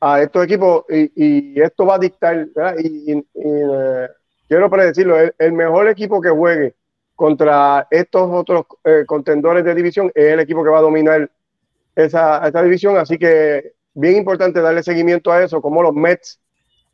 a 0.00 0.22
estos 0.22 0.44
equipos. 0.44 0.84
Y, 0.88 1.60
esto 1.60 1.86
va 1.86 1.96
a 1.96 1.98
dictar, 1.98 2.48
y, 2.78 3.12
eh, 3.12 4.08
quiero 4.48 4.70
predecirlo, 4.70 5.18
el, 5.18 5.34
el, 5.38 5.52
mejor 5.52 5.88
equipo 5.88 6.20
que 6.20 6.30
juegue 6.30 6.74
contra 7.20 7.86
estos 7.90 8.30
otros 8.32 8.64
eh, 8.82 9.04
contendores 9.06 9.62
de 9.62 9.74
división 9.74 10.10
es 10.14 10.32
el 10.32 10.40
equipo 10.40 10.64
que 10.64 10.70
va 10.70 10.78
a 10.78 10.88
dominar 10.88 11.30
esa, 11.94 12.48
esa 12.48 12.62
división, 12.62 12.96
así 12.96 13.18
que 13.18 13.74
bien 13.92 14.16
importante 14.16 14.62
darle 14.62 14.82
seguimiento 14.82 15.30
a 15.30 15.42
eso, 15.42 15.60
como 15.60 15.82
los 15.82 15.92
Mets 15.92 16.40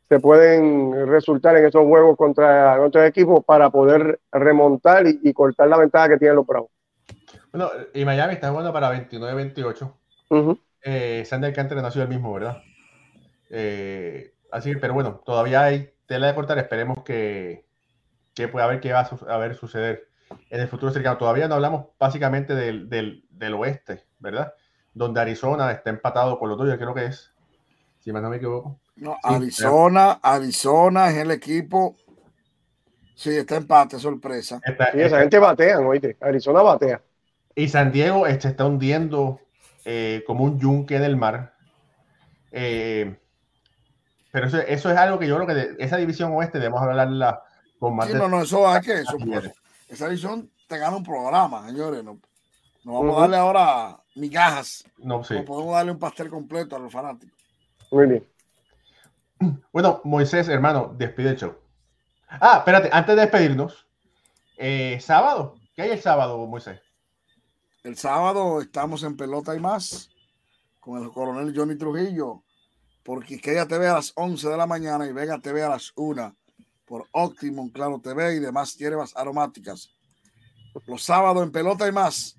se 0.09 0.19
pueden 0.19 1.07
resultar 1.07 1.55
en 1.55 1.67
esos 1.67 1.81
juegos 1.85 2.17
contra 2.17 2.77
otros 2.81 3.05
equipos 3.05 3.45
para 3.45 3.69
poder 3.69 4.19
remontar 4.33 5.05
y, 5.07 5.31
cortar 5.31 5.69
la 5.69 5.77
ventaja 5.77 6.09
que 6.09 6.17
tienen 6.17 6.35
los 6.35 6.45
Bravos. 6.45 6.71
Bueno, 7.53 7.69
y 7.93 8.03
Miami 8.03 8.33
está 8.33 8.49
jugando 8.49 8.73
para 8.73 8.91
29-28. 8.91 10.57
Eh, 10.83 11.23
Sander 11.25 11.53
Canter 11.53 11.77
no 11.77 11.87
ha 11.87 11.91
sido 11.91 12.03
el 12.03 12.09
mismo, 12.09 12.33
¿verdad? 12.33 12.61
Eh, 13.49 14.33
así, 14.51 14.75
pero 14.75 14.93
bueno, 14.93 15.21
todavía 15.25 15.63
hay 15.63 15.89
tela 16.05 16.27
de 16.27 16.35
cortar. 16.35 16.57
Esperemos 16.57 17.05
que, 17.05 17.63
que 18.35 18.49
pueda 18.49 18.67
ver 18.67 18.81
qué 18.81 18.91
va 18.91 19.09
a, 19.29 19.37
ver 19.37 19.55
suceder 19.55 20.07
en 20.49 20.61
el 20.61 20.67
futuro 20.67 20.91
cercano. 20.91 21.17
Todavía 21.17 21.47
no 21.47 21.55
hablamos 21.55 21.87
básicamente 21.99 22.55
del, 22.55 22.89
del, 22.89 23.25
del 23.29 23.53
oeste, 23.53 24.05
¿verdad? 24.19 24.53
Donde 24.93 25.21
Arizona 25.21 25.71
está 25.71 25.89
empatado 25.89 26.39
con 26.39 26.49
los 26.49 26.57
dos, 26.57 26.67
creo 26.75 26.93
que 26.93 27.05
es, 27.05 27.33
si 27.99 28.11
más 28.11 28.21
no 28.21 28.29
me 28.29 28.37
equivoco. 28.37 28.79
No, 28.95 29.17
Arizona, 29.23 30.19
Arizona 30.21 31.09
es 31.09 31.17
el 31.17 31.31
equipo. 31.31 31.95
Sí, 33.15 33.35
está 33.35 33.57
empate, 33.57 33.99
sorpresa. 33.99 34.61
y 34.93 35.01
esa 35.01 35.19
gente 35.19 35.39
batea, 35.39 35.79
oíste. 35.79 36.17
Arizona 36.21 36.61
batea. 36.61 37.01
Y 37.55 37.67
San 37.67 37.91
Diego 37.91 38.25
se 38.25 38.33
este, 38.33 38.47
está 38.49 38.65
hundiendo 38.65 39.39
eh, 39.85 40.23
como 40.27 40.43
un 40.43 40.59
yunque 40.59 40.95
en 40.95 41.03
el 41.03 41.17
mar. 41.17 41.55
Eh, 42.51 43.17
pero 44.31 44.47
eso, 44.47 44.59
eso, 44.59 44.91
es 44.91 44.97
algo 44.97 45.17
que 45.17 45.27
yo 45.27 45.35
creo 45.35 45.47
que 45.47 45.53
de 45.53 45.75
esa 45.79 45.97
división 45.97 46.31
oeste 46.33 46.59
debemos 46.59 46.81
hablarla 46.81 47.41
con 47.79 47.95
más. 47.95 48.07
Sí, 48.07 48.13
no, 48.13 48.27
no, 48.27 48.41
eso 48.43 48.75
es 48.75 48.85
que 48.85 48.93
eso, 48.99 49.17
pues, 49.25 49.51
esa 49.87 50.07
división 50.07 50.51
te 50.67 50.77
gana 50.77 50.97
un 50.97 51.03
programa, 51.03 51.65
señores. 51.67 52.03
No, 52.03 52.19
no 52.83 52.93
vamos 52.93 53.17
a 53.17 53.21
darle 53.21 53.37
ahora 53.37 54.03
migajas. 54.15 54.83
No, 54.97 55.23
sí. 55.23 55.35
No 55.35 55.45
podemos 55.45 55.73
darle 55.73 55.91
un 55.91 55.99
pastel 55.99 56.29
completo 56.29 56.75
a 56.75 56.79
los 56.79 56.91
fanáticos. 56.91 57.37
Muy 57.91 58.07
bien. 58.07 58.27
Bueno, 59.71 60.01
Moisés, 60.03 60.47
hermano, 60.49 60.93
despide 60.97 61.29
el 61.29 61.37
show. 61.37 61.55
Ah, 62.27 62.57
espérate, 62.57 62.89
antes 62.91 63.15
de 63.15 63.21
despedirnos, 63.21 63.87
eh, 64.57 64.97
sábado, 64.99 65.55
¿qué 65.75 65.83
hay 65.83 65.91
el 65.91 66.01
sábado, 66.01 66.37
Moisés? 66.45 66.81
El 67.83 67.95
sábado 67.95 68.59
estamos 68.61 69.03
en 69.03 69.15
Pelota 69.15 69.55
y 69.55 69.59
más 69.59 70.09
con 70.79 71.03
el 71.03 71.11
coronel 71.11 71.53
Johnny 71.55 71.77
Trujillo, 71.77 72.43
porque 73.03 73.39
que 73.39 73.51
ella 73.51 73.67
TV 73.67 73.87
a 73.87 73.95
las 73.95 74.11
11 74.15 74.49
de 74.49 74.57
la 74.57 74.65
mañana 74.65 75.05
y 75.05 75.13
Vega 75.13 75.39
TV 75.39 75.63
a 75.63 75.69
las 75.69 75.93
1 75.95 76.35
por 76.87 77.05
Optimum, 77.11 77.69
Claro 77.69 77.99
TV 77.99 78.35
y 78.35 78.39
demás 78.39 78.75
hierbas 78.77 79.15
aromáticas. 79.15 79.89
Los 80.85 81.03
sábados 81.03 81.43
en 81.43 81.51
Pelota 81.51 81.87
y 81.87 81.91
más, 81.91 82.37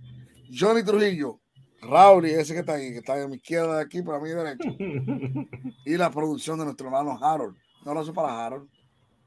Johnny 0.51 0.83
Trujillo, 0.83 1.41
Raúl 1.83 2.27
y 2.27 2.31
ese 2.31 2.55
que 2.55 2.61
está 2.61 2.75
ahí, 2.75 2.93
que 2.93 2.99
está 2.99 3.23
a 3.23 3.29
mi 3.29 3.37
izquierda 3.37 3.77
de 3.77 3.83
aquí, 3.83 4.03
para 4.03 4.19
mi 4.19 4.31
derecha. 4.31 4.69
y 5.85 5.97
la 5.97 6.11
producción 6.11 6.59
de 6.59 6.65
nuestro 6.65 6.87
hermano 6.87 7.19
Harold. 7.21 7.57
Un 7.83 7.89
abrazo 7.89 8.15
para 8.15 8.47
Harold, 8.47 8.69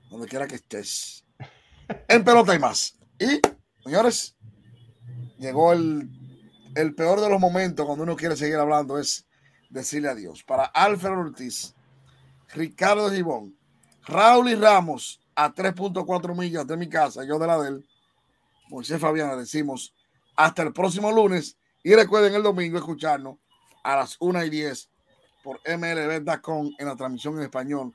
donde 0.10 0.28
quiera 0.28 0.48
que 0.48 0.56
estés. 0.56 1.26
En 2.08 2.24
pelota 2.24 2.56
y 2.56 2.60
más. 2.60 2.98
Y, 3.20 3.40
señores, 3.84 4.36
llegó 5.38 5.74
el, 5.74 6.10
el 6.76 6.96
peor 6.96 7.22
de 7.22 7.30
los 7.30 7.40
momentos 7.40 7.86
cuando 7.86 8.04
uno 8.04 8.16
quiere 8.16 8.36
seguir 8.36 8.56
hablando, 8.56 8.98
es 8.98 9.28
decirle 9.70 10.10
adiós. 10.10 10.44
Para 10.44 10.66
Alfred 10.66 11.12
Ortiz, 11.12 11.76
Ricardo 12.54 13.10
Gibón, 13.12 13.56
Raúl 14.06 14.50
y 14.50 14.56
Ramos 14.56 15.22
a 15.36 15.54
3.4 15.54 16.36
millas 16.38 16.68
de 16.68 16.78
mi 16.78 16.90
casa, 16.90 17.24
yo 17.24 17.40
de 17.40 17.48
la 17.48 17.60
de 17.60 17.70
él, 17.70 17.86
Moisés 18.70 19.00
Fabián, 19.00 19.38
decimos 19.38 19.94
hasta 20.36 20.64
el 20.64 20.74
próximo 20.74 21.12
lunes 21.12 21.58
y 21.84 21.94
recuerden 21.94 22.34
el 22.36 22.44
domingo 22.44 22.78
escucharnos 22.78 23.38
a 23.84 23.98
las 23.98 24.18
1 24.20 24.46
y 24.46 24.50
10 24.50 24.90
por 25.44 25.60
MLB.com 25.66 26.72
en 26.78 26.88
la 26.88 26.96
transmisión 26.96 27.38
en 27.38 27.44
español 27.44 27.94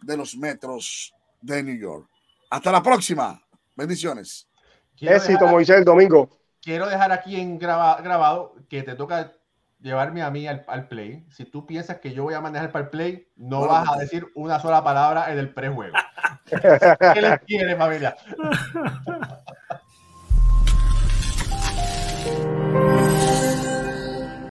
de 0.00 0.16
los 0.16 0.36
metros 0.36 1.14
de 1.40 1.62
New 1.62 1.76
York. 1.76 2.08
Hasta 2.50 2.70
la 2.70 2.82
próxima. 2.82 3.42
Bendiciones. 3.74 4.48
Éxito, 5.00 5.46
Moisés, 5.46 5.78
el 5.78 5.84
domingo. 5.84 6.30
Quiero 6.62 6.86
dejar 6.86 7.12
aquí 7.12 7.38
en 7.38 7.58
grabado 7.58 8.54
que 8.68 8.82
te 8.82 8.94
toca 8.94 9.32
llevarme 9.84 10.22
a 10.22 10.30
mí 10.30 10.48
al, 10.48 10.88
play. 10.88 11.26
Si 11.30 11.44
tú 11.44 11.66
piensas 11.66 11.98
que 11.98 12.14
yo 12.14 12.24
voy 12.24 12.32
a 12.32 12.40
manejar 12.40 12.72
para 12.72 12.86
el 12.86 12.90
play, 12.90 13.28
no 13.36 13.68
vas 13.68 13.86
a 13.88 13.98
decir 13.98 14.26
una 14.34 14.58
sola 14.58 14.82
palabra 14.82 15.30
en 15.30 15.38
el 15.38 15.52
prejuego. 15.52 15.94
¿Qué 16.46 17.20
les 17.20 17.38
quiere, 17.40 17.76
familia? 17.76 18.16